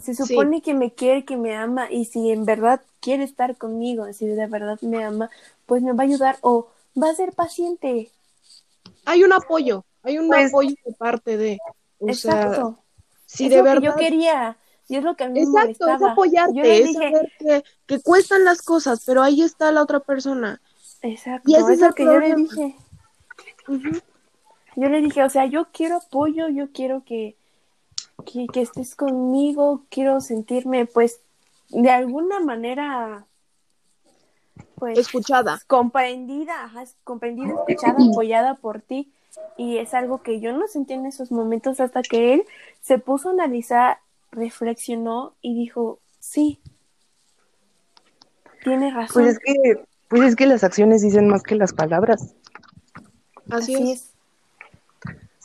se 0.02 0.16
supone 0.16 0.62
que 0.62 0.74
me 0.74 0.92
quiere, 0.94 1.24
que 1.26 1.38
me 1.38 1.56
ama 1.56 1.90
y 1.92 2.06
si 2.06 2.32
en 2.32 2.46
verdad 2.46 2.82
quiere 3.00 3.24
estar 3.24 3.56
conmigo, 3.58 4.12
si 4.14 4.26
de 4.26 4.48
verdad 4.48 4.80
me 4.82 5.04
ama, 5.04 5.30
pues 5.66 5.82
me 5.84 5.94
va 5.94 6.04
a 6.04 6.08
ayudar 6.08 6.38
o 6.42 6.68
va 7.02 7.10
a 7.10 7.16
ser 7.16 7.34
paciente. 7.34 8.10
Hay 9.06 9.24
un 9.24 9.34
apoyo, 9.34 9.84
hay 10.04 10.18
un 10.18 10.28
Pues- 10.28 10.50
apoyo 10.50 10.76
de 10.86 10.94
parte 10.94 11.38
de. 11.38 11.58
O 12.00 12.14
sea, 12.14 12.34
Exacto. 12.44 12.78
si 13.26 13.46
es 13.46 13.50
de 13.52 13.58
lo 13.58 13.64
verdad. 13.64 13.80
que 13.82 13.86
yo 13.88 13.96
quería. 13.96 14.58
Y 14.90 14.98
es 14.98 15.04
lo 15.04 15.16
que 15.16 15.24
a 15.24 15.30
mí 15.30 15.40
me 15.40 15.46
Exacto, 15.46 15.72
es 15.72 15.80
molestaba. 15.80 16.12
apoyarte, 16.12 16.54
Yo 16.56 16.64
le 16.64 16.78
es 16.80 16.88
dije, 16.88 17.12
saber 17.12 17.32
que, 17.40 17.64
que 17.86 18.00
cuestan 18.02 18.44
las 18.44 18.62
cosas, 18.62 19.04
pero 19.06 19.22
ahí 19.22 19.42
está 19.42 19.72
la 19.72 19.82
otra 19.84 20.00
persona. 20.02 20.60
exacto, 21.02 21.50
y 21.50 21.56
ese 21.56 21.64
es 21.66 21.70
es 21.72 21.80
lo 21.88 21.94
que 21.94 22.04
yo 22.06 22.20
le 22.20 22.36
dije. 22.36 22.76
Yo 24.76 24.90
le 24.90 25.02
dije, 25.02 25.24
o 25.24 25.30
sea, 25.30 25.46
yo 25.46 25.68
quiero 25.72 25.98
apoyo, 25.98 26.48
yo 26.50 26.72
quiero 26.72 27.04
que, 27.06 27.36
que, 28.24 28.48
que 28.48 28.62
estés 28.62 28.96
conmigo, 28.96 29.86
quiero 29.90 30.22
sentirme, 30.22 30.86
pues, 30.86 31.22
de 31.70 31.90
alguna 31.90 32.40
manera, 32.40 33.26
pues, 34.76 34.98
Escuchada. 35.00 35.60
comprendida, 35.68 36.64
ajá, 36.64 36.84
comprendida, 37.04 37.54
escuchada, 37.54 37.98
apoyada 38.12 38.56
por 38.56 38.82
ti. 38.82 39.12
Y 39.58 39.78
es 39.78 39.94
algo 39.94 40.22
que 40.24 40.40
yo 40.40 40.52
no 40.54 40.68
sentí 40.68 40.94
en 40.94 41.06
esos 41.06 41.32
momentos 41.32 41.80
hasta 41.80 42.02
que 42.02 42.34
él 42.34 42.44
se 42.82 42.98
puso 42.98 43.30
a 43.30 43.32
analizar, 43.32 44.00
reflexionó 44.32 45.36
y 45.42 45.56
dijo, 45.56 46.00
sí, 46.20 46.60
tiene 48.64 48.92
razón. 48.92 49.24
Pues 49.24 49.36
es 49.36 49.40
que, 49.40 49.86
pues 50.10 50.22
es 50.24 50.36
que 50.36 50.46
las 50.46 50.64
acciones 50.64 51.02
dicen 51.02 51.28
más 51.28 51.44
que 51.44 51.56
las 51.56 51.74
palabras. 51.74 52.36
Así, 53.50 53.76
Así 53.76 53.92
es. 53.92 54.00
es. 54.00 54.11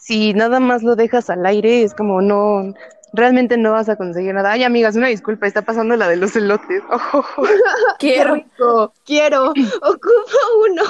Si 0.07 0.35
nada 0.35 0.61
más 0.61 0.85
lo 0.85 0.95
dejas 0.95 1.31
al 1.31 1.45
aire, 1.47 1.83
es 1.83 1.93
como 1.93 2.23
no, 2.23 2.75
realmente 3.13 3.57
no 3.57 3.73
vas 3.73 3.89
a 3.89 3.97
conseguir 3.97 4.35
nada. 4.35 4.53
Ay, 4.53 4.63
amigas, 4.63 4.95
una 4.95 5.09
disculpa, 5.09 5.49
está 5.49 5.63
pasando 5.63 5.97
la 5.97 6.07
de 6.09 6.15
los 6.17 6.37
elotes. 6.37 6.81
¡Qué 7.99 8.15
Quiero. 8.15 8.35
rico! 8.35 8.93
Quiero. 9.05 9.47
Ocupa 9.51 10.39
uno. 10.71 10.83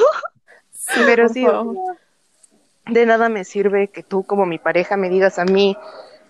Pero 1.06 1.30
sí, 1.30 1.46
de 2.90 3.06
nada 3.06 3.30
me 3.30 3.44
sirve 3.44 3.88
que 3.88 4.02
tú 4.02 4.22
como 4.24 4.44
mi 4.44 4.58
pareja 4.58 4.98
me 4.98 5.08
digas 5.08 5.38
a 5.38 5.46
mí, 5.46 5.78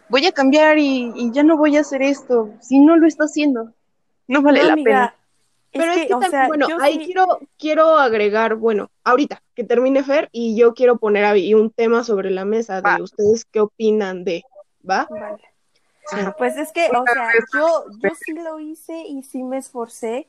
voy 0.09 0.27
a 0.27 0.33
cambiar 0.33 0.79
y, 0.79 1.13
y 1.17 1.33
ya 1.33 1.43
no 1.43 1.57
voy 1.57 1.77
a 1.77 1.81
hacer 1.81 2.03
esto, 2.03 2.51
si 2.61 2.79
no 2.79 2.97
lo 2.97 3.09
está 3.09 3.25
haciendo. 3.25 3.73
No 4.29 4.43
vale 4.43 4.61
No, 4.61 4.67
la 4.69 4.73
amiga, 4.75 4.91
pena. 4.91 5.15
Pero 5.73 5.93
es 5.93 6.07
que, 6.07 6.15
o 6.15 6.19
también, 6.21 6.31
sea, 6.31 6.47
bueno, 6.49 6.67
ahí 6.81 6.99
sí- 6.99 7.07
quiero, 7.07 7.39
quiero 7.59 7.99
agregar, 7.99 8.55
bueno, 8.57 8.91
ahorita 9.05 9.43
que 9.55 9.65
termine 9.65 10.03
Fer 10.03 10.29
y 10.33 10.57
yo 10.57 10.75
quiero 10.75 10.97
poner 10.97 11.25
ahí 11.25 11.55
un 11.55 11.71
tema 11.71 12.05
sobre 12.05 12.31
la 12.31 12.45
mesa 12.45 12.77
de 12.81 12.89
Va. 12.91 13.03
ustedes 13.03 13.45
qué 13.45 13.61
opinan 13.61 14.25
de, 14.25 14.45
¿va? 14.89 15.07
Vale. 15.11 15.43
Sí. 16.09 16.17
Pues 16.39 16.57
es 16.57 16.73
que, 16.73 16.89
o 16.97 17.05
sea, 17.05 17.33
yo, 17.53 17.87
yo 17.99 18.11
sí 18.15 18.33
lo 18.35 18.61
hice 18.61 19.03
y 19.09 19.23
sí 19.25 19.43
me 19.43 19.59
esforcé, 19.59 20.29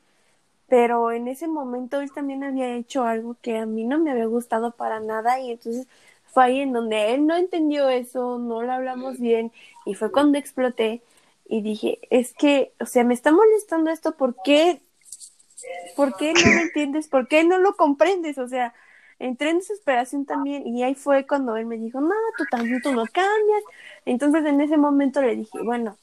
pero 0.68 1.12
en 1.12 1.28
ese 1.28 1.48
momento 1.48 2.02
él 2.02 2.12
también 2.12 2.44
había 2.44 2.76
hecho 2.76 3.04
algo 3.04 3.36
que 3.42 3.60
a 3.60 3.66
mí 3.68 3.84
no 3.84 4.00
me 4.00 4.12
había 4.12 4.26
gustado 4.26 4.72
para 4.72 5.00
nada 5.00 5.40
y 5.40 5.52
entonces 5.52 5.88
fue 6.26 6.46
ahí 6.46 6.60
en 6.62 6.74
donde 6.74 7.14
él 7.14 7.28
no 7.28 7.36
entendió 7.36 7.90
eso, 7.90 8.40
no 8.40 8.64
lo 8.64 8.72
hablamos 8.74 9.20
bien 9.20 9.52
y 9.86 9.94
fue 9.94 10.12
cuando 10.12 10.38
exploté 10.40 11.02
y 11.48 11.62
dije, 11.62 12.00
es 12.10 12.34
que, 12.34 12.74
o 12.80 12.86
sea, 12.88 13.04
me 13.04 13.14
está 13.14 13.32
molestando 13.32 13.92
esto, 13.92 14.14
¿por 14.18 14.36
qué? 14.44 14.82
¿Por 15.95 16.16
qué 16.18 16.34
no 16.34 16.41
lo 16.41 16.62
entiendes? 16.62 17.08
¿Por 17.08 17.28
qué 17.28 17.43
no 17.43 17.58
lo 17.58 17.76
comprendes? 17.76 18.38
O 18.38 18.47
sea, 18.47 18.74
entré 19.20 19.49
en 19.49 19.60
desesperación 19.60 20.26
también 20.26 20.68
y 20.68 20.84
ahí 20.84 20.95
fue 20.95 21.26
cuando 21.26 21.58
él 21.58 21.66
me 21.66 21.78
dijo, 21.78 21.99
no, 21.99 22.16
tú 22.38 22.45
también 22.49 22.82
tú 22.82 22.91
no 22.91 23.05
cambias. 23.05 23.64
Entonces 24.05 24.45
en 24.45 24.62
ese 24.62 24.78
momento 24.78 25.22
le 25.22 25.36
dije, 25.36 25.60
bueno, 25.64 25.97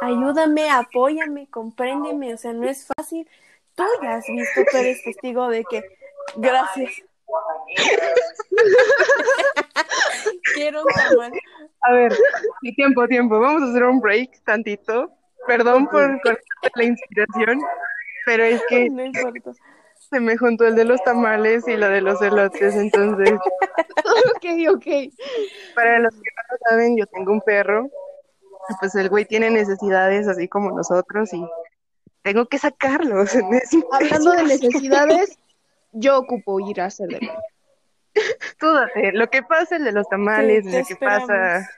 ayúdame, 0.00 0.70
apóyame, 0.70 1.48
compréndeme, 1.48 2.34
o 2.34 2.36
sea, 2.36 2.52
no 2.52 2.68
es 2.68 2.86
fácil. 2.86 3.28
Tú 3.74 3.84
ya 4.02 4.16
has 4.16 4.26
visto, 4.26 4.62
tú 4.70 4.76
eres 4.76 5.02
testigo 5.04 5.48
de 5.48 5.64
que, 5.64 5.84
gracias. 6.36 6.92
Quiero 10.54 10.82
un 10.82 10.88
tamal. 10.94 11.32
A 11.82 11.92
ver, 11.92 12.16
tiempo, 12.74 13.06
tiempo, 13.06 13.38
vamos 13.38 13.62
a 13.62 13.70
hacer 13.70 13.84
un 13.84 14.00
break 14.00 14.42
tantito. 14.44 15.15
Perdón 15.46 15.86
por 15.88 16.20
cortarte 16.22 16.70
la 16.74 16.84
inspiración, 16.84 17.60
pero 18.24 18.44
es 18.44 18.62
que 18.68 18.88
No 18.90 19.04
importa. 19.04 19.52
se 20.10 20.20
me 20.20 20.36
juntó 20.36 20.66
el 20.66 20.74
de 20.74 20.84
los 20.84 21.02
tamales 21.02 21.66
y 21.68 21.76
la 21.76 21.88
de 21.88 22.00
los 22.00 22.20
elotes, 22.22 22.74
entonces 22.74 23.30
ok, 24.36 24.74
ok. 24.74 24.86
Para 25.74 25.98
los 26.00 26.12
que 26.14 26.20
no 26.36 26.42
lo 26.50 26.58
saben, 26.68 26.96
yo 26.96 27.06
tengo 27.06 27.32
un 27.32 27.40
perro. 27.40 27.88
Pues 28.80 28.94
el 28.96 29.08
güey 29.08 29.24
tiene 29.24 29.48
necesidades 29.50 30.26
así 30.26 30.48
como 30.48 30.72
nosotros 30.72 31.32
y 31.32 31.44
tengo 32.22 32.46
que 32.46 32.58
sacarlos. 32.58 33.30
Hablando 33.92 34.32
de 34.32 34.42
necesidades, 34.44 35.38
yo 35.92 36.18
ocupo 36.18 36.58
ir 36.58 36.80
a 36.80 36.86
hacer 36.86 37.08
de 37.08 37.18
comer. 37.20 37.36
Tú 38.58 38.72
date, 38.72 39.12
lo 39.12 39.28
que 39.28 39.42
pasa, 39.42 39.76
el 39.76 39.84
de 39.84 39.92
los 39.92 40.08
tamales, 40.08 40.64
Sí, 40.64 40.76
lo 40.76 40.84
que 40.84 40.96
pasa. 40.96 41.68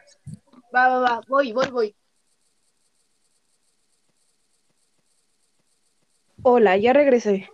Va, 0.74 0.88
va, 0.88 0.98
va, 1.00 1.20
voy, 1.28 1.52
voy, 1.52 1.70
voy. 1.70 1.94
Hola, 6.42 6.76
ya 6.76 6.92
regresé. 6.92 7.48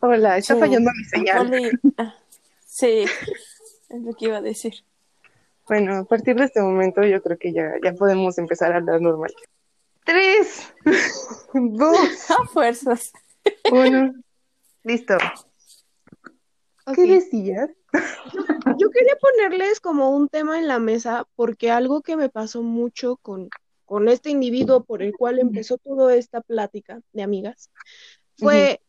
Hola, 0.00 0.36
está 0.38 0.54
Sí. 0.54 0.60
fallando 0.60 0.90
mi 0.96 1.04
señal. 1.04 1.46
Oli- 1.46 1.70
ah, 1.98 2.14
sí, 2.64 3.04
es 3.88 4.02
lo 4.02 4.12
que 4.14 4.26
iba 4.26 4.38
a 4.38 4.42
decir. 4.42 4.74
Bueno, 5.66 5.96
a 5.96 6.04
partir 6.04 6.36
de 6.36 6.44
este 6.44 6.60
momento 6.60 7.02
yo 7.04 7.22
creo 7.22 7.38
que 7.38 7.52
ya, 7.52 7.72
ya 7.82 7.92
podemos 7.94 8.36
empezar 8.38 8.72
a 8.72 8.76
hablar 8.76 9.00
normal. 9.00 9.32
Tres, 10.04 10.72
dos, 11.54 12.30
A 12.30 12.44
fuerzas. 12.46 13.12
uno. 13.72 14.12
Listo. 14.82 15.16
¿Qué 16.94 17.06
decías? 17.06 17.70
Yo 18.76 18.90
quería 18.90 19.16
ponerles 19.18 19.80
como 19.80 20.10
un 20.10 20.28
tema 20.28 20.58
en 20.58 20.68
la 20.68 20.78
mesa 20.78 21.26
porque 21.34 21.70
algo 21.70 22.02
que 22.02 22.16
me 22.16 22.28
pasó 22.28 22.62
mucho 22.62 23.16
con, 23.16 23.48
con 23.84 24.08
este 24.08 24.30
individuo 24.30 24.84
por 24.84 25.02
el 25.02 25.14
cual 25.16 25.38
empezó 25.38 25.78
toda 25.78 26.14
esta 26.14 26.40
plática 26.40 27.00
de 27.12 27.22
amigas 27.22 27.70
fue, 28.36 28.80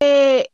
eh, 0.00 0.48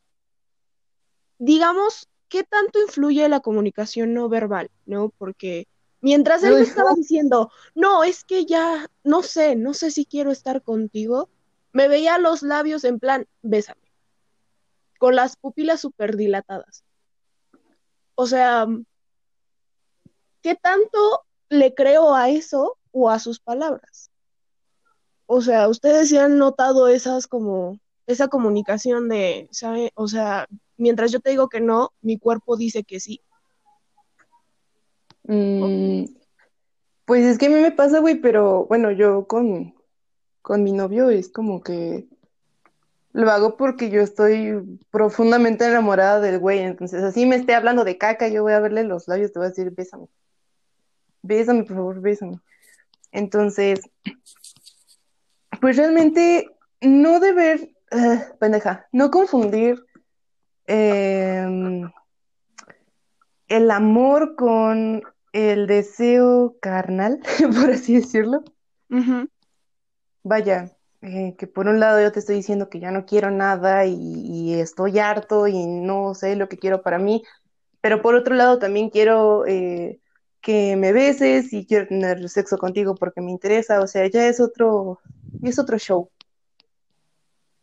digamos, 1.39 2.09
¿qué 2.29 2.45
tanto 2.45 2.81
influye 2.81 3.29
la 3.29 3.41
comunicación 3.41 4.15
no 4.15 4.29
verbal? 4.29 4.71
¿No? 4.87 5.13
Porque 5.19 5.67
mientras 6.01 6.43
él 6.43 6.55
me 6.55 6.61
estaba 6.61 6.95
diciendo, 6.95 7.51
no, 7.75 8.05
es 8.05 8.25
que 8.25 8.45
ya, 8.45 8.89
no 9.03 9.23
sé, 9.23 9.57
no 9.57 9.75
sé 9.75 9.91
si 9.91 10.05
quiero 10.05 10.31
estar 10.31 10.63
contigo, 10.63 11.29
me 11.73 11.89
veía 11.89 12.19
los 12.19 12.43
labios 12.43 12.85
en 12.85 13.01
plan, 13.01 13.27
bésame, 13.43 13.81
con 14.99 15.17
las 15.17 15.37
pupilas 15.37 15.81
súper 15.81 16.17
dilatadas. 16.17 16.85
O 18.15 18.27
sea, 18.27 18.67
¿qué 20.41 20.55
tanto 20.55 21.25
le 21.49 21.75
creo 21.75 22.15
a 22.15 22.31
eso 22.31 22.79
o 22.95 23.11
a 23.11 23.19
sus 23.19 23.41
palabras? 23.41 24.11
O 25.27 25.43
sea, 25.43 25.69
ustedes 25.69 26.09
sí 26.09 26.17
han 26.17 26.39
notado 26.39 26.89
esas 26.89 27.27
como, 27.27 27.79
esa 28.07 28.29
comunicación 28.29 29.09
de, 29.09 29.49
¿sabe? 29.51 29.91
O 29.95 30.07
sea, 30.09 30.47
mientras 30.77 31.13
yo 31.13 31.21
te 31.21 31.31
digo 31.31 31.49
que 31.49 31.61
no, 31.61 31.91
mi 32.01 32.19
cuerpo 32.19 32.57
dice 32.57 32.85
que 32.85 33.01
sí. 33.01 33.21
Mm, 35.25 36.05
pues 37.05 37.25
es 37.25 37.39
que 37.39 37.47
a 37.47 37.49
mí 37.49 37.57
me 37.57 37.73
pasa, 37.73 37.99
güey, 37.99 38.17
pero 38.17 38.67
bueno, 38.67 38.91
yo 38.91 39.27
con, 39.27 39.75
con 40.43 40.63
mi 40.63 40.73
novio 40.73 41.11
es 41.11 41.31
como 41.31 41.63
que 41.63 42.07
lo 43.13 43.31
hago 43.31 43.57
porque 43.57 43.91
yo 43.91 44.03
estoy 44.03 44.79
profundamente 44.91 45.65
enamorada 45.67 46.21
del 46.21 46.39
güey, 46.39 46.59
entonces 46.59 47.03
así 47.03 47.27
me 47.27 47.37
esté 47.37 47.55
hablando 47.55 47.85
de 47.85 47.97
caca, 47.97 48.29
yo 48.29 48.43
voy 48.43 48.53
a 48.53 48.61
verle 48.61 48.85
los 48.85 49.09
labios, 49.09 49.33
te 49.33 49.39
voy 49.39 49.47
a 49.47 49.49
decir, 49.51 49.71
bésame, 49.71 50.09
bésame, 51.23 51.65
por 51.65 51.77
favor, 51.77 52.01
bésame. 52.01 52.41
Entonces, 53.15 53.81
pues 55.61 55.77
realmente 55.77 56.51
no 56.81 57.21
deber, 57.21 57.71
ah, 57.93 58.25
pendeja, 58.41 58.89
no 58.91 59.13
confundir 59.13 59.83
em, 60.67 61.89
el 63.47 63.71
amor 63.71 64.35
con 64.35 65.05
el 65.33 65.69
deseo 65.69 66.57
carnal, 66.61 67.21
por 67.61 67.71
así 67.71 67.95
decirlo. 67.95 68.43
Vaya, 70.25 70.77
eh, 71.01 71.37
que 71.39 71.47
por 71.47 71.69
un 71.69 71.79
lado 71.79 72.03
yo 72.03 72.11
te 72.11 72.19
estoy 72.19 72.35
diciendo 72.35 72.69
que 72.69 72.81
ya 72.81 72.91
no 72.91 73.07
quiero 73.07 73.31
nada 73.31 73.87
y, 73.87 73.95
y 73.95 74.55
estoy 74.55 74.99
harto 74.99 75.47
y 75.47 75.67
no 75.67 76.15
sé 76.15 76.35
lo 76.35 76.49
que 76.49 76.59
quiero 76.59 76.83
para 76.83 76.99
mí, 76.99 77.23
pero 77.81 78.03
por 78.03 78.17
otro 78.17 78.35
lado 78.35 78.59
también 78.59 78.91
quiero 78.91 79.47
eh, 79.47 80.01
que 80.45 80.77
me 80.77 80.93
beses 80.93 81.55
y 81.55 81.65
quiero 81.65 81.89
tener 81.89 82.29
sexo 82.29 82.59
contigo 82.59 82.95
porque 82.95 83.23
me 83.23 83.31
interesa, 83.31 83.81
o 83.81 83.87
sea, 83.87 84.07
ya 84.07 84.29
es 84.29 84.41
otro, 84.41 85.01
es 85.43 85.59
otro 85.59 85.79
show. 85.79 86.11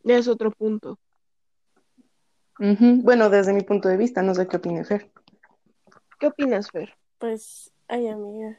Es 0.04 0.26
otro 0.26 0.50
punto. 0.50 0.98
Bueno, 2.58 3.30
desde 3.30 3.52
mi 3.52 3.62
punto 3.62 3.88
de 3.88 3.96
vista, 3.96 4.22
no 4.22 4.34
sé 4.34 4.48
qué 4.48 4.56
opine 4.56 4.84
Fer. 4.84 5.10
¿Qué 6.18 6.26
opinas, 6.26 6.70
Fer? 6.70 6.94
Pues, 7.18 7.72
ay, 7.88 8.08
amiga, 8.08 8.58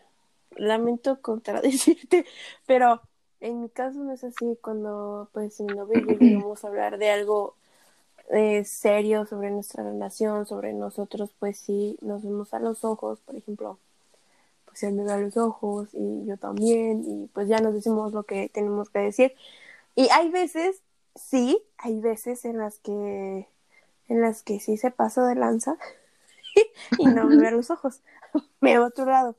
lamento 0.56 1.22
contradecirte, 1.22 2.26
pero 2.66 3.02
en 3.42 3.62
mi 3.62 3.70
caso 3.70 4.00
no 4.00 4.14
es 4.14 4.24
así. 4.24 4.58
Cuando, 4.62 5.30
pues, 5.34 5.60
mi 5.60 5.74
novio 5.74 6.00
y 6.00 6.06
yo 6.06 6.18
llegamos 6.20 6.64
a 6.64 6.68
hablar 6.68 6.98
de 6.98 7.10
algo 7.10 7.56
eh, 8.30 8.64
serio 8.64 9.26
sobre 9.26 9.52
nuestra 9.52 9.84
relación, 9.84 10.46
sobre 10.46 10.74
nosotros, 10.74 11.34
pues 11.40 11.58
sí, 11.58 11.98
nos 12.02 12.24
vemos 12.24 12.54
a 12.54 12.60
los 12.60 12.84
ojos, 12.86 13.20
por 13.22 13.36
ejemplo, 13.36 13.80
pues 14.74 14.82
él 14.82 14.96
me 14.96 15.04
ve 15.04 15.12
a 15.12 15.18
los 15.20 15.38
ojos 15.38 15.90
y 15.94 16.26
yo 16.26 16.36
también, 16.38 17.04
y 17.06 17.28
pues 17.28 17.48
ya 17.48 17.60
nos 17.60 17.76
decimos 17.76 18.12
lo 18.12 18.24
que 18.24 18.50
tenemos 18.50 18.90
que 18.90 19.00
decir. 19.00 19.36
Y 19.94 20.10
hay 20.10 20.32
veces, 20.32 20.82
sí, 21.14 21.64
hay 21.78 22.00
veces 22.00 22.44
en 22.44 22.58
las 22.58 22.80
que, 22.80 23.48
en 24.08 24.22
las 24.22 24.42
que 24.42 24.60
sí 24.60 24.78
se 24.78 24.90
pasa 24.90 25.28
de 25.28 25.36
lanza 25.36 25.78
y 26.98 27.06
no 27.06 27.26
me 27.26 27.38
ve 27.38 27.50
a 27.50 27.52
los 27.52 27.70
ojos, 27.70 28.02
me 28.62 28.76
va 28.80 28.86
a 28.86 28.88
otro 28.88 29.06
lado. 29.06 29.36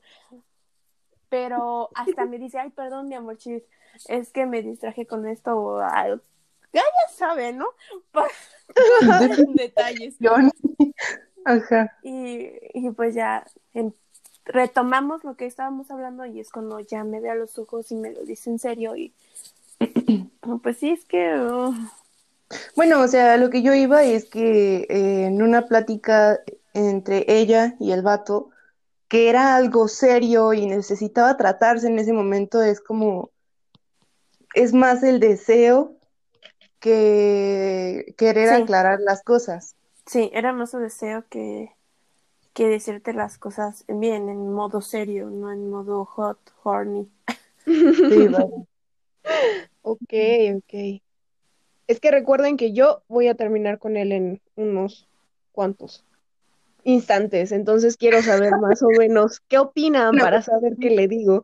Pero 1.27 1.89
hasta 1.95 2.25
me 2.25 2.39
dice, 2.39 2.57
ay, 2.57 2.69
perdón, 2.69 3.09
mi 3.09 3.15
amor, 3.15 3.35
chis, 3.35 3.63
es 4.07 4.31
que 4.31 4.45
me 4.45 4.61
distraje 4.61 5.05
con 5.05 5.27
esto 5.27 5.53
o 5.53 5.79
algo. 5.79 6.23
Ya, 6.71 6.79
ya 6.79 7.13
sabe, 7.13 7.51
¿no? 7.51 7.65
detalles. 9.55 10.15
Ajá. 11.43 11.97
Y, 12.03 12.51
y 12.73 12.89
pues 12.91 13.13
ya 13.15 13.45
em, 13.73 13.91
retomamos 14.45 15.23
lo 15.23 15.35
que 15.35 15.45
estábamos 15.45 15.91
hablando 15.91 16.25
y 16.25 16.39
es 16.39 16.51
cuando 16.51 16.79
ya 16.79 17.03
me 17.03 17.19
ve 17.21 17.29
a 17.29 17.35
los 17.35 17.57
ojos 17.59 17.91
y 17.91 17.95
me 17.95 18.11
lo 18.11 18.23
dice 18.25 18.49
en 18.49 18.59
serio 18.59 18.95
y 18.95 19.13
pues 20.63 20.77
sí, 20.77 20.91
es 20.91 21.05
que... 21.05 21.35
oh, 21.39 21.73
Bueno, 22.75 23.01
o 23.01 23.07
sea, 23.07 23.37
lo 23.37 23.49
que 23.49 23.61
yo 23.63 23.73
iba 23.73 24.03
es 24.03 24.25
que 24.25 24.85
eh, 24.89 25.25
en 25.27 25.41
una 25.41 25.67
plática 25.67 26.39
entre 26.73 27.25
ella 27.27 27.75
y 27.79 27.91
el 27.91 28.01
vato, 28.01 28.49
que 29.09 29.29
era 29.29 29.55
algo 29.55 29.87
serio 29.87 30.53
y 30.53 30.65
necesitaba 30.67 31.37
tratarse 31.37 31.87
en 31.87 31.99
ese 31.99 32.13
momento, 32.13 32.61
es 32.63 32.81
como, 32.81 33.31
es 34.55 34.73
más 34.73 35.03
el 35.03 35.19
deseo 35.19 35.97
que 36.79 38.15
querer 38.17 38.49
Sí. 38.49 38.55
aclarar 38.63 38.99
las 39.01 39.23
cosas. 39.23 39.75
sí, 40.05 40.29
era 40.33 40.53
más 40.53 40.71
su 40.71 40.79
deseo 40.79 41.25
que, 41.29 41.74
que 42.55 42.67
decirte 42.69 43.13
las 43.13 43.37
cosas 43.37 43.85
bien, 43.87 44.29
en 44.29 44.51
modo 44.53 44.81
serio, 44.81 45.29
no 45.29 45.51
en 45.51 45.69
modo 45.69 46.05
hot, 46.05 46.39
horny. 46.63 47.07
Sí, 47.65 48.27
vaya. 48.29 48.65
Ok, 49.83 50.13
ok. 50.57 51.01
Es 51.87 51.99
que 51.99 52.11
recuerden 52.11 52.57
que 52.57 52.73
yo 52.73 53.03
voy 53.07 53.27
a 53.27 53.35
terminar 53.35 53.77
con 53.77 53.97
él 53.97 54.11
en 54.11 54.41
unos 54.55 55.07
cuantos 55.51 56.03
instantes, 56.83 57.51
entonces 57.51 57.97
quiero 57.97 58.21
saber 58.21 58.53
más 58.61 58.81
o 58.83 58.87
menos 58.89 59.41
qué 59.47 59.57
opinan 59.57 60.15
No. 60.15 60.23
para 60.23 60.41
saber 60.41 60.77
qué 60.79 60.91
le 60.91 61.07
digo. 61.07 61.43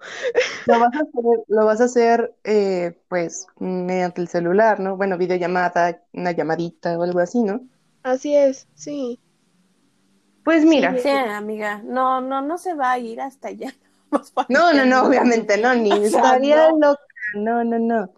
Lo 0.66 0.80
vas 0.80 0.94
a 0.96 1.00
hacer, 1.02 1.44
lo 1.48 1.66
vas 1.66 1.82
a 1.82 1.86
hacer 1.86 2.34
eh, 2.44 2.96
pues 3.10 3.48
mediante 3.60 4.22
el 4.22 4.28
celular, 4.28 4.80
¿no? 4.80 4.98
Bueno, 4.98 5.18
videollamada, 5.18 6.02
una 6.14 6.32
llamadita 6.32 6.98
o 6.98 7.04
algo 7.04 7.20
así, 7.20 7.44
¿no? 7.44 7.62
Así 8.04 8.36
es, 8.36 8.68
sí. 8.76 9.20
Pues 10.44 10.66
mira, 10.66 10.98
Sí, 10.98 11.10
amiga, 11.10 11.82
no, 11.84 12.22
no, 12.22 12.42
no 12.42 12.58
se 12.58 12.74
va 12.74 12.92
a 12.94 13.00
ir 13.00 13.22
hasta 13.22 13.50
allá. 13.50 13.74
No, 14.50 14.74
no, 14.74 14.86
no, 14.86 15.04
obviamente 15.06 15.58
no, 15.58 15.74
ni 15.76 15.90
O 16.06 16.10
sea, 16.10 16.38
estaría 16.40 16.70
no. 16.72 16.78
loca, 16.80 17.02
no, 17.36 17.64
no, 17.64 17.80
no. 17.80 18.14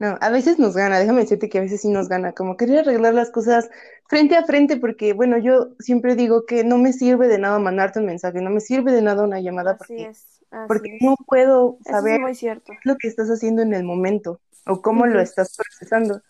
No, 0.00 0.16
a 0.20 0.30
veces 0.30 0.58
nos 0.60 0.76
gana, 0.76 0.98
déjame 1.00 1.22
decirte 1.22 1.48
que 1.48 1.58
a 1.58 1.60
veces 1.60 1.80
sí 1.80 1.88
nos 1.88 2.08
gana, 2.08 2.32
como 2.32 2.56
querer 2.56 2.80
arreglar 2.80 3.14
las 3.14 3.30
cosas 3.30 3.68
frente 4.08 4.36
a 4.36 4.44
frente, 4.44 4.76
porque 4.76 5.12
bueno, 5.12 5.38
yo 5.38 5.70
siempre 5.80 6.14
digo 6.14 6.46
que 6.46 6.62
no 6.64 6.78
me 6.78 6.92
sirve 6.92 7.26
de 7.28 7.38
nada 7.38 7.58
mandarte 7.58 7.98
un 7.98 8.06
mensaje, 8.06 8.40
no 8.40 8.50
me 8.50 8.60
sirve 8.60 8.92
de 8.92 9.02
nada 9.02 9.24
una 9.24 9.40
llamada 9.40 9.72
Así 9.72 9.78
porque, 9.78 10.04
es, 10.04 10.40
así 10.50 10.68
porque 10.68 10.96
es. 10.96 11.02
no 11.02 11.16
puedo 11.26 11.78
saber 11.84 12.14
es 12.14 12.20
muy 12.20 12.34
cierto. 12.34 12.72
lo 12.84 12.96
que 12.96 13.08
estás 13.08 13.28
haciendo 13.28 13.62
en 13.62 13.74
el 13.74 13.82
momento 13.84 14.40
o 14.66 14.82
cómo 14.82 15.06
lo 15.06 15.20
estás 15.20 15.56
procesando. 15.56 16.22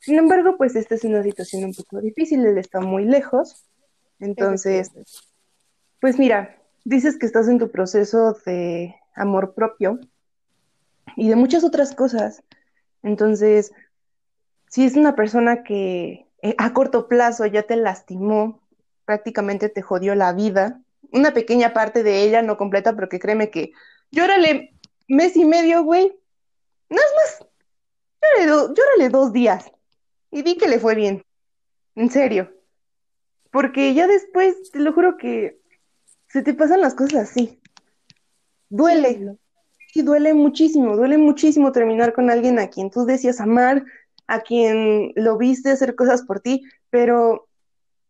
Sin 0.00 0.16
embargo, 0.18 0.56
pues 0.58 0.76
esta 0.76 0.94
es 0.94 1.04
una 1.04 1.22
situación 1.22 1.64
un 1.64 1.74
poco 1.74 2.00
difícil, 2.00 2.44
él 2.46 2.58
está 2.58 2.80
muy 2.80 3.04
lejos, 3.04 3.64
entonces, 4.20 4.90
pues 6.00 6.18
mira, 6.18 6.56
dices 6.84 7.16
que 7.18 7.26
estás 7.26 7.48
en 7.48 7.58
tu 7.58 7.70
proceso 7.70 8.36
de 8.44 8.94
amor 9.14 9.54
propio 9.54 9.98
y 11.16 11.28
de 11.28 11.36
muchas 11.36 11.64
otras 11.64 11.94
cosas. 11.94 12.42
Entonces, 13.02 13.72
si 14.68 14.84
es 14.84 14.96
una 14.96 15.14
persona 15.16 15.62
que 15.64 16.26
eh, 16.42 16.54
a 16.58 16.72
corto 16.72 17.08
plazo 17.08 17.46
ya 17.46 17.62
te 17.64 17.76
lastimó, 17.76 18.60
prácticamente 19.04 19.68
te 19.68 19.82
jodió 19.82 20.14
la 20.14 20.32
vida, 20.32 20.80
una 21.10 21.32
pequeña 21.32 21.72
parte 21.72 22.02
de 22.02 22.22
ella, 22.22 22.42
no 22.42 22.56
completa, 22.58 22.94
porque 22.94 23.18
créeme 23.18 23.50
que 23.50 23.72
llórale 24.10 24.74
mes 25.08 25.36
y 25.36 25.44
medio, 25.44 25.82
güey, 25.82 26.12
no 26.90 26.96
es 26.96 27.40
más, 27.40 27.48
llórale, 28.22 28.50
do- 28.50 28.74
llórale 28.74 29.08
dos 29.08 29.32
días. 29.32 29.70
Y 30.30 30.42
di 30.42 30.58
que 30.58 30.68
le 30.68 30.78
fue 30.78 30.94
bien, 30.94 31.24
en 31.94 32.10
serio, 32.10 32.52
porque 33.50 33.94
ya 33.94 34.06
después, 34.06 34.70
te 34.70 34.80
lo 34.80 34.92
juro 34.92 35.16
que 35.16 35.60
se 36.28 36.42
te 36.42 36.54
pasan 36.54 36.80
las 36.80 36.94
cosas 36.94 37.30
así, 37.30 37.60
duele. 38.68 39.38
Sí, 39.92 40.02
duele 40.02 40.34
muchísimo, 40.34 40.96
duele 40.96 41.16
muchísimo 41.16 41.72
terminar 41.72 42.12
con 42.12 42.30
alguien 42.30 42.58
a 42.58 42.68
quien 42.68 42.90
tú 42.90 43.06
decías 43.06 43.40
amar, 43.40 43.84
a 44.26 44.40
quien 44.40 45.12
lo 45.16 45.38
viste 45.38 45.70
hacer 45.70 45.94
cosas 45.94 46.22
por 46.22 46.40
ti, 46.40 46.62
pero 46.90 47.48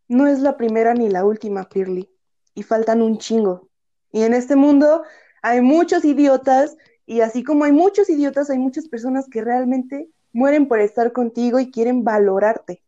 no 0.09 0.27
es 0.27 0.41
la 0.41 0.57
primera 0.57 0.95
ni 0.95 1.09
la 1.09 1.25
última, 1.25 1.69
Pirly, 1.69 2.11
y 2.55 2.65
faltan 2.65 3.01
un 3.01 3.19
chingo. 3.19 3.69
Y 4.11 4.23
en 4.23 4.35
este 4.35 4.57
mundo 4.57 5.05
hay 5.43 5.61
muchos 5.61 6.05
idiotas, 6.05 6.77
y 7.07 7.21
así 7.21 7.45
como 7.45 7.65
hay 7.65 7.73
muchos 7.73 8.11
idiotas, 8.11 8.51
hay 8.51 8.59
muchas 8.59 8.89
personas 8.89 9.29
que 9.31 9.43
realmente 9.43 10.11
mueren 10.33 10.67
por 10.67 10.81
estar 10.81 11.13
contigo 11.13 11.61
y 11.61 11.71
quieren 11.71 12.03
valorarte. 12.03 12.83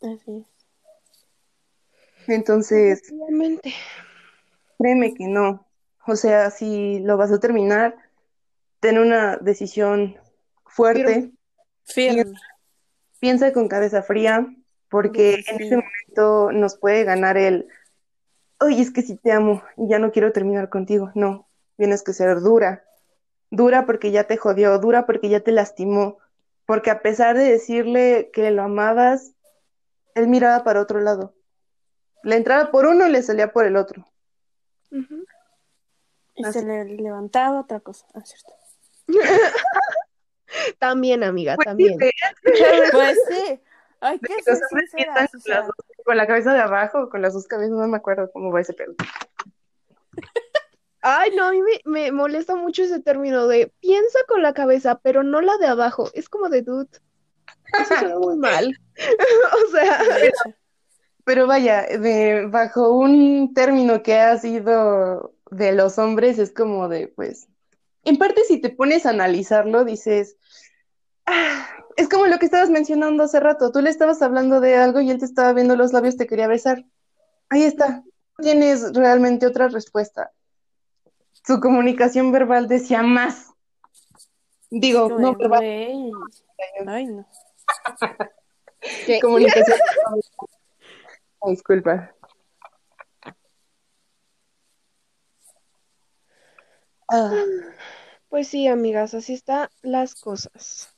Así 0.00 0.38
es. 0.38 0.53
Entonces, 2.26 3.02
Efectivamente. 3.02 3.74
créeme 4.78 5.14
que 5.14 5.26
no. 5.26 5.66
O 6.06 6.16
sea, 6.16 6.50
si 6.50 7.00
lo 7.00 7.16
vas 7.16 7.32
a 7.32 7.40
terminar, 7.40 7.96
ten 8.80 8.98
una 8.98 9.38
decisión 9.38 10.16
fuerte. 10.66 11.32
Firme. 11.84 12.32
piensa 13.20 13.52
con 13.52 13.68
cabeza 13.68 14.02
fría, 14.02 14.46
porque 14.88 15.44
en 15.48 15.60
ese 15.60 15.76
momento 15.76 16.52
nos 16.52 16.78
puede 16.78 17.04
ganar 17.04 17.36
el, 17.36 17.68
oye, 18.60 18.80
es 18.80 18.90
que 18.90 19.02
si 19.02 19.16
te 19.16 19.32
amo 19.32 19.62
y 19.76 19.88
ya 19.88 19.98
no 19.98 20.12
quiero 20.12 20.32
terminar 20.32 20.68
contigo. 20.70 21.10
No, 21.14 21.48
tienes 21.76 22.02
que 22.02 22.12
ser 22.12 22.40
dura, 22.40 22.84
dura 23.50 23.86
porque 23.86 24.10
ya 24.10 24.24
te 24.24 24.36
jodió, 24.36 24.78
dura 24.78 25.06
porque 25.06 25.28
ya 25.28 25.40
te 25.40 25.52
lastimó, 25.52 26.18
porque 26.66 26.90
a 26.90 27.02
pesar 27.02 27.36
de 27.36 27.44
decirle 27.44 28.30
que 28.32 28.50
lo 28.50 28.62
amabas, 28.62 29.34
él 30.14 30.28
miraba 30.28 30.64
para 30.64 30.80
otro 30.80 31.00
lado. 31.00 31.34
Le 32.24 32.36
entraba 32.36 32.70
por 32.70 32.86
uno 32.86 33.06
y 33.06 33.10
le 33.12 33.22
salía 33.22 33.52
por 33.52 33.66
el 33.66 33.76
otro. 33.76 34.06
Y 34.90 36.44
Así. 36.44 36.60
se 36.60 36.64
le 36.64 36.84
levantaba 36.84 37.60
otra 37.60 37.80
cosa. 37.80 38.06
Ah, 38.14 38.22
cierto. 38.24 38.52
También, 40.78 41.22
amiga, 41.24 41.56
Pues 41.56 41.66
también. 41.66 41.98
Pues 42.92 43.18
sí. 43.28 43.60
Que 44.22 44.42
ser 44.42 44.54
los 44.54 44.60
hombres 44.70 44.90
con, 44.92 45.40
sea, 45.40 45.54
las 45.56 45.66
dos- 45.66 45.76
con 46.04 46.16
la 46.16 46.26
cabeza 46.26 46.52
de 46.52 46.60
abajo 46.60 47.08
con 47.08 47.22
las 47.22 47.32
dos 47.32 47.46
cabezas, 47.46 47.72
no 47.76 47.86
me 47.88 47.96
acuerdo 47.96 48.30
cómo 48.32 48.52
va 48.52 48.60
ese 48.60 48.74
pedo. 48.74 48.94
Ay, 51.00 51.34
no, 51.36 51.44
a 51.44 51.50
mí 51.50 51.60
me, 51.62 51.80
me 51.84 52.12
molesta 52.12 52.54
mucho 52.56 52.82
ese 52.82 53.00
término 53.00 53.46
de 53.46 53.72
piensa 53.80 54.18
con 54.28 54.42
la 54.42 54.54
cabeza, 54.54 55.00
pero 55.02 55.22
no 55.22 55.40
la 55.40 55.56
de 55.58 55.66
abajo. 55.66 56.10
Es 56.14 56.28
como 56.28 56.48
de 56.48 56.62
dude. 56.62 56.88
Eso 57.78 57.94
suena 57.98 58.18
muy 58.18 58.36
mal. 58.36 58.74
O 59.66 59.70
sea. 59.70 59.98
Pero 61.24 61.46
vaya, 61.46 61.82
de- 61.82 62.46
bajo 62.46 62.90
un 62.96 63.54
término 63.54 64.02
que 64.02 64.16
ha 64.18 64.38
sido 64.38 65.34
de 65.50 65.72
los 65.72 65.98
hombres, 65.98 66.38
es 66.38 66.52
como 66.52 66.88
de, 66.88 67.08
pues, 67.08 67.48
en 68.04 68.18
parte 68.18 68.44
si 68.44 68.60
te 68.60 68.68
pones 68.70 69.06
a 69.06 69.10
analizarlo, 69.10 69.84
dices, 69.84 70.36
"Ah", 71.26 71.66
es 71.96 72.08
como 72.08 72.26
lo 72.26 72.38
que 72.38 72.44
estabas 72.46 72.70
mencionando 72.70 73.24
hace 73.24 73.40
rato, 73.40 73.72
tú 73.72 73.80
le 73.80 73.88
estabas 73.90 74.20
hablando 74.20 74.60
de 74.60 74.76
algo 74.76 75.00
y 75.00 75.10
él 75.10 75.18
te 75.18 75.24
estaba 75.24 75.52
viendo 75.52 75.76
los 75.76 75.92
labios, 75.92 76.16
te 76.16 76.26
quería 76.26 76.46
besar. 76.48 76.84
Ahí 77.48 77.62
está, 77.62 78.02
no 78.38 78.42
tienes 78.42 78.92
realmente 78.92 79.46
otra 79.46 79.68
respuesta. 79.68 80.32
Su 81.46 81.60
comunicación 81.60 82.32
verbal 82.32 82.68
decía 82.68 83.02
más. 83.02 83.50
Digo, 84.70 85.08
no 85.08 85.32
de, 85.32 85.36
verbal. 85.38 85.62
Ay, 86.86 87.06
no. 87.06 87.26
comunicación. 89.22 89.78
Ay, 90.12 90.20
disculpa. 91.48 92.14
Ah. 97.08 97.44
pues 98.28 98.48
sí, 98.48 98.66
amigas, 98.66 99.14
así 99.14 99.34
están 99.34 99.68
las 99.82 100.14
cosas. 100.14 100.88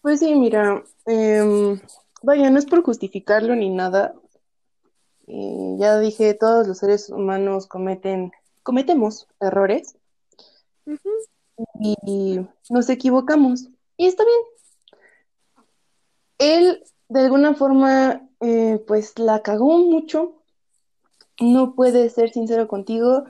Pues 0.00 0.20
sí, 0.20 0.34
mira, 0.34 0.82
em, 1.04 1.80
vaya, 2.22 2.48
no 2.48 2.58
es 2.58 2.66
por 2.66 2.82
justificarlo 2.82 3.54
ni 3.54 3.70
nada. 3.70 4.14
Eh, 5.26 5.76
ya 5.78 5.98
dije, 5.98 6.34
todos 6.34 6.66
los 6.66 6.78
seres 6.78 7.10
humanos 7.10 7.66
cometen, 7.66 8.32
cometemos 8.62 9.28
errores 9.40 9.96
Ujú. 10.86 11.10
y 11.80 12.40
nos 12.70 12.88
equivocamos. 12.88 13.68
Y 13.96 14.06
está 14.06 14.24
bien. 14.24 14.40
Él 16.38 16.82
de 17.10 17.20
alguna 17.20 17.54
forma, 17.54 18.22
eh, 18.40 18.82
pues 18.86 19.18
la 19.18 19.42
cagó 19.42 19.78
mucho. 19.78 20.32
No 21.40 21.74
puede 21.74 22.10
ser 22.10 22.30
sincero 22.30 22.68
contigo. 22.68 23.24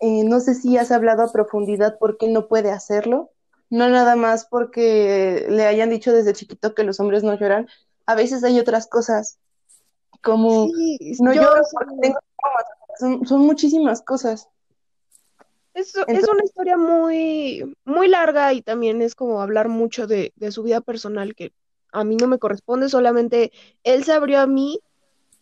Eh, 0.00 0.24
no 0.24 0.40
sé 0.40 0.54
si 0.54 0.76
has 0.76 0.90
hablado 0.90 1.22
a 1.22 1.32
profundidad 1.32 1.98
por 1.98 2.18
qué 2.18 2.28
no 2.28 2.48
puede 2.48 2.70
hacerlo. 2.70 3.30
No 3.70 3.88
nada 3.88 4.16
más 4.16 4.44
porque 4.44 5.46
le 5.48 5.66
hayan 5.66 5.90
dicho 5.90 6.12
desde 6.12 6.34
chiquito 6.34 6.74
que 6.74 6.84
los 6.84 7.00
hombres 7.00 7.22
no 7.22 7.38
lloran. 7.38 7.68
A 8.04 8.14
veces 8.14 8.44
hay 8.44 8.58
otras 8.58 8.86
cosas, 8.86 9.38
como 10.20 10.68
no 11.20 11.32
lloro 11.32 11.62
porque 11.72 11.94
tengo 12.00 12.18
son, 12.98 13.26
son 13.26 13.40
muchísimas 13.40 14.02
cosas. 14.02 14.48
Es, 15.74 15.94
es, 16.06 16.28
una 16.28 16.44
historia 16.44 16.76
muy, 16.76 17.74
muy 17.84 18.08
larga 18.08 18.52
y 18.52 18.60
también 18.60 19.00
es 19.00 19.14
como 19.14 19.40
hablar 19.40 19.68
mucho 19.68 20.06
de, 20.06 20.32
de, 20.36 20.52
su 20.52 20.62
vida 20.62 20.82
personal 20.82 21.34
que 21.34 21.52
a 21.92 22.04
mí 22.04 22.16
no 22.16 22.26
me 22.26 22.38
corresponde, 22.38 22.88
solamente 22.88 23.52
él 23.84 24.04
se 24.04 24.12
abrió 24.12 24.40
a 24.40 24.46
mí, 24.46 24.80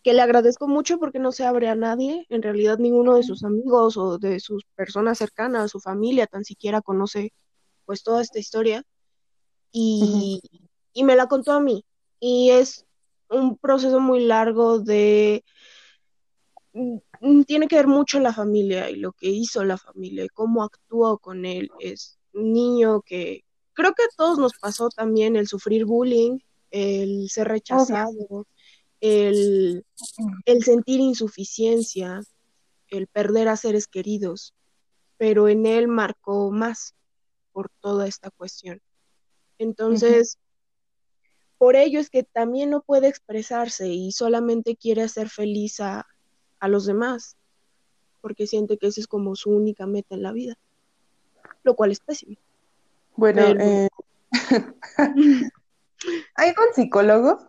que 0.03 0.13
le 0.13 0.21
agradezco 0.21 0.67
mucho 0.67 0.97
porque 0.99 1.19
no 1.19 1.31
se 1.31 1.45
abre 1.45 1.69
a 1.69 1.75
nadie, 1.75 2.25
en 2.29 2.41
realidad 2.41 2.79
ninguno 2.79 3.15
de 3.15 3.23
sus 3.23 3.43
amigos 3.43 3.97
o 3.97 4.17
de 4.17 4.39
sus 4.39 4.63
personas 4.75 5.17
cercanas, 5.17 5.71
su 5.71 5.79
familia 5.79 6.27
tan 6.27 6.43
siquiera 6.43 6.81
conoce 6.81 7.33
pues 7.85 8.03
toda 8.03 8.21
esta 8.21 8.39
historia 8.39 8.83
y, 9.71 10.41
uh 10.41 10.47
-huh. 10.47 10.59
y 10.93 11.03
me 11.03 11.15
la 11.15 11.27
contó 11.27 11.51
a 11.53 11.59
mí 11.59 11.85
y 12.19 12.49
es 12.49 12.85
un 13.29 13.57
proceso 13.57 13.99
muy 13.99 14.25
largo 14.25 14.79
de 14.79 15.43
tiene 17.45 17.67
que 17.67 17.75
ver 17.75 17.87
mucho 17.87 18.19
la 18.19 18.33
familia 18.33 18.89
y 18.89 18.95
lo 18.95 19.11
que 19.13 19.27
hizo 19.27 19.63
la 19.63 19.77
familia, 19.77 20.25
cómo 20.33 20.63
actuó 20.63 21.17
con 21.17 21.45
él. 21.45 21.69
Es 21.79 22.17
un 22.33 22.53
niño 22.53 23.01
que 23.01 23.43
creo 23.81 23.95
que 23.95 24.03
a 24.03 24.15
todos 24.15 24.37
nos 24.37 24.53
pasó 24.53 24.89
también 24.89 25.35
el 25.35 25.47
sufrir 25.47 25.85
bullying, 25.85 26.37
el 26.69 27.31
ser 27.31 27.47
rechazado, 27.47 28.45
el, 28.99 29.83
el 30.45 30.63
sentir 30.63 30.99
insuficiencia, 30.99 32.21
el 32.89 33.07
perder 33.07 33.47
a 33.47 33.57
seres 33.57 33.87
queridos, 33.87 34.53
pero 35.17 35.47
en 35.47 35.65
él 35.65 35.87
marcó 35.87 36.51
más 36.51 36.93
por 37.51 37.71
toda 37.79 38.07
esta 38.07 38.29
cuestión. 38.29 38.79
Entonces, 39.57 40.35
uh 40.35 40.37
-huh. 40.37 41.57
por 41.57 41.75
ello 41.75 41.99
es 41.99 42.11
que 42.11 42.21
también 42.21 42.69
no 42.69 42.83
puede 42.83 43.07
expresarse 43.07 43.87
y 43.87 44.11
solamente 44.11 44.75
quiere 44.75 45.01
hacer 45.01 45.27
feliz 45.27 45.79
a, 45.79 46.05
a 46.59 46.67
los 46.67 46.85
demás, 46.85 47.35
porque 48.21 48.45
siente 48.45 48.77
que 48.77 48.87
esa 48.87 49.01
es 49.01 49.07
como 49.07 49.35
su 49.35 49.49
única 49.49 49.87
meta 49.87 50.13
en 50.13 50.21
la 50.21 50.33
vida, 50.33 50.55
lo 51.63 51.75
cual 51.75 51.91
es 51.91 51.99
pésimo. 51.99 52.37
Bueno, 53.15 53.41
Pero... 53.57 53.59
eh... 53.59 53.87
¿hay 56.35 56.49
un 56.49 56.73
psicólogo? 56.73 57.39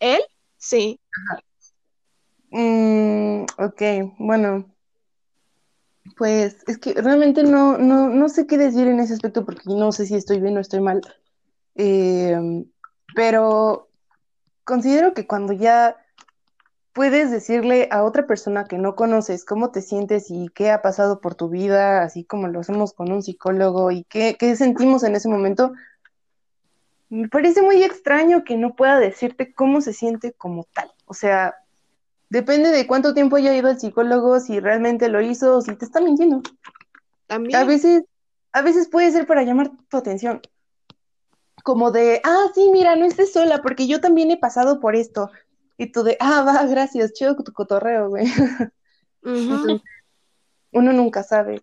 ¿Él? 0.00 0.20
Sí. 0.56 1.00
Mm, 2.50 3.44
ok, 3.58 3.82
bueno. 4.18 4.72
Pues 6.16 6.56
es 6.66 6.78
que 6.78 6.94
realmente 6.94 7.42
no, 7.42 7.76
no, 7.78 8.08
no 8.08 8.28
sé 8.28 8.46
qué 8.46 8.56
decir 8.56 8.86
en 8.86 9.00
ese 9.00 9.14
aspecto 9.14 9.44
porque 9.44 9.62
no 9.66 9.92
sé 9.92 10.06
si 10.06 10.14
estoy 10.14 10.40
bien 10.40 10.56
o 10.56 10.60
estoy 10.60 10.80
mal. 10.80 11.02
Eh, 11.74 12.64
pero 13.14 13.88
considero 14.64 15.12
que 15.14 15.26
cuando 15.26 15.52
ya 15.52 15.96
puedes 16.96 17.30
decirle 17.30 17.88
a 17.90 18.02
otra 18.04 18.26
persona 18.26 18.64
que 18.64 18.78
no 18.78 18.96
conoces 18.96 19.44
cómo 19.44 19.70
te 19.70 19.82
sientes 19.82 20.30
y 20.30 20.48
qué 20.48 20.70
ha 20.70 20.80
pasado 20.80 21.20
por 21.20 21.34
tu 21.34 21.50
vida, 21.50 22.02
así 22.02 22.24
como 22.24 22.48
lo 22.48 22.60
hacemos 22.60 22.94
con 22.94 23.12
un 23.12 23.22
psicólogo 23.22 23.90
y 23.90 24.04
qué, 24.04 24.34
qué 24.38 24.56
sentimos 24.56 25.04
en 25.04 25.14
ese 25.14 25.28
momento, 25.28 25.74
me 27.10 27.28
parece 27.28 27.60
muy 27.60 27.82
extraño 27.82 28.44
que 28.44 28.56
no 28.56 28.74
pueda 28.74 28.98
decirte 28.98 29.52
cómo 29.52 29.82
se 29.82 29.92
siente 29.92 30.32
como 30.32 30.64
tal. 30.72 30.90
O 31.04 31.12
sea, 31.12 31.56
depende 32.30 32.70
de 32.70 32.86
cuánto 32.86 33.12
tiempo 33.12 33.36
haya 33.36 33.54
ido 33.54 33.68
al 33.68 33.78
psicólogo, 33.78 34.40
si 34.40 34.58
realmente 34.58 35.10
lo 35.10 35.20
hizo 35.20 35.58
o 35.58 35.60
si 35.60 35.76
te 35.76 35.84
está 35.84 36.00
mintiendo. 36.00 36.40
También. 37.26 37.60
A 37.60 37.64
veces, 37.64 38.04
a 38.52 38.62
veces 38.62 38.88
puede 38.88 39.10
ser 39.10 39.26
para 39.26 39.42
llamar 39.42 39.70
tu 39.90 39.98
atención. 39.98 40.40
Como 41.62 41.90
de, 41.90 42.22
ah, 42.24 42.46
sí, 42.54 42.70
mira, 42.72 42.96
no 42.96 43.04
estés 43.04 43.34
sola, 43.34 43.60
porque 43.60 43.86
yo 43.86 44.00
también 44.00 44.30
he 44.30 44.38
pasado 44.38 44.80
por 44.80 44.96
esto. 44.96 45.30
Y 45.76 45.92
tú 45.92 46.02
de, 46.02 46.16
ah, 46.20 46.42
va, 46.42 46.64
gracias, 46.66 47.12
chido 47.12 47.36
tu 47.36 47.52
cotorreo, 47.52 48.08
güey. 48.08 48.26
Uh 49.22 49.28
-huh. 49.28 49.42
Entonces, 49.42 49.82
uno 50.72 50.92
nunca 50.92 51.22
sabe. 51.22 51.62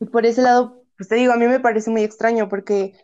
Y 0.00 0.04
por 0.06 0.24
ese 0.24 0.42
lado, 0.42 0.84
pues 0.96 1.08
te 1.08 1.16
digo, 1.16 1.32
a 1.32 1.36
mí 1.36 1.46
me 1.46 1.60
parece 1.60 1.90
muy 1.90 2.02
extraño 2.02 2.48
porque 2.48 2.94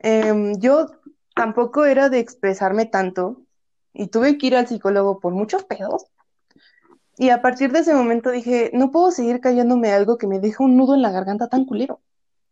eh, 0.00 0.52
yo 0.58 0.88
tampoco 1.34 1.84
era 1.84 2.08
de 2.08 2.18
expresarme 2.18 2.86
tanto 2.86 3.42
y 3.94 4.08
tuve 4.08 4.38
que 4.38 4.48
ir 4.48 4.56
al 4.56 4.66
psicólogo 4.66 5.20
por 5.20 5.32
muchos 5.32 5.64
pedos. 5.64 6.06
Y 7.18 7.28
a 7.28 7.42
partir 7.42 7.72
de 7.72 7.80
ese 7.80 7.94
momento 7.94 8.30
dije, 8.30 8.70
no 8.72 8.90
puedo 8.90 9.10
seguir 9.10 9.40
callándome 9.40 9.92
algo 9.92 10.18
que 10.18 10.26
me 10.26 10.40
deja 10.40 10.64
un 10.64 10.76
nudo 10.76 10.94
en 10.94 11.02
la 11.02 11.12
garganta 11.12 11.48
tan 11.48 11.64
culero. 11.66 12.00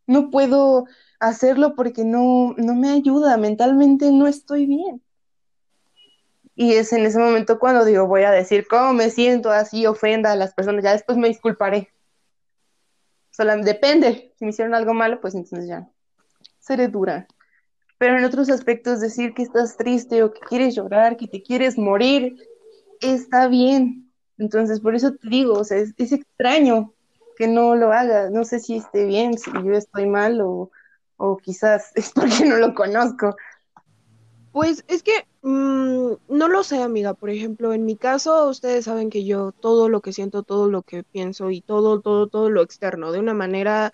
No 0.06 0.30
puedo 0.30 0.86
hacerlo 1.18 1.74
porque 1.74 2.04
no, 2.04 2.54
no 2.56 2.74
me 2.74 2.90
ayuda, 2.90 3.36
mentalmente 3.36 4.10
no 4.12 4.26
estoy 4.26 4.66
bien. 4.66 5.02
Y 6.60 6.74
es 6.74 6.92
en 6.92 7.06
ese 7.06 7.18
momento 7.18 7.58
cuando 7.58 7.86
digo, 7.86 8.06
voy 8.06 8.24
a 8.24 8.30
decir 8.30 8.66
cómo 8.68 8.92
me 8.92 9.08
siento, 9.08 9.50
así 9.50 9.86
ofenda 9.86 10.30
a 10.30 10.36
las 10.36 10.52
personas, 10.52 10.84
ya 10.84 10.92
después 10.92 11.16
me 11.16 11.28
disculparé. 11.28 11.88
Solo 13.30 13.56
depende, 13.64 14.34
si 14.38 14.44
me 14.44 14.50
hicieron 14.50 14.74
algo 14.74 14.92
malo, 14.92 15.22
pues 15.22 15.34
entonces 15.34 15.66
ya 15.66 15.88
seré 16.58 16.88
dura. 16.88 17.26
Pero 17.96 18.18
en 18.18 18.24
otros 18.24 18.50
aspectos, 18.50 19.00
decir 19.00 19.32
que 19.32 19.42
estás 19.42 19.78
triste 19.78 20.22
o 20.22 20.34
que 20.34 20.40
quieres 20.40 20.74
llorar, 20.74 21.16
que 21.16 21.28
te 21.28 21.42
quieres 21.42 21.78
morir, 21.78 22.36
está 23.00 23.48
bien. 23.48 24.12
Entonces, 24.36 24.80
por 24.80 24.94
eso 24.94 25.14
te 25.14 25.30
digo, 25.30 25.54
o 25.54 25.64
sea, 25.64 25.78
es, 25.78 25.94
es 25.96 26.12
extraño 26.12 26.92
que 27.38 27.48
no 27.48 27.74
lo 27.74 27.90
haga. 27.90 28.28
No 28.28 28.44
sé 28.44 28.60
si 28.60 28.76
esté 28.76 29.06
bien, 29.06 29.38
si 29.38 29.50
yo 29.50 29.72
estoy 29.72 30.04
mal 30.04 30.42
o, 30.42 30.70
o 31.16 31.38
quizás 31.38 31.92
es 31.94 32.10
porque 32.10 32.44
no 32.44 32.58
lo 32.58 32.74
conozco. 32.74 33.34
Pues 34.52 34.84
es 34.88 35.02
que 35.02 35.29
mmm, 35.42 36.12
no 36.28 36.48
lo 36.48 36.62
sé, 36.64 36.82
amiga. 36.82 37.14
Por 37.14 37.30
ejemplo, 37.30 37.72
en 37.72 37.84
mi 37.84 37.96
caso, 37.96 38.48
ustedes 38.48 38.84
saben 38.86 39.10
que 39.10 39.24
yo 39.24 39.52
todo 39.52 39.88
lo 39.88 40.00
que 40.00 40.12
siento, 40.12 40.42
todo 40.42 40.68
lo 40.70 40.82
que 40.82 41.02
pienso 41.04 41.50
y 41.50 41.60
todo, 41.60 42.00
todo, 42.00 42.26
todo 42.28 42.50
lo 42.50 42.62
externo, 42.62 43.12
de 43.12 43.20
una 43.20 43.34
manera 43.34 43.92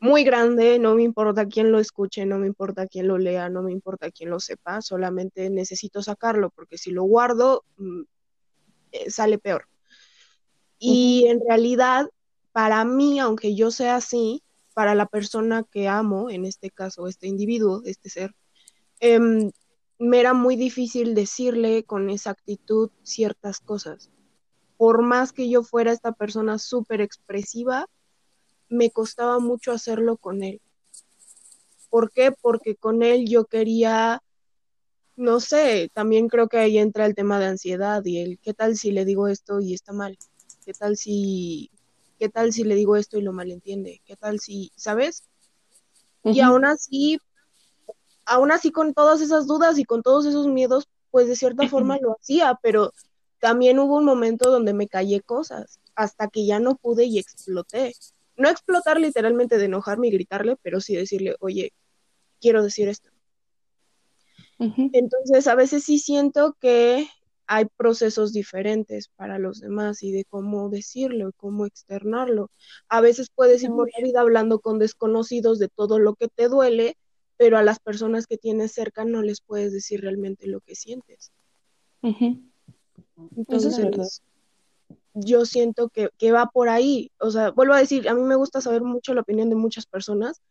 muy 0.00 0.24
grande, 0.24 0.78
no 0.78 0.94
me 0.94 1.02
importa 1.02 1.46
quién 1.46 1.72
lo 1.72 1.80
escuche, 1.80 2.24
no 2.26 2.38
me 2.38 2.46
importa 2.46 2.86
quién 2.86 3.08
lo 3.08 3.18
lea, 3.18 3.48
no 3.48 3.62
me 3.62 3.72
importa 3.72 4.10
quién 4.10 4.30
lo 4.30 4.40
sepa, 4.40 4.80
solamente 4.82 5.50
necesito 5.50 6.02
sacarlo, 6.02 6.50
porque 6.50 6.78
si 6.78 6.90
lo 6.92 7.02
guardo, 7.04 7.64
mmm, 7.78 8.02
eh, 8.92 9.10
sale 9.10 9.38
peor. 9.38 9.66
Y 10.78 11.24
uh 11.24 11.28
-huh. 11.28 11.30
en 11.32 11.40
realidad, 11.48 12.10
para 12.52 12.84
mí, 12.84 13.18
aunque 13.20 13.54
yo 13.54 13.70
sea 13.70 13.96
así, 13.96 14.42
para 14.74 14.94
la 14.94 15.06
persona 15.06 15.64
que 15.64 15.88
amo, 15.88 16.30
en 16.30 16.44
este 16.44 16.70
caso, 16.70 17.08
este 17.08 17.26
individuo, 17.26 17.82
este 17.84 18.10
ser, 18.10 18.34
eh, 19.00 19.50
me 19.98 20.20
era 20.20 20.32
muy 20.32 20.56
difícil 20.56 21.14
decirle 21.14 21.82
con 21.84 22.08
exactitud 22.08 22.90
ciertas 23.02 23.58
cosas. 23.60 24.10
Por 24.76 25.02
más 25.02 25.32
que 25.32 25.48
yo 25.48 25.64
fuera 25.64 25.92
esta 25.92 26.12
persona 26.12 26.58
súper 26.58 27.00
expresiva, 27.00 27.86
me 28.68 28.90
costaba 28.90 29.40
mucho 29.40 29.72
hacerlo 29.72 30.16
con 30.16 30.42
él. 30.42 30.60
¿Por 31.90 32.12
qué? 32.12 32.32
Porque 32.32 32.76
con 32.76 33.02
él 33.02 33.28
yo 33.28 33.46
quería, 33.46 34.22
no 35.16 35.40
sé, 35.40 35.90
también 35.92 36.28
creo 36.28 36.48
que 36.48 36.58
ahí 36.58 36.78
entra 36.78 37.06
el 37.06 37.14
tema 37.14 37.40
de 37.40 37.46
ansiedad 37.46 38.04
y 38.04 38.18
el 38.18 38.38
qué 38.38 38.54
tal 38.54 38.76
si 38.76 38.92
le 38.92 39.04
digo 39.04 39.26
esto 39.26 39.60
y 39.60 39.74
está 39.74 39.92
mal, 39.92 40.16
qué 40.64 40.74
tal 40.74 40.96
si, 40.96 41.70
qué 42.18 42.28
tal 42.28 42.52
si 42.52 42.62
le 42.62 42.74
digo 42.76 42.94
esto 42.94 43.18
y 43.18 43.22
lo 43.22 43.32
malentiende, 43.32 44.00
qué 44.04 44.16
tal 44.16 44.38
si, 44.38 44.70
¿sabes? 44.76 45.24
Uh 46.22 46.30
-huh. 46.30 46.36
Y 46.36 46.40
aún 46.40 46.66
así 46.66 47.18
aún 48.28 48.52
así 48.52 48.70
con 48.70 48.94
todas 48.94 49.20
esas 49.20 49.46
dudas 49.46 49.78
y 49.78 49.84
con 49.84 50.02
todos 50.02 50.26
esos 50.26 50.46
miedos, 50.46 50.86
pues 51.10 51.26
de 51.26 51.36
cierta 51.36 51.66
forma 51.68 51.98
lo 51.98 52.16
hacía, 52.20 52.58
pero 52.62 52.92
también 53.40 53.78
hubo 53.78 53.96
un 53.96 54.04
momento 54.04 54.50
donde 54.50 54.74
me 54.74 54.88
callé 54.88 55.20
cosas, 55.20 55.80
hasta 55.94 56.28
que 56.28 56.46
ya 56.46 56.60
no 56.60 56.76
pude 56.76 57.04
y 57.04 57.18
exploté. 57.18 57.94
No 58.36 58.48
explotar 58.48 59.00
literalmente 59.00 59.58
de 59.58 59.64
enojarme 59.64 60.08
y 60.08 60.12
gritarle, 60.12 60.56
pero 60.62 60.80
sí 60.80 60.94
decirle, 60.94 61.34
oye, 61.40 61.72
quiero 62.40 62.62
decir 62.62 62.88
esto. 62.88 63.10
Uh 64.58 64.66
-huh. 64.66 64.90
Entonces, 64.92 65.46
a 65.46 65.54
veces 65.54 65.84
sí 65.84 65.98
siento 65.98 66.56
que 66.60 67.08
hay 67.46 67.64
procesos 67.76 68.32
diferentes 68.32 69.08
para 69.16 69.38
los 69.38 69.60
demás 69.60 70.02
y 70.02 70.12
de 70.12 70.24
cómo 70.24 70.68
decirlo, 70.68 71.32
cómo 71.36 71.64
externarlo. 71.64 72.50
A 72.88 73.00
veces 73.00 73.30
puedes 73.34 73.62
ir 73.62 73.70
por 73.70 73.88
la 73.96 74.04
vida 74.04 74.20
hablando 74.20 74.60
con 74.60 74.78
desconocidos 74.78 75.58
de 75.58 75.68
todo 75.68 75.98
lo 75.98 76.14
que 76.14 76.28
te 76.28 76.48
duele, 76.48 76.96
pero 77.38 77.56
a 77.56 77.62
las 77.62 77.78
personas 77.78 78.26
que 78.26 78.36
tienes 78.36 78.72
cerca 78.72 79.06
no 79.06 79.22
les 79.22 79.40
puedes 79.40 79.72
decir 79.72 80.02
realmente 80.02 80.46
lo 80.46 80.60
que 80.60 80.74
sientes. 80.74 81.32
Uh 82.02 82.12
-huh. 82.12 82.42
Entonces, 83.36 83.78
es 83.78 84.22
yo 85.14 85.46
siento 85.46 85.88
que, 85.88 86.10
que, 86.18 86.32
va 86.32 86.46
por 86.46 86.68
ahí. 86.68 87.10
O 87.18 87.30
sea, 87.30 87.50
vuelvo 87.50 87.74
a 87.74 87.78
decir, 87.78 88.08
a 88.08 88.14
mí 88.14 88.22
me 88.22 88.36
gusta 88.36 88.60
saber 88.60 88.82
mucho 88.82 89.14
la 89.14 89.22
opinión 89.22 89.48
de 89.48 89.56
muchas 89.56 89.86
personas. 89.86 90.42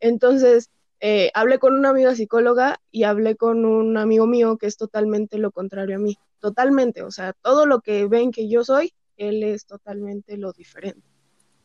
Entonces, 0.00 0.70
eh, 1.00 1.30
hablé 1.34 1.58
con 1.58 1.74
una 1.74 1.90
amiga 1.90 2.14
psicóloga 2.14 2.80
y 2.90 3.02
hablé 3.02 3.36
con 3.36 3.64
un 3.64 3.96
amigo 3.98 4.26
mío 4.26 4.56
que 4.56 4.66
es 4.66 4.76
totalmente 4.76 5.38
lo 5.38 5.50
contrario 5.50 5.96
a 5.96 5.98
mí, 5.98 6.16
totalmente, 6.40 7.02
o 7.02 7.10
sea, 7.10 7.34
todo 7.42 7.66
lo 7.66 7.80
que 7.80 8.06
ven 8.06 8.30
que 8.30 8.48
yo 8.48 8.64
soy, 8.64 8.94
él 9.16 9.42
es 9.42 9.66
totalmente 9.66 10.38
lo 10.38 10.52
diferente, 10.52 11.06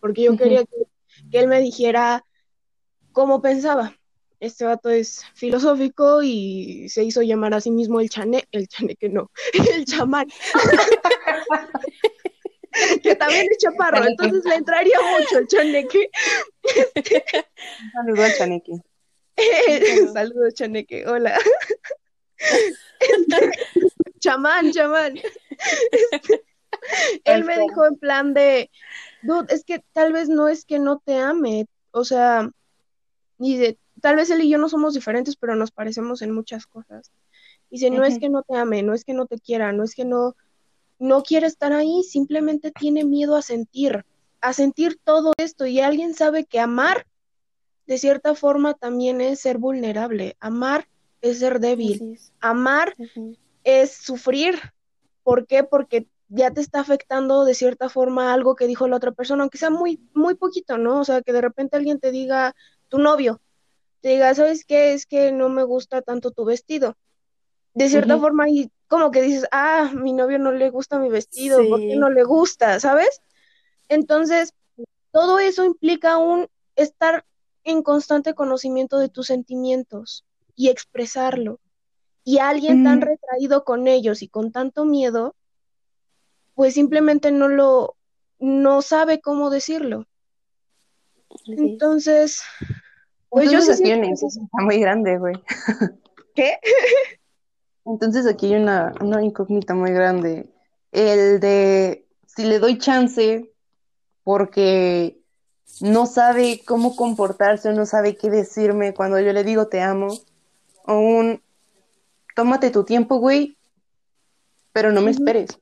porque 0.02 0.24
yo 0.24 0.36
quería 0.36 0.66
que, 0.66 0.76
que 1.32 1.40
él 1.40 1.48
me 1.48 1.62
dijera 1.62 2.26
cómo 3.14 3.42
pensaba. 3.42 3.99
Este 4.40 4.66
vato 4.66 4.90
es 4.90 5.24
filosófico 5.34 6.22
y 6.24 6.88
se 6.90 7.04
hizo 7.04 7.22
llamar 7.22 7.54
a 7.54 7.62
sí 7.62 7.72
mismo 7.72 8.00
el 8.00 8.10
chane, 8.10 8.46
el 8.52 8.68
chaneque 8.68 9.10
no, 9.10 9.32
el 9.76 9.86
chamán. 9.86 10.28
que 13.04 13.16
también 13.16 13.48
es 13.52 13.58
chaparro, 13.58 14.06
entonces 14.06 14.46
le 14.46 14.56
entraría 14.56 14.98
mucho 15.18 15.40
el 15.40 15.48
chaneque. 15.48 16.10
Un 17.84 17.92
saludo 17.92 18.24
al 18.24 18.38
chaneque. 18.38 18.72
Saludos, 20.14 20.54
chaneque, 20.54 21.08
hola. 21.08 21.38
Chamán, 24.20 24.72
chamán. 24.72 25.18
Este, 25.18 26.44
él 27.26 27.44
me 27.44 27.60
dijo 27.60 27.86
en 27.86 27.96
plan 27.98 28.34
de, 28.34 28.70
dude, 29.22 29.54
es 29.54 29.64
que 29.64 29.84
tal 29.94 30.14
vez 30.14 30.30
no 30.30 30.48
es 30.48 30.66
que 30.66 30.80
no 30.80 31.00
te 31.00 31.18
ame, 31.18 31.68
o 31.92 32.04
sea, 32.04 32.50
y 33.38 33.58
de, 33.58 33.78
tal 34.00 34.16
vez 34.16 34.30
él 34.30 34.42
y 34.42 34.50
yo 34.50 34.58
no 34.58 34.70
somos 34.70 34.94
diferentes, 34.94 35.36
pero 35.36 35.56
nos 35.56 35.72
parecemos 35.72 36.22
en 36.22 36.32
muchas 36.32 36.66
cosas. 36.66 37.12
Dice, 37.70 37.90
no 37.92 38.04
es 38.04 38.20
que 38.20 38.30
no 38.30 38.44
te 38.44 38.56
ame, 38.56 38.82
no 38.82 38.94
es 38.94 39.06
que 39.06 39.14
no 39.14 39.28
te 39.28 39.38
quiera, 39.40 39.72
no 39.72 39.84
es 39.84 39.94
que 39.94 40.06
no, 40.06 40.36
no 40.98 41.24
quiere 41.24 41.48
estar 41.48 41.72
ahí, 41.72 42.04
simplemente 42.04 42.72
tiene 42.72 43.06
miedo 43.06 43.36
a 43.36 43.42
sentir, 43.42 44.06
a 44.42 44.54
sentir 44.54 45.00
todo 45.04 45.34
esto. 45.38 45.66
Y 45.66 45.80
alguien 45.80 46.14
sabe 46.14 46.46
que 46.46 46.60
amar, 46.60 47.06
de 47.86 47.98
cierta 47.98 48.36
forma, 48.36 48.74
también 48.74 49.22
es 49.22 49.42
ser 49.42 49.58
vulnerable. 49.58 50.36
Amar 50.40 50.88
es 51.22 51.40
ser 51.40 51.60
débil. 51.60 52.14
Es. 52.14 52.34
Amar 52.40 52.94
es 53.64 53.92
sufrir. 53.92 54.60
¿Por 55.24 55.46
qué? 55.46 55.64
Porque 55.64 56.08
ya 56.30 56.52
te 56.52 56.62
está 56.62 56.80
afectando 56.80 57.44
de 57.44 57.56
cierta 57.56 57.90
forma 57.90 58.34
algo 58.34 58.56
que 58.56 58.68
dijo 58.68 58.88
la 58.88 58.96
otra 58.96 59.12
persona, 59.12 59.44
aunque 59.44 59.58
sea 59.58 59.72
muy, 59.72 60.00
muy 60.14 60.36
poquito, 60.36 60.78
¿no? 60.78 61.00
O 61.00 61.06
sea, 61.06 61.22
que 61.22 61.34
de 61.34 61.42
repente 61.42 61.76
alguien 61.76 62.00
te 62.00 62.12
diga, 62.12 62.56
tu 62.88 63.00
novio, 63.00 63.42
te 64.02 64.10
diga, 64.10 64.34
¿sabes 64.36 64.66
qué? 64.66 64.94
Es 64.94 65.06
que 65.06 65.32
no 65.32 65.50
me 65.50 65.64
gusta 65.64 66.02
tanto 66.02 66.32
tu 66.32 66.46
vestido. 66.46 66.96
De 67.74 67.88
cierta 67.90 68.18
forma, 68.18 68.50
y 68.50 68.72
como 68.88 69.12
que 69.12 69.22
dices, 69.22 69.48
ah, 69.52 69.92
mi 69.94 70.14
novio 70.14 70.40
no 70.40 70.52
le 70.52 70.70
gusta 70.70 71.00
mi 71.00 71.10
vestido, 71.10 71.68
¿por 71.70 71.80
qué 71.80 71.96
no 71.96 72.10
le 72.10 72.24
gusta? 72.24 72.80
¿Sabes? 72.80 73.22
Entonces, 73.88 74.54
todo 75.12 75.40
eso 75.40 75.64
implica 75.66 76.18
un 76.18 76.48
estar 76.76 77.26
en 77.64 77.84
constante 77.84 78.34
conocimiento 78.34 78.98
de 78.98 79.10
tus 79.10 79.28
sentimientos 79.28 80.26
y 80.56 80.70
expresarlo. 80.70 81.60
Y 82.24 82.40
alguien 82.40 82.84
tan 82.84 83.02
Mm. 83.02 83.06
retraído 83.06 83.64
con 83.64 83.88
ellos 83.88 84.22
y 84.22 84.28
con 84.28 84.52
tanto 84.52 84.86
miedo, 84.86 85.36
pues 86.56 86.74
simplemente 86.74 87.32
no 87.32 87.48
lo, 87.48 87.96
no 88.40 88.82
sabe 88.82 89.22
cómo 89.22 89.50
decirlo. 89.50 90.06
Entonces, 91.48 92.42
pues 93.30 93.52
yo 93.52 93.62
sí 93.62 93.72
aquí 93.72 93.92
hay 93.92 94.00
una 94.00 94.08
incógnita 94.08 94.62
muy 94.62 94.80
grande, 94.80 95.18
güey. 95.18 95.36
¿Qué? 96.36 96.58
Entonces 97.86 98.28
aquí 98.28 98.48
hay 98.48 98.62
una, 98.62 98.94
una 99.02 99.24
incógnita 99.24 99.74
muy 99.74 99.92
grande. 99.92 100.50
El 100.92 101.40
de 101.40 102.06
si 102.28 102.46
le 102.46 102.60
doy 102.60 102.78
chance 102.78 103.52
porque 104.24 105.20
no 105.82 106.06
sabe 106.06 106.62
cómo 106.66 106.96
comportarse 106.96 107.70
o 107.70 107.74
no 107.74 107.86
sabe 107.86 108.16
qué 108.16 108.30
decirme 108.30 108.94
cuando 108.94 109.20
yo 109.20 109.34
le 109.34 109.44
digo 109.44 109.68
te 109.68 109.82
amo. 109.82 110.08
O 110.86 111.00
un 111.00 111.42
tómate 112.36 112.72
tu 112.72 112.84
tiempo, 112.84 113.18
güey, 113.18 113.58
pero 114.72 114.92
no 114.92 115.02
me 115.02 115.12
esperes. 115.12 115.60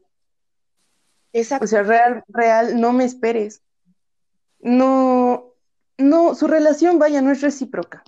Exacto. 1.34 1.65
O 1.65 1.68
sea, 1.68 1.84
real, 1.84 2.24
real, 2.28 2.80
no 2.80 2.93
me 2.93 3.03
esperes. 3.03 3.61
No, 4.59 5.47
no, 5.98 6.36
su 6.36 6.48
relación, 6.48 7.00
vaya, 7.00 7.22
no 7.22 7.32
es 7.32 7.41
recíproca. 7.41 8.04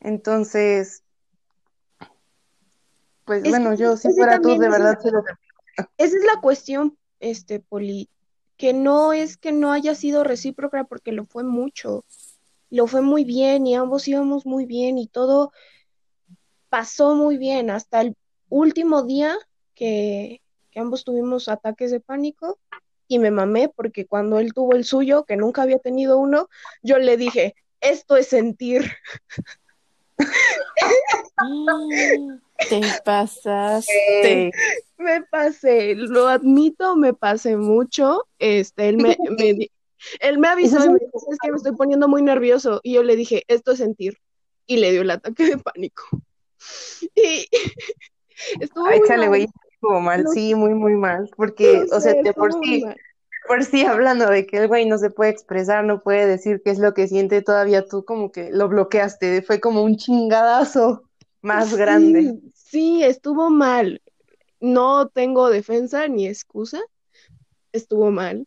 Entonces, 0.00 1.04
pues 3.24 3.44
Es 3.44 3.50
bueno, 3.50 3.70
que 3.70 3.76
yo 3.76 3.96
si 3.96 4.12
fuera 4.12 4.40
tú, 4.40 4.58
de 4.58 4.68
verdad, 4.68 4.98
se 4.98 5.10
lo 5.10 5.22
Esa 5.98 6.16
es 6.16 6.24
la 6.24 6.40
cuestión, 6.40 6.96
este, 7.20 7.60
Poli, 7.60 8.08
que 8.56 8.72
no 8.72 9.12
es 9.12 9.36
que 9.36 9.52
no 9.52 9.72
haya 9.72 9.94
sido 9.94 10.24
recíproca 10.24 10.84
porque 10.84 11.12
lo 11.12 11.26
fue 11.26 11.44
mucho, 11.44 12.04
lo 12.70 12.86
fue 12.86 13.02
muy 13.02 13.24
bien 13.24 13.66
y 13.66 13.74
ambos 13.74 14.08
íbamos 14.08 14.46
muy 14.46 14.66
bien 14.66 14.98
y 14.98 15.06
todo 15.06 15.52
pasó 16.70 17.14
muy 17.14 17.36
bien 17.36 17.70
hasta 17.70 18.00
el 18.00 18.16
último 18.48 19.02
día 19.02 19.36
que, 19.74 20.40
que 20.70 20.80
ambos 20.80 21.04
tuvimos 21.04 21.48
ataques 21.48 21.90
de 21.90 22.00
pánico 22.00 22.58
y 23.10 23.18
me 23.18 23.32
mamé 23.32 23.68
porque 23.68 24.06
cuando 24.06 24.38
él 24.38 24.54
tuvo 24.54 24.74
el 24.76 24.84
suyo, 24.84 25.24
que 25.24 25.36
nunca 25.36 25.62
había 25.62 25.80
tenido 25.80 26.16
uno, 26.16 26.48
yo 26.80 26.96
le 26.98 27.16
dije, 27.16 27.56
esto 27.80 28.16
es 28.16 28.28
sentir. 28.28 28.88
Te 32.68 32.80
pasaste. 33.04 34.52
Me 34.96 35.22
pasé, 35.22 35.96
lo 35.96 36.28
admito, 36.28 36.94
me 36.94 37.12
pasé 37.14 37.56
mucho. 37.56 38.28
Este, 38.38 38.88
él 38.88 38.98
me, 38.98 39.16
él 40.20 40.38
me 40.38 40.48
avisó 40.48 40.76
y 40.76 40.82
es 40.82 40.88
me 40.88 40.98
dijo, 41.00 41.32
es 41.32 41.38
que 41.42 41.50
me 41.50 41.56
estoy 41.56 41.72
poniendo 41.72 42.06
muy 42.06 42.22
nervioso. 42.22 42.78
Y 42.84 42.92
yo 42.92 43.02
le 43.02 43.16
dije, 43.16 43.42
esto 43.48 43.72
es 43.72 43.78
sentir. 43.78 44.18
Y 44.66 44.76
le 44.76 44.92
dio 44.92 45.02
el 45.02 45.10
ataque 45.10 45.44
de 45.46 45.58
pánico. 45.58 46.04
Y 47.14 47.46
estuvo 48.60 48.86
Ay, 48.86 49.00
muy 49.00 49.08
chale, 49.08 49.22
mal. 49.22 49.28
güey, 49.28 49.46
estuvo 49.80 50.00
mal, 50.00 50.26
sí, 50.28 50.54
muy, 50.54 50.74
muy 50.74 50.94
mal, 50.94 51.30
porque, 51.36 51.86
o 51.90 52.00
sea, 52.00 52.12
sé, 52.12 52.22
de 52.22 52.34
por 52.34 52.52
sí, 52.52 52.82
mal. 52.84 52.96
por 53.48 53.64
sí 53.64 53.84
hablando 53.86 54.26
de 54.26 54.46
que 54.46 54.58
el 54.58 54.68
güey 54.68 54.86
no 54.86 54.98
se 54.98 55.08
puede 55.08 55.30
expresar, 55.30 55.84
no 55.84 56.02
puede 56.02 56.26
decir 56.26 56.60
qué 56.62 56.70
es 56.70 56.78
lo 56.78 56.92
que 56.92 57.08
siente, 57.08 57.40
todavía 57.40 57.86
tú 57.86 58.04
como 58.04 58.30
que 58.30 58.50
lo 58.50 58.68
bloqueaste, 58.68 59.40
fue 59.40 59.58
como 59.58 59.82
un 59.82 59.96
chingadazo 59.96 61.04
más 61.40 61.74
grande. 61.74 62.38
Sí, 62.54 63.02
estuvo 63.02 63.48
mal. 63.48 64.02
No 64.60 65.08
tengo 65.08 65.48
defensa 65.48 66.06
ni 66.08 66.26
excusa. 66.28 66.80
Estuvo 67.72 68.10
mal. 68.10 68.46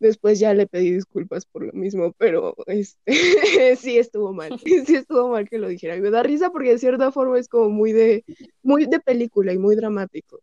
Después 0.00 0.38
ya 0.38 0.54
le 0.54 0.66
pedí 0.66 0.92
disculpas 0.92 1.44
por 1.44 1.64
lo 1.64 1.72
mismo, 1.72 2.12
pero 2.18 2.54
este 2.66 2.96
sí 3.76 3.98
estuvo 3.98 4.32
mal. 4.32 4.50
Sí 4.86 4.94
estuvo 4.94 5.28
mal 5.28 5.48
que 5.48 5.58
lo 5.58 5.68
dijera. 5.68 5.96
Y 5.96 6.00
me 6.00 6.10
da 6.10 6.22
risa 6.22 6.50
porque 6.50 6.70
de 6.70 6.78
cierta 6.78 7.10
forma 7.10 7.38
es 7.38 7.48
como 7.48 7.68
muy 7.68 7.92
de 7.92 8.24
muy 8.62 8.86
de 8.86 9.00
película 9.00 9.52
y 9.52 9.58
muy 9.58 9.74
dramático. 9.76 10.40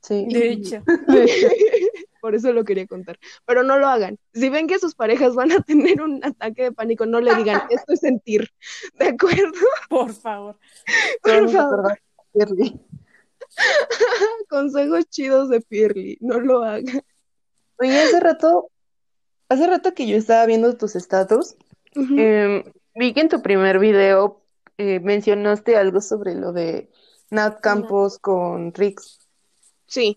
Sí. 0.00 0.26
De 0.28 0.52
hecho. 0.52 0.82
Por 2.20 2.36
eso 2.36 2.52
lo 2.52 2.64
quería 2.64 2.86
contar. 2.86 3.18
Pero 3.46 3.64
no 3.64 3.78
lo 3.78 3.88
hagan. 3.88 4.16
Si 4.32 4.48
ven 4.48 4.68
que 4.68 4.78
sus 4.78 4.94
parejas 4.94 5.34
van 5.34 5.50
a 5.50 5.60
tener 5.60 6.00
un 6.00 6.24
ataque 6.24 6.62
de 6.62 6.72
pánico, 6.72 7.04
no 7.04 7.20
le 7.20 7.34
digan, 7.34 7.62
esto 7.68 7.94
es 7.94 8.00
sentir. 8.00 8.48
¿De 8.94 9.06
acuerdo? 9.08 9.52
Por 9.88 10.12
favor. 10.12 10.56
Por 11.20 11.50
favor. 11.50 11.98
Consejos 14.48 15.08
chidos 15.08 15.48
de 15.48 15.60
Pirly. 15.62 16.16
No 16.20 16.38
lo 16.38 16.62
hagan. 16.62 17.02
Oye, 17.82 18.00
hace 18.00 18.20
rato, 18.20 18.70
hace 19.48 19.66
rato 19.66 19.92
que 19.92 20.06
yo 20.06 20.16
estaba 20.16 20.46
viendo 20.46 20.76
tus 20.76 20.94
estatus, 20.94 21.56
em, 21.96 22.62
vi 22.94 23.12
que 23.12 23.20
en 23.22 23.28
tu 23.28 23.42
primer 23.42 23.80
video 23.80 24.40
eh, 24.78 25.00
mencionaste 25.00 25.76
algo 25.76 26.00
sobre 26.00 26.36
lo 26.36 26.52
de 26.52 26.88
Nat 27.30 27.60
Campos 27.60 28.20
con 28.20 28.72
Rix, 28.72 29.18
Sí. 29.86 30.16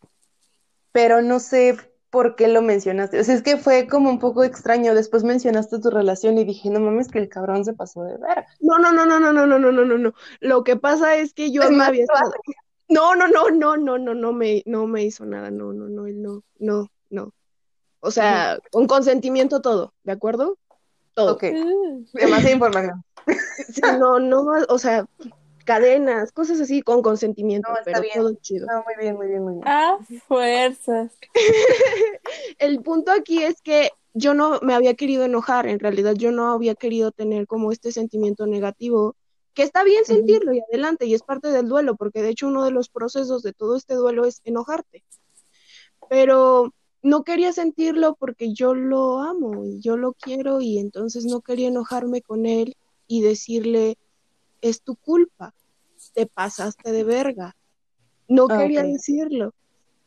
pero 0.92 1.24
no 1.24 1.40
sé 1.40 1.76
por 2.12 2.36
qué 2.36 2.48
lo 2.48 2.62
mencionaste. 2.62 3.20
O 3.20 3.24
sea, 3.24 3.34
es 3.34 3.42
que 3.42 3.58
fue 3.58 3.88
como 3.88 4.12
un 4.12 4.20
poco 4.20 4.44
extraño. 4.44 4.94
Después 4.94 5.24
mencionaste 5.24 5.80
tu 5.80 5.90
relación 5.90 6.38
y 6.38 6.46
dije, 6.46 6.70
no 6.70 6.80
mames, 6.80 7.10
que 7.10 7.18
el 7.18 7.30
cabrón 7.30 7.66
se 7.66 7.74
pasó 7.74 8.04
de 8.04 8.18
verga. 8.18 8.46
No, 8.60 8.78
no, 8.78 8.92
no, 8.94 9.08
no, 9.08 9.20
no, 9.20 9.34
no, 9.34 9.48
no, 9.48 9.58
no, 9.58 9.72
no, 9.72 9.98
no. 9.98 10.14
Lo 10.40 10.64
que 10.64 10.78
pasa 10.78 11.16
es 11.18 11.34
que 11.34 11.52
yo 11.52 11.64
Es 11.64 11.80
había 11.80 12.04
estado. 12.04 12.32
No, 12.90 13.16
no, 13.16 13.28
no, 13.28 13.50
no, 13.50 13.76
no, 13.76 13.98
no, 13.98 14.14
no 14.14 14.34
me, 14.34 14.62
no 14.68 14.86
me 14.86 15.04
hizo 15.04 15.26
nada. 15.26 15.50
No, 15.50 15.74
no, 15.74 15.90
no, 15.90 16.04
no, 16.08 16.44
no, 16.60 16.92
no. 17.10 17.34
O 18.06 18.12
sea, 18.12 18.60
con 18.72 18.86
consentimiento 18.86 19.62
todo, 19.62 19.94
¿de 20.04 20.12
acuerdo? 20.12 20.58
Todo. 21.16 21.34
Ok, 21.34 21.44
demasiada 22.14 22.52
información. 22.52 23.04
Sí, 23.74 23.82
no, 24.00 24.20
no, 24.20 24.46
o 24.70 24.78
sea, 24.78 25.08
cadenas, 25.66 26.32
cosas 26.32 26.62
así 26.62 26.84
con 26.84 27.02
consentimiento, 27.02 27.68
No, 27.68 27.78
pero 27.84 28.02
bien. 28.02 28.14
todo 28.14 28.34
chido. 28.36 28.68
No, 28.68 28.84
muy 28.84 28.94
bien, 29.00 29.16
muy 29.16 29.28
bien, 29.28 29.42
muy 29.44 29.54
bien. 29.54 29.68
A 29.68 29.98
fuerzas. 30.28 31.12
El 32.60 32.84
punto 32.84 33.12
aquí 33.12 33.42
es 33.42 33.62
que 33.64 33.90
yo 34.14 34.36
no 34.36 34.60
me 34.62 34.76
había 34.76 34.94
querido 34.94 35.26
enojar, 35.26 35.66
en 35.66 35.80
realidad 35.80 36.14
yo 36.14 36.32
no 36.32 36.52
había 36.52 36.76
querido 36.76 37.12
tener 37.12 37.48
como 37.48 37.72
este 37.72 37.92
sentimiento 37.92 38.46
negativo, 38.46 39.16
que 39.56 39.64
está 39.64 39.84
bien 39.84 40.06
sentirlo 40.06 40.54
y 40.54 40.60
adelante, 40.60 41.08
y 41.08 41.16
es 41.16 41.24
parte 41.24 41.50
del 41.50 41.68
duelo, 41.68 41.96
porque 41.96 42.22
de 42.22 42.30
hecho 42.30 42.48
uno 42.48 42.64
de 42.64 42.72
los 42.72 42.90
procesos 42.90 43.42
de 43.42 43.54
todo 43.54 43.76
este 43.76 43.96
duelo 43.96 44.26
es 44.26 44.42
enojarte. 44.44 45.04
Pero 46.08 46.75
no 47.06 47.24
quería 47.24 47.54
sentirlo 47.54 48.16
porque 48.16 48.52
yo 48.52 48.74
lo 48.74 49.20
amo 49.20 49.64
y 49.64 49.80
yo 49.80 49.96
lo 49.96 50.14
quiero 50.14 50.60
y 50.60 50.80
entonces 50.80 51.24
no 51.24 51.42
quería 51.42 51.68
enojarme 51.68 52.24
con 52.24 52.48
él 52.48 52.76
y 53.08 53.22
decirle, 53.22 54.00
es 54.62 54.82
tu 54.82 54.96
culpa, 54.96 55.54
te 56.16 56.26
pasaste 56.26 56.92
de 56.92 57.04
verga. 57.04 57.56
No 58.28 58.48
Ah, 58.50 58.58
quería 58.58 58.82
decirlo. 58.82 59.54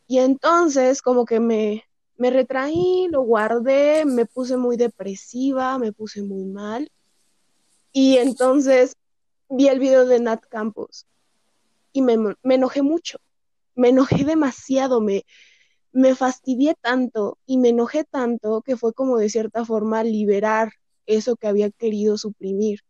Y 0.09 0.19
entonces 0.19 1.01
como 1.01 1.25
que 1.25 1.39
me, 1.39 1.85
me 2.17 2.31
retraí, 2.31 3.07
lo 3.09 3.23
guardé, 3.23 4.05
me 4.05 4.27
puse 4.27 4.57
muy 4.57 4.77
depresiva, 4.77 5.79
me 5.79 5.93
puse 5.93 6.23
muy 6.23 6.47
mal. 6.47 6.91
Y 7.93 8.17
entonces 8.17 8.97
vi 9.49 9.69
el 9.69 9.79
video 9.79 10.05
de 10.05 10.19
Nat 10.19 10.45
Campos 10.49 11.07
y 11.93 12.03
me, 12.03 12.17
me 12.43 12.57
enojé 12.57 12.83
mucho, 12.83 13.21
me 13.77 13.91
enojé 13.91 14.25
demasiado, 14.25 15.01
me, 15.01 15.25
me 15.99 16.15
fastidié 16.15 16.77
tanto 16.81 17.39
y 17.45 17.59
me 17.59 17.71
enojé 17.71 18.05
tanto 18.05 18.63
que 18.63 18.77
fue 18.77 18.93
como 18.93 19.19
de 19.19 19.29
cierta 19.29 19.65
forma 19.65 20.05
liberar 20.05 20.71
eso 21.07 21.35
que 21.35 21.49
había 21.49 21.71
querido 21.71 22.17
suprimir. 22.17 22.83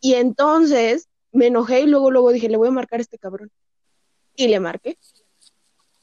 Y 0.00 0.14
entonces 0.14 1.06
me 1.30 1.46
enojé 1.46 1.82
y 1.82 1.86
luego, 1.86 2.10
luego 2.10 2.32
dije, 2.32 2.48
le 2.48 2.56
voy 2.56 2.66
a 2.66 2.72
marcar 2.72 2.98
a 2.98 3.02
este 3.02 3.16
cabrón. 3.16 3.48
Y 4.34 4.48
le 4.48 4.58
marqué. 4.58 4.98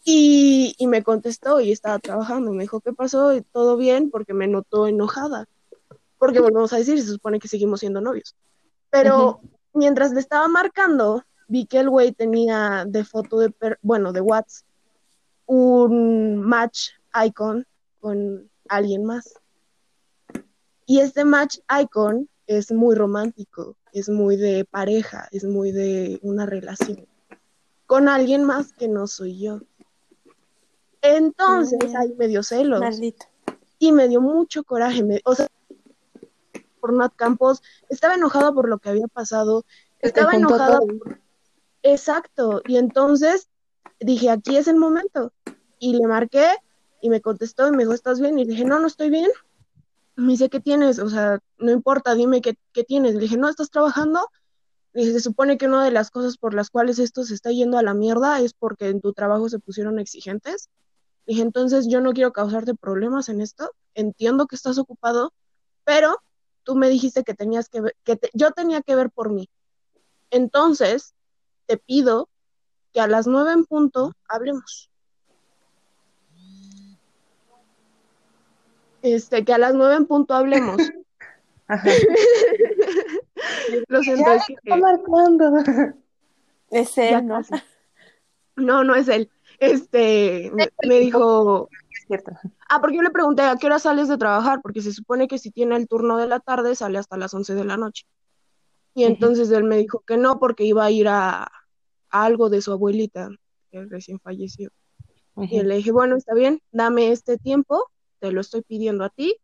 Y, 0.06 0.76
y 0.78 0.88
me 0.88 1.04
contestó 1.04 1.60
y 1.60 1.74
estaba 1.74 2.00
trabajando. 2.00 2.54
Me 2.54 2.64
dijo, 2.64 2.80
¿qué 2.80 2.94
pasó? 2.94 3.36
Y 3.36 3.42
todo 3.42 3.76
bien 3.76 4.10
porque 4.12 4.34
me 4.34 4.48
notó 4.48 4.88
enojada. 4.88 5.46
Porque 6.18 6.40
volvemos 6.40 6.72
a 6.72 6.78
decir, 6.78 7.02
se 7.02 7.12
supone 7.12 7.38
que 7.38 7.50
seguimos 7.50 7.82
siendo 7.82 8.00
novios. 8.00 8.34
Pero 8.90 9.42
mientras 9.74 10.14
le 10.14 10.22
estaba 10.22 10.48
marcando, 10.48 11.24
vi 11.50 11.66
que 11.66 11.80
el 11.80 11.90
güey 11.90 12.14
tenía 12.14 12.86
de 12.88 13.04
foto 13.04 13.40
de, 13.40 13.50
per- 13.50 13.78
bueno, 13.82 14.14
de 14.14 14.22
WhatsApp, 14.22 14.66
un 15.56 16.38
match 16.38 16.92
icon 17.26 17.66
con 18.00 18.50
alguien 18.70 19.04
más. 19.04 19.34
Y 20.86 21.02
este 21.02 21.26
match 21.26 21.58
icon 21.84 22.30
es 22.48 22.72
muy 22.72 22.96
romántico, 22.96 23.76
es 23.92 24.08
muy 24.08 24.38
de 24.38 24.64
pareja, 24.64 25.28
es 25.32 25.44
muy 25.44 25.74
de 25.74 26.20
una 26.22 26.46
relación 26.46 27.06
con 27.86 28.08
alguien 28.08 28.46
más 28.46 28.72
que 28.72 28.88
no 28.88 29.08
soy 29.08 29.40
yo. 29.40 29.60
Entonces, 31.02 31.92
Mm. 31.92 31.98
ahí 31.98 32.14
me 32.18 32.30
dio 32.30 32.44
celos 32.44 32.80
Maldito. 32.80 33.26
y 33.78 33.92
me 33.92 34.08
dio 34.08 34.22
mucho 34.22 34.64
coraje. 34.64 35.04
me- 35.04 35.20
o 35.26 35.36
sea, 35.36 35.48
por 36.80 36.94
Nat 36.94 37.12
Campos, 37.18 37.62
estaba 37.90 38.16
enojada 38.16 38.54
por 38.54 38.70
lo 38.70 38.80
que 38.80 38.88
había 38.90 39.08
pasado, 39.08 39.66
estaba 40.00 40.32
enojada 40.34 40.80
todo. 40.80 40.88
Exacto, 41.84 42.62
y 42.66 42.78
entonces 42.78 43.50
dije, 44.02 44.30
aquí 44.30 44.58
es 44.58 44.68
el 44.68 44.78
momento. 44.78 45.32
Y 45.80 45.94
le 45.94 46.08
marqué 46.08 46.48
y 47.02 47.10
me 47.10 47.22
contestó 47.22 47.68
y 47.68 47.72
me 47.72 47.80
dijo, 47.80 47.94
¿estás 47.94 48.20
bien? 48.20 48.38
Y 48.38 48.46
dije, 48.46 48.66
no, 48.66 48.80
no 48.80 48.88
estoy 48.88 49.10
bien. 49.10 49.30
Me 50.16 50.34
dice, 50.34 50.50
¿qué 50.50 50.60
tienes? 50.60 51.00
O 51.00 51.10
sea, 51.10 51.40
no 51.58 51.72
importa, 51.72 52.14
dime 52.16 52.42
qué, 52.42 52.58
qué 52.74 52.84
tienes. 52.84 53.16
Le 53.16 53.22
dije, 53.22 53.38
no, 53.38 53.50
¿estás 53.50 53.70
trabajando? 53.70 54.28
Dije, 54.94 55.14
se 55.14 55.20
supone 55.22 55.58
que 55.58 55.68
una 55.68 55.86
de 55.86 55.92
las 55.92 56.12
cosas 56.12 56.38
por 56.38 56.54
las 56.54 56.70
cuales 56.70 57.00
esto 57.00 57.24
se 57.24 57.34
está 57.34 57.52
yendo 57.52 57.78
a 57.78 57.84
la 57.84 57.94
mierda 57.94 58.40
es 58.40 58.54
porque 58.54 58.90
en 58.90 59.02
tu 59.02 59.14
trabajo 59.14 59.50
se 59.50 59.60
pusieron 59.60 60.00
exigentes. 60.00 60.70
Dije, 61.26 61.42
entonces 61.42 61.88
yo 61.88 62.02
no 62.02 62.14
quiero 62.14 62.34
causarte 62.34 62.76
problemas 62.76 63.30
en 63.30 63.42
esto. 63.42 63.72
Entiendo 63.94 64.48
que 64.48 64.56
estás 64.56 64.78
ocupado, 64.78 65.34
pero 65.86 66.18
tú 66.64 66.76
me 66.76 66.90
dijiste 66.90 67.24
que 67.24 67.34
tenías 67.34 67.70
que 67.70 67.82
ver, 67.82 67.96
que 68.04 68.20
yo 68.34 68.52
tenía 68.52 68.82
que 68.82 68.96
ver 68.96 69.10
por 69.12 69.32
mí. 69.32 69.50
Entonces, 70.30 71.14
te 71.68 71.78
pido 71.78 72.30
que 72.94 73.00
a 73.02 73.08
las 73.08 73.28
nueve 73.28 73.54
en 73.54 73.66
punto 73.66 74.14
hablemos. 74.28 74.90
Este, 79.02 79.44
que 79.44 79.54
a 79.54 79.58
las 79.58 79.74
nueve 79.74 79.96
en 79.96 80.06
punto 80.06 80.34
hablemos. 80.34 80.78
Ajá. 81.68 81.90
Lo 83.88 84.04
siento, 84.04 84.26
Ya 84.26 84.36
es 84.36 84.46
que 84.46 84.54
está 84.54 84.76
marcando. 84.78 85.52
Es 86.70 86.98
él, 86.98 87.28
¿no? 87.28 87.36
casi. 87.36 87.54
No, 88.56 88.86
no 88.86 88.96
es 88.96 89.10
él. 89.10 89.30
Este, 89.60 90.50
me, 90.54 90.70
me 90.88 91.00
dijo, 91.00 91.68
Es 91.92 92.06
cierto. 92.08 92.32
ah, 92.70 92.80
porque 92.80 92.96
yo 92.96 93.02
le 93.02 93.10
pregunté, 93.10 93.42
¿a 93.42 93.58
qué 93.58 93.66
hora 93.68 93.78
sales 93.78 94.08
de 94.08 94.18
trabajar? 94.18 94.62
Porque 94.62 94.82
se 94.82 94.94
supone 94.94 95.28
que 95.28 95.38
si 95.38 95.52
tiene 95.52 95.76
el 95.76 95.90
turno 95.90 96.16
de 96.16 96.28
la 96.28 96.40
tarde 96.40 96.74
sale 96.76 96.98
hasta 96.98 97.18
las 97.18 97.34
once 97.34 97.56
de 97.56 97.66
la 97.66 97.76
noche. 97.76 98.06
Y 98.94 99.04
entonces 99.04 99.52
él 99.52 99.66
me 99.66 99.76
dijo 99.78 100.00
que 100.08 100.16
no, 100.16 100.40
porque 100.40 100.64
iba 100.64 100.86
a 100.86 100.92
ir 100.92 101.10
a, 101.10 101.44
a 101.44 101.61
algo 102.12 102.50
de 102.50 102.62
su 102.62 102.72
abuelita, 102.72 103.30
que 103.72 103.86
recién 103.86 104.20
falleció. 104.20 104.70
Y 105.38 105.64
le 105.64 105.78
dije, 105.78 105.92
bueno, 105.92 106.18
está 106.18 106.34
bien, 106.34 106.62
dame 106.72 107.12
este 107.12 107.38
tiempo, 107.38 107.90
te 108.20 108.32
lo 108.32 108.42
estoy 108.42 108.62
pidiendo 108.62 109.04
a 109.06 109.10
ti, 109.10 109.38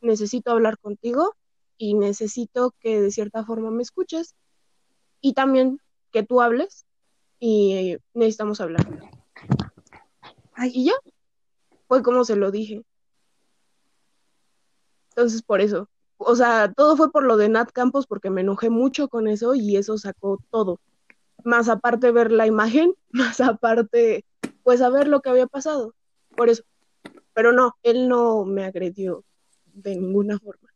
necesito 0.00 0.52
hablar 0.52 0.78
contigo 0.78 1.34
y 1.76 1.94
necesito 1.94 2.74
que 2.80 3.00
de 3.00 3.10
cierta 3.10 3.44
forma 3.44 3.70
me 3.70 3.82
escuches 3.82 4.36
y 5.20 5.34
también 5.34 5.80
que 6.12 6.22
tú 6.22 6.40
hables 6.40 6.86
y 7.40 7.96
necesitamos 8.14 8.60
hablar. 8.60 8.86
Ay. 10.54 10.70
Y 10.72 10.84
ya, 10.86 10.92
fue 11.88 12.02
como 12.02 12.24
se 12.24 12.36
lo 12.36 12.50
dije. 12.50 12.84
Entonces, 15.10 15.42
por 15.42 15.60
eso, 15.60 15.88
o 16.16 16.34
sea, 16.36 16.72
todo 16.72 16.96
fue 16.96 17.10
por 17.10 17.24
lo 17.24 17.36
de 17.36 17.48
Nat 17.48 17.70
Campos 17.72 18.06
porque 18.06 18.30
me 18.30 18.40
enojé 18.40 18.70
mucho 18.70 19.08
con 19.08 19.28
eso 19.28 19.54
y 19.54 19.76
eso 19.76 19.98
sacó 19.98 20.38
todo. 20.50 20.80
Más 21.44 21.68
aparte 21.68 22.10
ver 22.10 22.32
la 22.32 22.46
imagen, 22.46 22.94
más 23.12 23.40
aparte, 23.40 24.24
pues 24.62 24.80
saber 24.80 25.08
lo 25.08 25.20
que 25.20 25.30
había 25.30 25.46
pasado. 25.46 25.94
Por 26.36 26.48
eso. 26.48 26.64
Pero 27.32 27.52
no, 27.52 27.76
él 27.82 28.08
no 28.08 28.44
me 28.44 28.64
agredió 28.64 29.24
de 29.72 29.96
ninguna 29.96 30.38
forma. 30.38 30.68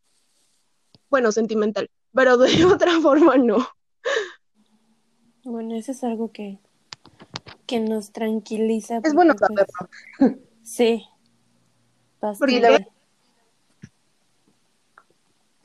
Bueno, 1.09 1.31
sentimental, 1.31 1.89
pero 2.13 2.37
de 2.37 2.47
otra 2.65 2.99
forma 3.01 3.37
no. 3.37 3.67
Bueno, 5.43 5.75
eso 5.75 5.91
es 5.91 6.03
algo 6.03 6.31
que, 6.31 6.59
que 7.65 7.79
nos 7.79 8.11
tranquiliza. 8.11 9.01
Es 9.03 9.13
bueno 9.13 9.35
porque, 9.35 9.55
pues, 9.55 9.67
saberlo. 10.19 10.45
Sí. 10.63 11.03
Porque 12.19 12.59
Bastante. 12.59 12.98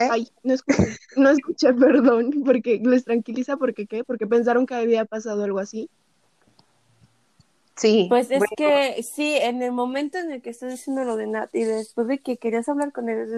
¿Eh? 0.05 0.09
Ay, 0.11 0.29
no 0.43 0.55
escuché, 0.55 0.97
no 1.17 1.31
escuché, 1.31 1.73
perdón, 1.75 2.31
porque 2.45 2.81
les 2.83 3.05
tranquiliza, 3.05 3.57
porque 3.57 3.87
qué, 3.87 4.05
porque 4.05 4.27
pensaron 4.27 4.67
que 4.67 4.75
había 4.75 5.05
pasado 5.05 5.45
algo 5.45 5.59
así. 5.59 5.89
Sí. 7.77 8.07
Pues 8.09 8.31
es 8.31 8.39
bueno, 8.39 8.53
que 8.57 9.03
sí, 9.03 9.35
en 9.35 9.61
el 9.61 9.73
momento 9.73 10.17
en 10.19 10.31
el 10.31 10.41
que 10.43 10.51
estás 10.51 10.71
diciendo 10.71 11.03
lo 11.03 11.17
de 11.17 11.27
Nat 11.27 11.53
y 11.53 11.65
después 11.65 12.07
de 12.07 12.19
que 12.19 12.37
querías 12.37 12.69
hablar 12.69 12.93
con 12.93 13.09
él, 13.09 13.19
es- 13.23 13.29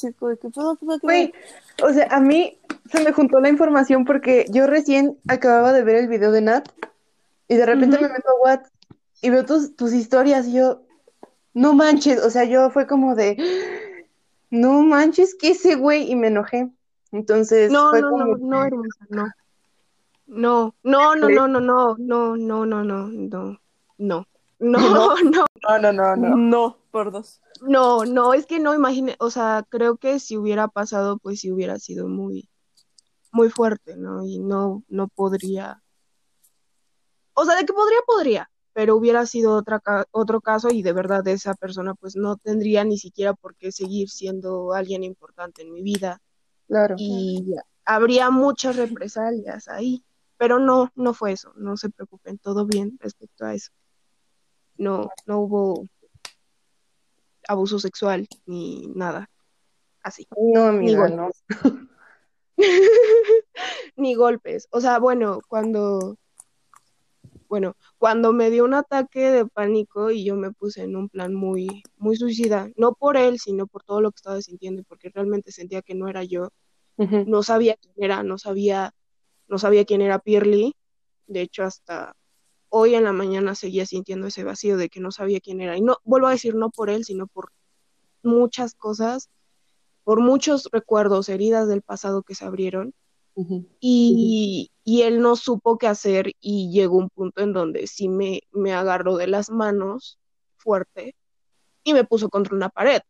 que, 0.00 0.12
"Puedo, 0.12 1.90
o 1.90 1.92
sea, 1.92 2.06
a 2.10 2.20
mí 2.20 2.58
se 2.90 3.04
me 3.04 3.12
juntó 3.12 3.38
la 3.40 3.50
información 3.50 4.06
porque 4.06 4.46
yo 4.50 4.66
recién 4.66 5.18
acababa 5.28 5.74
de 5.74 5.82
ver 5.84 5.96
el 5.96 6.08
video 6.08 6.32
de 6.32 6.40
Nat 6.40 6.68
y 7.48 7.56
de 7.56 7.66
repente 7.66 7.98
me 8.00 8.08
meto 8.08 8.30
a 8.30 8.42
WhatsApp 8.42 8.72
y 9.20 9.28
veo 9.30 9.44
tus, 9.44 9.76
tus 9.76 9.92
historias 9.92 10.46
y 10.46 10.54
yo, 10.54 10.82
no 11.52 11.74
manches, 11.74 12.22
o 12.22 12.30
sea, 12.30 12.44
yo 12.44 12.70
fue 12.70 12.86
como 12.86 13.14
de, 13.14 13.36
no 14.50 14.82
manches, 14.82 15.34
¿qué 15.34 15.50
ese 15.50 15.76
güey? 15.76 16.10
Y 16.10 16.16
me 16.16 16.28
enojé. 16.28 16.70
Entonces 17.12 17.70
No, 17.70 17.90
fue 17.90 18.00
no, 18.00 18.10
como, 18.10 18.24
no, 18.26 18.36
no, 18.38 18.64
hermosa, 18.64 19.06
no. 19.08 19.26
No, 20.26 20.74
no, 20.82 21.14
no, 21.14 21.28
no, 21.28 21.48
no, 21.48 21.96
no, 21.96 22.36
no, 22.36 22.36
no, 22.36 22.66
no, 22.66 22.84
no, 22.84 22.84
no, 22.84 23.08
no, 23.18 23.58
no, 23.98 24.28
no, 24.58 25.46
no, 25.62 25.78
no, 25.80 25.92
no, 25.92 26.16
no. 26.16 26.36
No, 26.36 26.78
por 26.90 27.12
dos. 27.12 27.40
no, 27.62 28.04
no, 28.04 28.34
es 28.34 28.46
que 28.46 28.58
no 28.58 28.74
imagine, 28.74 29.14
o 29.20 29.30
sea, 29.30 29.64
creo 29.68 29.96
que 29.98 30.18
si 30.18 30.36
hubiera 30.36 30.66
pasado, 30.68 31.18
pues 31.18 31.40
sí 31.40 31.52
hubiera 31.52 31.78
sido 31.78 32.08
muy, 32.08 32.48
muy 33.30 33.50
fuerte, 33.50 33.96
¿no? 33.96 34.24
Y 34.24 34.40
no, 34.40 34.82
no 34.88 35.06
podría, 35.08 35.82
o 37.34 37.44
sea, 37.44 37.54
de 37.54 37.64
que 37.64 37.72
podría, 37.72 37.98
podría, 38.06 38.50
pero 38.76 38.94
hubiera 38.94 39.24
sido 39.24 39.54
otra, 39.54 39.80
ca- 39.80 40.04
otro 40.10 40.42
caso 40.42 40.68
y 40.70 40.82
de 40.82 40.92
verdad 40.92 41.26
esa 41.28 41.54
persona 41.54 41.94
pues 41.94 42.14
no 42.14 42.36
tendría 42.36 42.84
ni 42.84 42.98
siquiera 42.98 43.32
por 43.32 43.56
qué 43.56 43.72
seguir 43.72 44.10
siendo 44.10 44.74
alguien 44.74 45.02
importante 45.02 45.62
en 45.62 45.72
mi 45.72 45.80
vida 45.80 46.20
Claro. 46.68 46.94
y 46.98 47.54
habría 47.86 48.28
muchas 48.28 48.76
represalias 48.76 49.68
ahí, 49.68 50.04
pero 50.36 50.58
no, 50.58 50.90
no 50.94 51.14
fue 51.14 51.32
eso, 51.32 51.54
no 51.56 51.78
se 51.78 51.88
preocupen, 51.88 52.36
todo 52.36 52.66
bien 52.66 52.98
respecto 53.00 53.46
a 53.46 53.54
eso. 53.54 53.70
No, 54.76 55.08
no 55.24 55.38
hubo 55.38 55.86
abuso 57.48 57.78
sexual 57.78 58.28
ni 58.44 58.88
nada 58.88 59.30
así, 60.02 60.28
No, 60.36 60.64
amiga, 60.64 61.08
Ni 61.08 61.16
no. 61.16 61.30
ni 63.96 64.14
golpes. 64.14 64.68
O 64.70 64.82
sea, 64.82 64.98
bueno, 64.98 65.40
cuando, 65.48 66.18
bueno, 67.48 67.76
cuando 67.98 68.32
me 68.32 68.50
dio 68.50 68.64
un 68.64 68.74
ataque 68.74 69.30
de 69.30 69.46
pánico 69.46 70.10
y 70.10 70.24
yo 70.24 70.36
me 70.36 70.52
puse 70.52 70.82
en 70.82 70.96
un 70.96 71.08
plan 71.08 71.34
muy, 71.34 71.82
muy 71.96 72.16
suicida, 72.16 72.70
no 72.76 72.92
por 72.94 73.16
él, 73.16 73.38
sino 73.38 73.66
por 73.66 73.82
todo 73.84 74.00
lo 74.00 74.10
que 74.10 74.16
estaba 74.16 74.40
sintiendo, 74.42 74.82
porque 74.84 75.10
realmente 75.10 75.52
sentía 75.52 75.82
que 75.82 75.94
no 75.94 76.08
era 76.08 76.24
yo. 76.24 76.50
No 76.98 77.42
sabía 77.42 77.76
quién 77.76 77.94
era, 77.98 78.22
no 78.22 78.38
sabía, 78.38 78.92
no 79.48 79.58
sabía 79.58 79.84
quién 79.84 80.00
era 80.02 80.18
Pirly. 80.18 80.74
De 81.26 81.42
hecho, 81.42 81.64
hasta 81.64 82.14
hoy 82.68 82.94
en 82.94 83.04
la 83.04 83.12
mañana 83.12 83.54
seguía 83.54 83.86
sintiendo 83.86 84.26
ese 84.26 84.44
vacío 84.44 84.76
de 84.76 84.88
que 84.88 85.00
no 85.00 85.10
sabía 85.10 85.40
quién 85.40 85.60
era. 85.60 85.76
Y 85.76 85.82
no, 85.82 85.98
vuelvo 86.04 86.28
a 86.28 86.32
decir, 86.32 86.54
no 86.54 86.70
por 86.70 86.90
él, 86.90 87.04
sino 87.04 87.26
por 87.26 87.50
muchas 88.22 88.74
cosas. 88.74 89.28
por 90.06 90.20
muchos 90.20 90.68
recuerdos, 90.70 91.28
heridas 91.28 91.66
del 91.66 91.82
pasado 91.82 92.22
que 92.22 92.36
se 92.36 92.44
abrieron, 92.44 92.94
Y, 93.80 94.70
y 94.82 95.02
él 95.02 95.20
no 95.20 95.36
supo 95.36 95.76
qué 95.76 95.88
hacer 95.88 96.32
y 96.40 96.70
llegó 96.72 96.96
un 96.96 97.10
punto 97.10 97.42
en 97.42 97.52
donde 97.52 97.86
sí 97.86 98.08
me, 98.08 98.40
me 98.52 98.72
agarró 98.72 99.16
de 99.16 99.26
las 99.26 99.50
manos 99.50 100.18
fuerte 100.56 101.14
y 101.82 101.92
me 101.92 102.04
puso 102.04 102.28
contra 102.30 102.54
una 102.54 102.68
pared. 102.68 103.00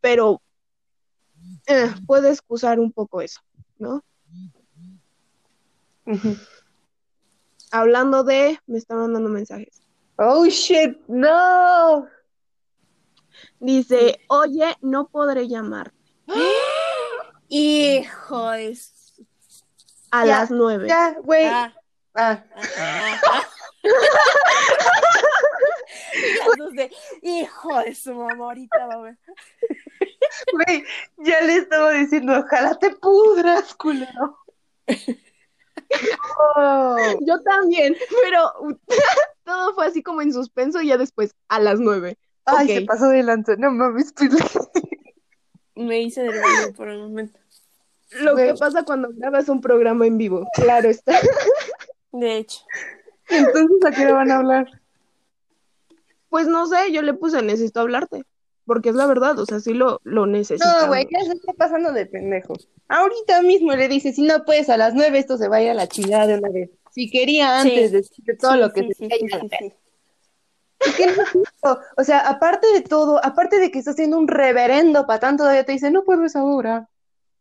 Pero 0.00 0.42
eh, 1.66 1.90
puede 2.06 2.30
excusar 2.30 2.80
un 2.80 2.92
poco 2.92 3.20
eso, 3.20 3.40
¿no? 3.78 4.02
Hablando 7.70 8.24
de, 8.24 8.58
me 8.66 8.78
está 8.78 8.94
mandando 8.94 9.28
mensajes. 9.28 9.82
Oh 10.16 10.46
shit, 10.46 10.98
no. 11.06 12.06
Dice, 13.60 14.18
oye, 14.28 14.76
no 14.80 15.08
podré 15.08 15.46
llamar 15.46 15.92
Hijo 17.48 18.50
de 18.50 18.70
a 20.10 20.24
Ya, 20.26 20.38
las 20.40 20.50
nueve. 20.50 20.88
Ya, 20.88 21.16
güey. 21.22 21.46
Ah, 21.46 21.72
Ah, 22.14 22.42
ah, 23.30 23.42
de, 26.72 26.90
hijo 27.22 27.78
de 27.80 27.94
su 27.94 28.12
mamá, 28.14 28.46
ahorita 28.46 28.86
va 28.86 28.94
a 28.94 29.02
ver. 29.02 29.18
güey, 30.52 30.84
ya 31.18 31.40
le 31.42 31.56
estaba 31.56 31.92
diciendo, 31.92 32.38
ojalá 32.38 32.76
te 32.78 32.90
pudras, 32.96 33.74
culero. 33.74 34.38
Oh, 36.56 36.96
Yo 37.26 37.40
también, 37.42 37.96
pero 38.22 38.52
todo 39.44 39.74
fue 39.74 39.86
así 39.86 40.02
como 40.02 40.22
en 40.22 40.32
suspenso 40.32 40.80
y 40.80 40.88
ya 40.88 40.96
después 40.96 41.34
a 41.48 41.60
las 41.60 41.78
nueve. 41.80 42.18
Ay, 42.44 42.66
Ok. 42.66 42.74
se 42.80 42.86
pasó 42.86 43.08
de 43.08 43.22
lanza. 43.22 43.54
No 43.56 43.70
mames, 43.70 44.12
pues. 44.16 44.30
Me 45.74 46.00
hice 46.00 46.26
baño 46.26 46.72
por 46.76 46.88
un 46.88 47.02
momento. 47.02 47.38
Lo 48.12 48.32
Güey. 48.32 48.48
que 48.48 48.54
pasa 48.54 48.84
cuando 48.84 49.08
grabas 49.12 49.48
un 49.48 49.60
programa 49.60 50.06
en 50.06 50.16
vivo, 50.18 50.46
claro 50.54 50.88
está. 50.88 51.18
De 52.12 52.36
hecho. 52.38 52.60
Entonces, 53.28 53.84
¿a 53.86 53.90
qué 53.90 54.06
le 54.06 54.12
van 54.12 54.30
a 54.30 54.36
hablar? 54.36 54.66
Pues 56.30 56.46
no 56.46 56.66
sé, 56.66 56.92
yo 56.92 57.02
le 57.02 57.14
puse 57.14 57.42
necesito 57.42 57.80
hablarte, 57.80 58.22
porque 58.66 58.88
es 58.90 58.94
la 58.94 59.06
verdad, 59.06 59.38
o 59.38 59.46
sea, 59.46 59.60
sí 59.60 59.74
lo, 59.74 60.00
lo 60.04 60.26
necesito. 60.26 60.66
No, 60.66 60.88
güey, 60.88 61.06
ya 61.10 61.20
se 61.24 61.32
está 61.32 61.52
pasando 61.52 61.92
de 61.92 62.06
pendejo. 62.06 62.54
Ahorita 62.88 63.42
mismo 63.42 63.72
le 63.72 63.88
dice, 63.88 64.12
si 64.12 64.22
no 64.22 64.44
puedes 64.44 64.68
a 64.70 64.76
las 64.78 64.94
nueve, 64.94 65.18
esto 65.18 65.36
se 65.36 65.48
va 65.48 65.56
a 65.56 65.62
ir 65.62 65.70
a 65.70 65.74
la 65.74 65.86
chingada 65.88 66.26
de 66.26 66.38
una 66.38 66.48
vez. 66.50 66.70
Si 66.90 67.10
quería 67.10 67.62
Sí. 67.62 67.68
antes 67.70 67.92
decirte 67.92 68.34
todo 68.36 68.52
Sí, 68.52 68.58
lo 68.58 68.72
que 68.72 68.88
sí. 68.94 69.08
O 71.96 72.04
sea, 72.04 72.20
aparte 72.20 72.66
de 72.72 72.82
todo, 72.82 73.22
aparte 73.24 73.58
de 73.58 73.70
que 73.70 73.78
está 73.80 73.90
haciendo 73.92 74.18
un 74.18 74.28
reverendo 74.28 75.06
patán, 75.06 75.36
todavía 75.36 75.64
te 75.64 75.72
dice, 75.72 75.90
no 75.90 76.04
puedes 76.04 76.36
ahora. 76.36 76.88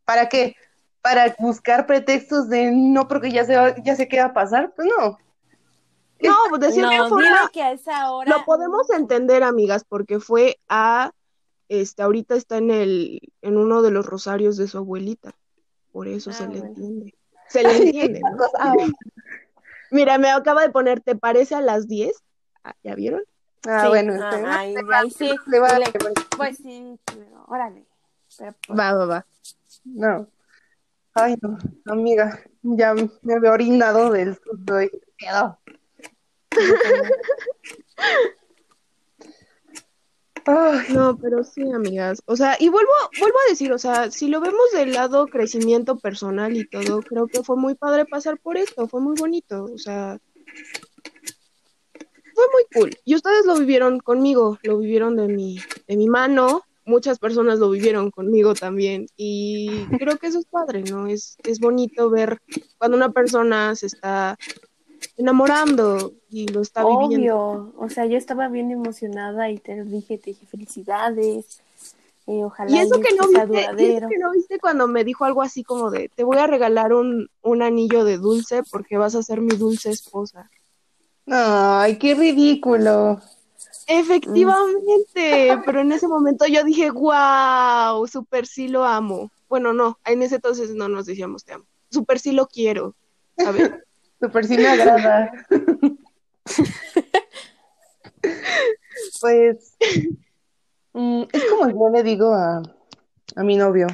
¿Para 0.08 0.30
qué? 0.30 0.56
¿Para 1.02 1.36
buscar 1.38 1.86
pretextos 1.86 2.48
de 2.48 2.72
no 2.72 3.10
porque 3.10 3.30
ya 3.30 3.44
se 3.44 3.58
va- 3.58 3.76
ya 3.84 3.94
sé 3.98 4.08
qué 4.08 4.20
va 4.20 4.28
a 4.28 4.34
pasar? 4.34 4.74
Pues 4.74 4.88
no. 4.98 5.18
No, 6.22 6.34
pues 6.50 6.62
de 6.62 6.72
cierta 6.72 6.98
No, 7.04 7.10
forma 7.10 7.50
que 7.52 7.62
a 7.62 7.74
esa 7.74 8.12
hora. 8.14 8.32
lo 8.32 8.46
podemos 8.46 8.90
entender, 8.90 9.44
amigas, 9.44 9.84
porque 9.88 10.20
fue 10.22 10.58
a, 10.70 11.12
este, 11.68 12.04
ahorita 12.04 12.36
está 12.36 12.56
en 12.58 12.72
el, 12.72 13.20
en 13.42 13.58
uno 13.58 13.82
de 13.82 13.92
los 13.92 14.06
rosarios 14.06 14.56
de 14.56 14.70
su 14.70 14.78
abuelita, 14.78 15.36
por 15.92 16.08
eso 16.08 16.30
Ah, 16.30 16.34
se 16.34 16.48
le 16.48 16.60
bueno. 16.60 16.68
entiende. 16.68 17.14
Se 17.50 17.64
le 17.64 17.76
entiende, 17.78 18.22
¿no? 18.22 18.38
Ah, 18.60 18.74
Mira, 19.92 20.18
me 20.18 20.30
acaba 20.32 20.62
de 20.62 20.70
poner, 20.70 21.02
¿te 21.02 21.16
parece 21.16 21.54
a 21.56 21.62
las 21.62 21.88
10? 21.88 22.14
Ah, 22.64 22.74
¿Ya 22.82 22.96
vieron? 22.96 23.24
ah, 23.68 23.82
Sí, 23.84 23.88
bueno. 23.90 24.14
ah, 24.24 24.60
ahí, 24.60 24.76
ahí 24.94 25.12
sí. 25.12 25.36
le 25.48 25.60
va- 25.60 25.78
le 25.78 25.86
va- 25.86 26.12
Pues 26.38 26.58
sí, 26.58 26.98
pero 27.06 27.44
órale. 27.48 27.86
Pero, 28.38 28.56
pues, 28.66 28.80
Va, 28.80 28.94
va, 28.94 29.06
va. 29.06 29.26
No. 29.96 30.28
Ay, 31.14 31.36
no, 31.42 31.58
amiga, 31.86 32.40
ya 32.62 32.94
me 32.94 33.34
había 33.34 33.52
orinado 33.52 34.12
del 34.12 34.36
susto 34.36 34.82
y 34.82 34.92
quedó. 35.18 35.58
Ay, 40.46 40.86
No, 40.94 41.18
pero 41.18 41.44
sí, 41.44 41.64
amigas. 41.74 42.22
O 42.26 42.36
sea, 42.36 42.56
y 42.60 42.70
vuelvo, 42.70 42.92
vuelvo 43.20 43.38
a 43.46 43.50
decir, 43.50 43.74
o 43.74 43.80
sea, 43.80 44.12
si 44.12 44.28
lo 44.28 44.40
vemos 44.40 44.72
del 44.74 44.94
lado 44.94 45.28
crecimiento 45.28 45.98
personal 45.98 46.56
y 46.56 46.66
todo, 46.68 47.02
creo 47.02 47.28
que 47.28 47.44
fue 47.44 47.58
muy 47.58 47.76
padre 47.76 48.06
pasar 48.06 48.38
por 48.40 48.56
esto, 48.56 48.88
fue 48.88 49.02
muy 49.02 49.16
bonito, 49.18 49.66
o 49.66 49.78
sea, 49.78 50.20
fue 52.34 52.46
muy 52.54 52.64
cool. 52.74 52.98
Y 53.04 53.16
ustedes 53.16 53.46
lo 53.46 53.58
vivieron 53.58 54.00
conmigo, 54.00 54.60
lo 54.64 54.78
vivieron 54.78 55.16
de 55.16 55.28
mi, 55.28 55.60
de 55.88 55.98
mi 55.98 56.08
mano, 56.08 56.64
muchas 56.88 57.20
personas 57.20 57.60
lo 57.60 57.70
vivieron 57.70 58.10
conmigo 58.10 58.56
también, 58.56 59.06
y 59.16 59.86
creo 60.00 60.18
que 60.18 60.28
eso 60.28 60.40
es 60.40 60.46
padre, 60.46 60.82
¿no? 60.84 61.08
Es, 61.08 61.38
es 61.44 61.60
bonito 61.60 62.10
ver 62.10 62.40
cuando 62.80 62.98
una 62.98 63.12
persona 63.12 63.76
se 63.76 63.86
está 63.88 64.38
enamorando 65.18 66.14
y 66.30 66.48
lo 66.48 66.62
está 66.62 66.84
viviendo. 66.84 67.36
Obvio. 67.36 67.74
O 67.78 67.90
sea, 67.90 68.06
yo 68.06 68.18
estaba 68.18 68.48
bien 68.48 68.72
emocionada 68.72 69.50
y 69.52 69.58
te 69.58 69.76
lo 69.76 69.86
dije, 69.86 70.18
te 70.18 70.32
dije 70.32 70.46
felicidades. 70.46 71.60
eh, 72.28 72.44
ojalá 72.44 72.72
Y 72.72 72.80
eso 72.80 73.00
que 73.00 73.16
no 73.16 73.28
viste, 73.28 73.42
y 73.42 73.44
eso 73.44 73.54
duradero. 73.54 74.10
que 74.10 74.18
no 74.18 74.32
viste 74.32 74.60
cuando 74.60 74.88
me 74.88 75.04
dijo 75.04 75.26
algo 75.26 75.42
así 75.42 75.64
como 75.64 75.92
de, 75.92 76.10
te 76.16 76.24
voy 76.24 76.38
a 76.38 76.48
regalar 76.48 76.94
un, 76.94 77.30
un 77.42 77.62
anillo 77.62 78.04
de 78.04 78.18
dulce 78.18 78.64
porque 78.72 78.98
vas 78.98 79.16
a 79.16 79.24
ser 79.24 79.42
mi 79.42 79.56
dulce 79.56 79.90
esposa. 79.92 80.50
ay, 81.28 81.98
qué 82.00 82.16
ridículo. 82.16 83.20
Efectivamente, 83.88 85.60
pero 85.66 85.80
en 85.80 85.94
ese 85.94 86.08
momento 86.10 86.46
yo 86.46 86.64
dije, 86.64 86.92
wow, 86.92 88.06
super 88.06 88.46
sí 88.46 88.68
lo 88.68 88.84
amo. 88.84 89.32
Bueno, 89.48 89.74
no, 89.74 89.98
en 90.06 90.22
ese 90.22 90.36
entonces 90.36 90.76
no 90.76 90.90
nos 90.90 91.06
decíamos 91.06 91.46
te 91.46 91.54
amo. 91.54 91.66
Super 91.90 92.20
sí 92.20 92.34
lo 92.34 92.48
quiero, 92.48 92.96
¿sabes? 93.38 93.72
Super 94.22 94.46
sí 94.46 94.58
me 94.58 94.68
agrada. 94.68 95.32
Pues 99.22 99.76
mm, 100.94 101.24
es 101.32 101.46
como 101.46 101.70
yo 101.70 101.90
le 101.94 102.04
digo 102.04 102.34
a, 102.34 102.62
a 103.36 103.44
mi 103.44 103.56
novio, 103.56 103.88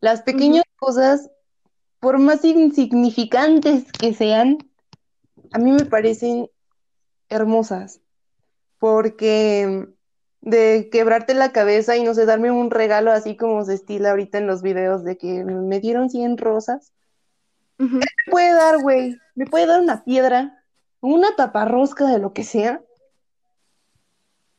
las 0.00 0.22
pequeñas 0.22 0.64
cosas, 0.76 1.30
por 2.00 2.18
más 2.18 2.44
insignificantes 2.44 3.90
que 3.92 4.14
sean, 4.14 4.58
a 5.52 5.58
mí 5.58 5.72
me 5.72 5.84
parecen 5.84 6.48
hermosas, 7.28 8.00
porque 8.78 9.88
de 10.40 10.88
quebrarte 10.90 11.34
la 11.34 11.52
cabeza 11.52 11.96
y 11.96 12.04
no 12.04 12.14
sé, 12.14 12.26
darme 12.26 12.50
un 12.50 12.70
regalo 12.70 13.10
así 13.12 13.36
como 13.36 13.64
se 13.64 13.74
estila 13.74 14.10
ahorita 14.10 14.38
en 14.38 14.46
los 14.46 14.62
videos 14.62 15.04
de 15.04 15.18
que 15.18 15.44
me 15.44 15.80
dieron 15.80 16.10
100 16.10 16.38
rosas, 16.38 16.92
Ujú. 17.78 17.98
me 17.98 18.06
puede 18.30 18.52
dar, 18.52 18.78
güey, 18.80 19.16
me 19.34 19.46
puede 19.46 19.66
dar 19.66 19.80
una 19.80 20.04
piedra, 20.04 20.64
una 21.00 21.34
taparrosca 21.36 22.06
de 22.06 22.18
lo 22.18 22.32
que 22.32 22.44
sea, 22.44 22.82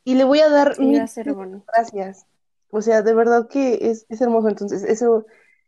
y 0.04 0.16
le 0.16 0.24
voy 0.24 0.40
a 0.40 0.50
dar 0.50 0.76
Sí, 0.76 0.86
mil 0.86 1.08
ser 1.08 1.36
gracias. 1.68 2.26
O 2.72 2.82
sea, 2.82 3.02
de 3.02 3.14
verdad 3.14 3.48
que 3.50 3.80
es, 3.82 4.06
es 4.10 4.22
hermoso, 4.22 4.48
entonces, 4.50 4.84
eso, 4.84 5.26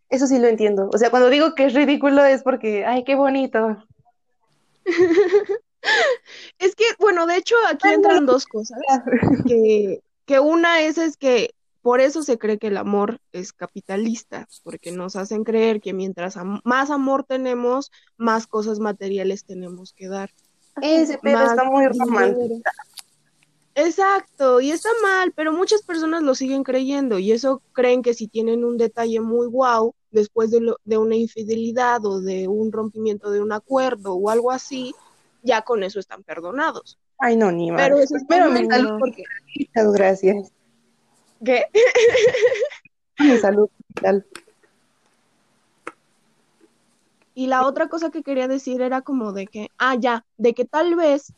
eso 0.09 0.27
sí 0.27 0.39
lo 0.39 0.47
entiendo. 0.47 0.89
O 0.93 0.97
sea, 0.97 1.09
cuando 1.09 1.29
digo 1.29 1.55
que 1.55 1.65
es 1.65 1.73
ridículo 1.73 2.23
es 2.25 2.43
porque, 2.43 2.85
ay, 2.85 3.03
qué 3.03 3.15
bonito. 3.15 3.77
Es 6.59 6.75
que, 6.75 6.83
bueno, 6.99 7.25
de 7.25 7.37
hecho 7.37 7.55
aquí 7.69 7.89
entran 7.89 8.25
dos 8.25 8.45
cosas. 8.45 8.79
que, 9.47 10.01
que 10.25 10.39
una 10.39 10.81
es, 10.81 10.97
es 10.97 11.17
que 11.17 11.51
por 11.81 11.99
eso 11.99 12.21
se 12.21 12.37
cree 12.37 12.59
que 12.59 12.67
el 12.67 12.77
amor 12.77 13.17
es 13.31 13.53
capitalista, 13.53 14.47
porque 14.63 14.91
nos 14.91 15.15
hacen 15.15 15.43
creer 15.43 15.81
que 15.81 15.93
mientras 15.93 16.37
am- 16.37 16.61
más 16.63 16.91
amor 16.91 17.23
tenemos, 17.23 17.91
más 18.17 18.45
cosas 18.45 18.79
materiales 18.79 19.45
tenemos 19.45 19.93
que 19.93 20.07
dar. 20.07 20.29
Ese 20.81 21.17
pedo 21.17 21.39
Más 21.39 21.49
está 21.51 21.63
muy 21.63 21.87
romántico. 21.87 22.61
Exacto, 23.73 24.59
y 24.59 24.69
está 24.71 24.89
mal, 25.01 25.31
pero 25.33 25.53
muchas 25.53 25.81
personas 25.81 26.21
lo 26.23 26.35
siguen 26.35 26.63
creyendo 26.63 27.19
y 27.19 27.31
eso 27.31 27.61
creen 27.71 28.01
que 28.01 28.13
si 28.13 28.27
tienen 28.27 28.65
un 28.65 28.77
detalle 28.77 29.21
muy 29.21 29.47
guau 29.47 29.93
después 30.11 30.51
de, 30.51 30.59
lo- 30.59 30.77
de 30.83 30.97
una 30.97 31.15
infidelidad 31.15 32.05
o 32.05 32.19
de 32.19 32.49
un 32.49 32.71
rompimiento 32.73 33.31
de 33.31 33.41
un 33.41 33.53
acuerdo 33.53 34.13
o 34.13 34.29
algo 34.29 34.51
así, 34.51 34.93
ya 35.43 35.61
con 35.61 35.83
eso 35.83 35.99
están 35.99 36.23
perdonados. 36.23 36.97
Ay, 37.17 37.35
no, 37.35 37.51
ni 37.51 37.71
más. 37.71 37.81
Pero 37.81 37.99
eso 37.99 38.15
Primero 38.27 38.51
mal, 38.51 38.63
mi 38.63 38.69
salud, 38.69 38.99
porque 38.99 39.23
muchas 39.55 39.93
gracias. 39.93 40.51
¿qué? 41.43 41.65
Mi 43.19 43.37
salud 43.37 43.69
mental. 43.95 44.25
Y 47.33 47.47
la 47.47 47.65
otra 47.65 47.87
cosa 47.87 48.11
que 48.11 48.23
quería 48.23 48.47
decir 48.47 48.81
era 48.81 49.01
como 49.01 49.31
de 49.31 49.47
que, 49.47 49.69
ah, 49.77 49.95
ya, 49.95 50.25
de 50.37 50.53
que 50.53 50.65
tal 50.65 50.95
vez 50.95 51.33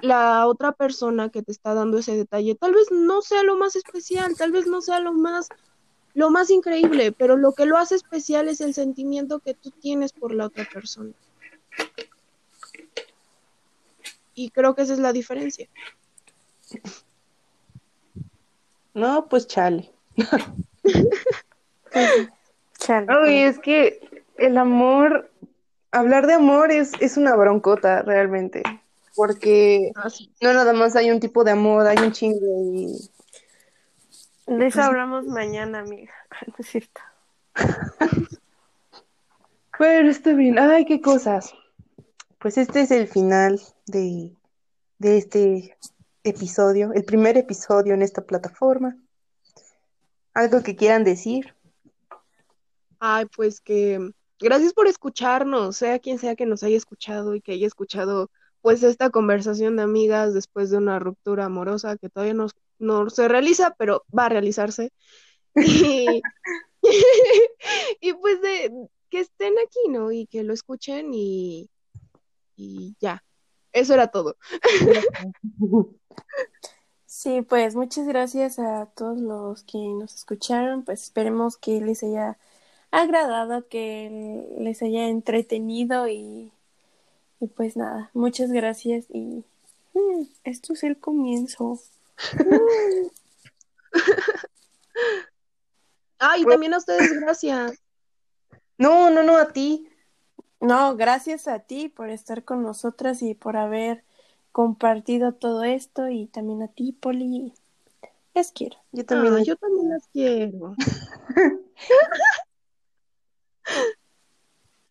la 0.00 0.46
otra 0.46 0.72
persona 0.72 1.28
que 1.28 1.42
te 1.42 1.52
está 1.52 1.74
dando 1.74 1.98
ese 1.98 2.16
detalle, 2.16 2.54
tal 2.54 2.72
vez 2.72 2.86
no 2.90 3.20
sea 3.20 3.42
lo 3.42 3.56
más 3.56 3.76
especial, 3.76 4.36
tal 4.36 4.52
vez 4.52 4.66
no 4.66 4.80
sea 4.80 5.00
lo 5.00 5.12
más, 5.12 5.48
lo 6.14 6.30
más 6.30 6.50
increíble, 6.50 7.12
pero 7.12 7.36
lo 7.36 7.52
que 7.52 7.66
lo 7.66 7.76
hace 7.76 7.96
especial 7.96 8.48
es 8.48 8.60
el 8.60 8.74
sentimiento 8.74 9.40
que 9.40 9.54
tú 9.54 9.70
tienes 9.70 10.12
por 10.12 10.32
la 10.32 10.46
otra 10.46 10.66
persona. 10.72 11.12
Y 14.38 14.50
creo 14.50 14.76
que 14.76 14.82
esa 14.82 14.92
es 14.92 15.00
la 15.00 15.12
diferencia. 15.12 15.68
No, 18.94 19.26
pues 19.28 19.48
chale. 19.48 19.90
Chale, 22.78 23.06
Ay, 23.08 23.42
pues. 23.42 23.56
es 23.56 23.58
que 23.58 24.22
el 24.36 24.56
amor, 24.56 25.28
hablar 25.90 26.28
de 26.28 26.34
amor 26.34 26.70
es, 26.70 26.92
es 27.00 27.16
una 27.16 27.34
broncota 27.34 28.02
realmente, 28.02 28.62
porque 29.16 29.90
Así. 29.96 30.30
no 30.40 30.52
nada 30.52 30.72
más 30.72 30.94
hay 30.94 31.10
un 31.10 31.18
tipo 31.18 31.42
de 31.42 31.50
amor, 31.50 31.88
hay 31.88 31.98
un 31.98 32.12
chingo 32.12 32.62
y 32.62 33.10
De 34.46 34.66
eso 34.68 34.82
hablamos 34.82 35.24
mañana, 35.26 35.80
amiga. 35.80 36.12
No 36.46 36.54
es 36.58 36.66
cierto. 36.68 37.00
Pero 39.78 40.08
está 40.08 40.32
bien. 40.34 40.58
Ay, 40.60 40.84
qué 40.84 41.00
cosas. 41.00 41.52
Pues 42.38 42.56
este 42.56 42.82
es 42.82 42.92
el 42.92 43.08
final 43.08 43.60
de, 43.86 44.32
de 44.98 45.18
este 45.18 45.76
episodio, 46.22 46.92
el 46.92 47.04
primer 47.04 47.36
episodio 47.36 47.94
en 47.94 48.02
esta 48.02 48.22
plataforma. 48.22 48.96
¿Algo 50.34 50.62
que 50.62 50.76
quieran 50.76 51.02
decir? 51.02 51.56
Ay, 53.00 53.26
pues 53.34 53.60
que 53.60 54.12
gracias 54.38 54.72
por 54.72 54.86
escucharnos, 54.86 55.76
sea 55.76 55.98
quien 55.98 56.20
sea 56.20 56.36
que 56.36 56.46
nos 56.46 56.62
haya 56.62 56.76
escuchado 56.76 57.34
y 57.34 57.40
que 57.40 57.52
haya 57.52 57.66
escuchado 57.66 58.30
pues 58.60 58.84
esta 58.84 59.10
conversación 59.10 59.76
de 59.76 59.82
amigas 59.82 60.32
después 60.32 60.70
de 60.70 60.76
una 60.76 61.00
ruptura 61.00 61.46
amorosa 61.46 61.96
que 61.96 62.08
todavía 62.08 62.34
no, 62.34 62.46
no 62.78 63.10
se 63.10 63.26
realiza, 63.26 63.74
pero 63.76 64.04
va 64.16 64.26
a 64.26 64.28
realizarse. 64.28 64.92
Y, 65.56 66.22
y 68.00 68.12
pues 68.12 68.40
de 68.42 68.88
que 69.10 69.20
estén 69.20 69.54
aquí, 69.58 69.88
¿no? 69.88 70.12
Y 70.12 70.26
que 70.26 70.44
lo 70.44 70.52
escuchen 70.52 71.12
y, 71.14 71.70
y 72.58 72.94
ya. 73.00 73.24
Eso 73.72 73.94
era 73.94 74.08
todo. 74.08 74.36
Sí, 77.10 77.42
pues 77.42 77.74
muchas 77.74 78.06
gracias 78.06 78.58
a 78.58 78.86
todos 78.94 79.18
los 79.18 79.62
que 79.64 79.78
nos 79.78 80.14
escucharon. 80.14 80.84
Pues 80.84 81.02
esperemos 81.02 81.56
que 81.56 81.80
les 81.80 82.02
haya 82.02 82.38
agradado, 82.90 83.66
que 83.66 84.46
les 84.58 84.82
haya 84.82 85.08
entretenido 85.08 86.06
y, 86.06 86.52
y 87.40 87.46
pues 87.48 87.76
nada, 87.76 88.10
muchas 88.12 88.52
gracias 88.52 89.06
y 89.08 89.42
mm, 89.94 90.28
esto 90.44 90.74
es 90.74 90.84
el 90.84 90.98
comienzo. 90.98 91.80
Ay, 96.18 96.42
y 96.42 96.44
también 96.44 96.74
a 96.74 96.78
ustedes, 96.78 97.12
gracias. 97.20 97.80
No, 98.76 99.08
no, 99.10 99.22
no, 99.22 99.36
a 99.36 99.48
ti. 99.48 99.87
No, 100.60 100.96
gracias 100.96 101.46
a 101.46 101.60
ti 101.60 101.88
por 101.88 102.10
estar 102.10 102.44
con 102.44 102.62
nosotras 102.62 103.22
y 103.22 103.34
por 103.34 103.56
haber 103.56 104.04
compartido 104.52 105.32
todo 105.32 105.62
esto 105.64 106.08
y 106.08 106.26
también 106.26 106.62
a 106.62 106.68
ti, 106.68 106.92
Poli. 106.92 107.52
Les 108.34 108.52
quiero. 108.52 108.76
Yo 108.92 109.04
también. 109.04 109.34
Ah, 109.34 109.42
yo 109.42 109.56
también 109.56 109.90
las 109.90 110.06
quiero. 110.08 110.74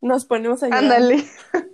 Nos 0.02 0.26
ponemos 0.26 0.64
a 0.64 0.68
llorar. 0.68 0.84
Ándale. 0.84 1.26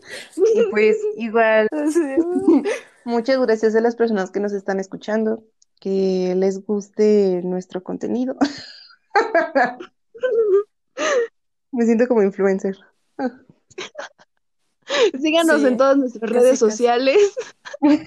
Y 0.56 0.64
pues 0.70 0.98
igual, 1.16 1.70
muchas 3.06 3.40
gracias 3.40 3.74
a 3.76 3.80
las 3.80 3.96
personas 3.96 4.32
que 4.32 4.42
nos 4.42 4.52
están 4.52 4.82
escuchando, 4.82 5.46
que 5.80 6.34
les 6.36 6.66
guste 6.66 7.42
nuestro 7.44 7.84
contenido. 7.84 8.36
Me 11.72 11.86
siento 11.86 12.08
como 12.08 12.22
influencer. 12.22 12.78
Síganos 15.22 15.62
Sí, 15.62 15.68
en 15.68 15.78
todas 15.78 15.98
nuestras 15.98 16.30
redes 16.30 16.60
casi. 16.60 16.72
sociales. 16.72 17.36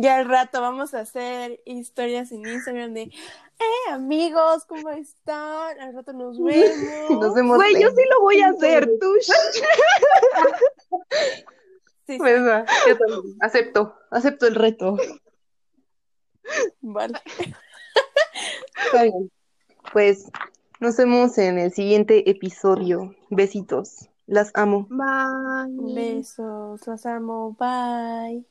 Ya 0.00 0.18
al 0.18 0.28
rato 0.28 0.60
vamos 0.60 0.94
a 0.94 1.00
hacer 1.00 1.60
historias 1.64 2.30
en 2.30 2.46
Instagram 2.46 2.94
de, 2.94 3.02
eh, 3.02 3.90
amigos, 3.90 4.64
¿cómo 4.66 4.90
están? 4.90 5.80
Al 5.80 5.92
rato 5.92 6.12
nos 6.12 6.38
vemos. 6.44 7.10
Nos 7.10 7.34
vemos. 7.34 7.56
Güey, 7.56 7.82
yo 7.82 7.88
sí 7.90 8.02
lo 8.08 8.20
voy 8.20 8.40
a 8.40 8.50
hacer, 8.50 8.88
tú. 9.00 9.12
Sí, 9.20 9.32
sí, 12.06 12.18
Pues, 12.18 12.40
va, 12.42 12.64
yo 12.86 12.96
también. 12.96 13.36
Acepto, 13.40 13.96
acepto 14.12 14.46
el 14.46 14.54
reto. 14.54 14.96
vale. 16.80 17.18
Pues 19.92 20.26
nos 20.78 20.96
vemos 20.96 21.36
en 21.38 21.58
el 21.58 21.72
siguiente 21.72 22.30
episodio. 22.30 23.16
Besitos. 23.30 24.08
Las 24.28 24.52
amo. 24.54 24.92
Bye. 24.98 25.68
Besos, 25.76 26.86
los 26.86 27.06
amo, 27.06 27.56
bye. 27.58 28.44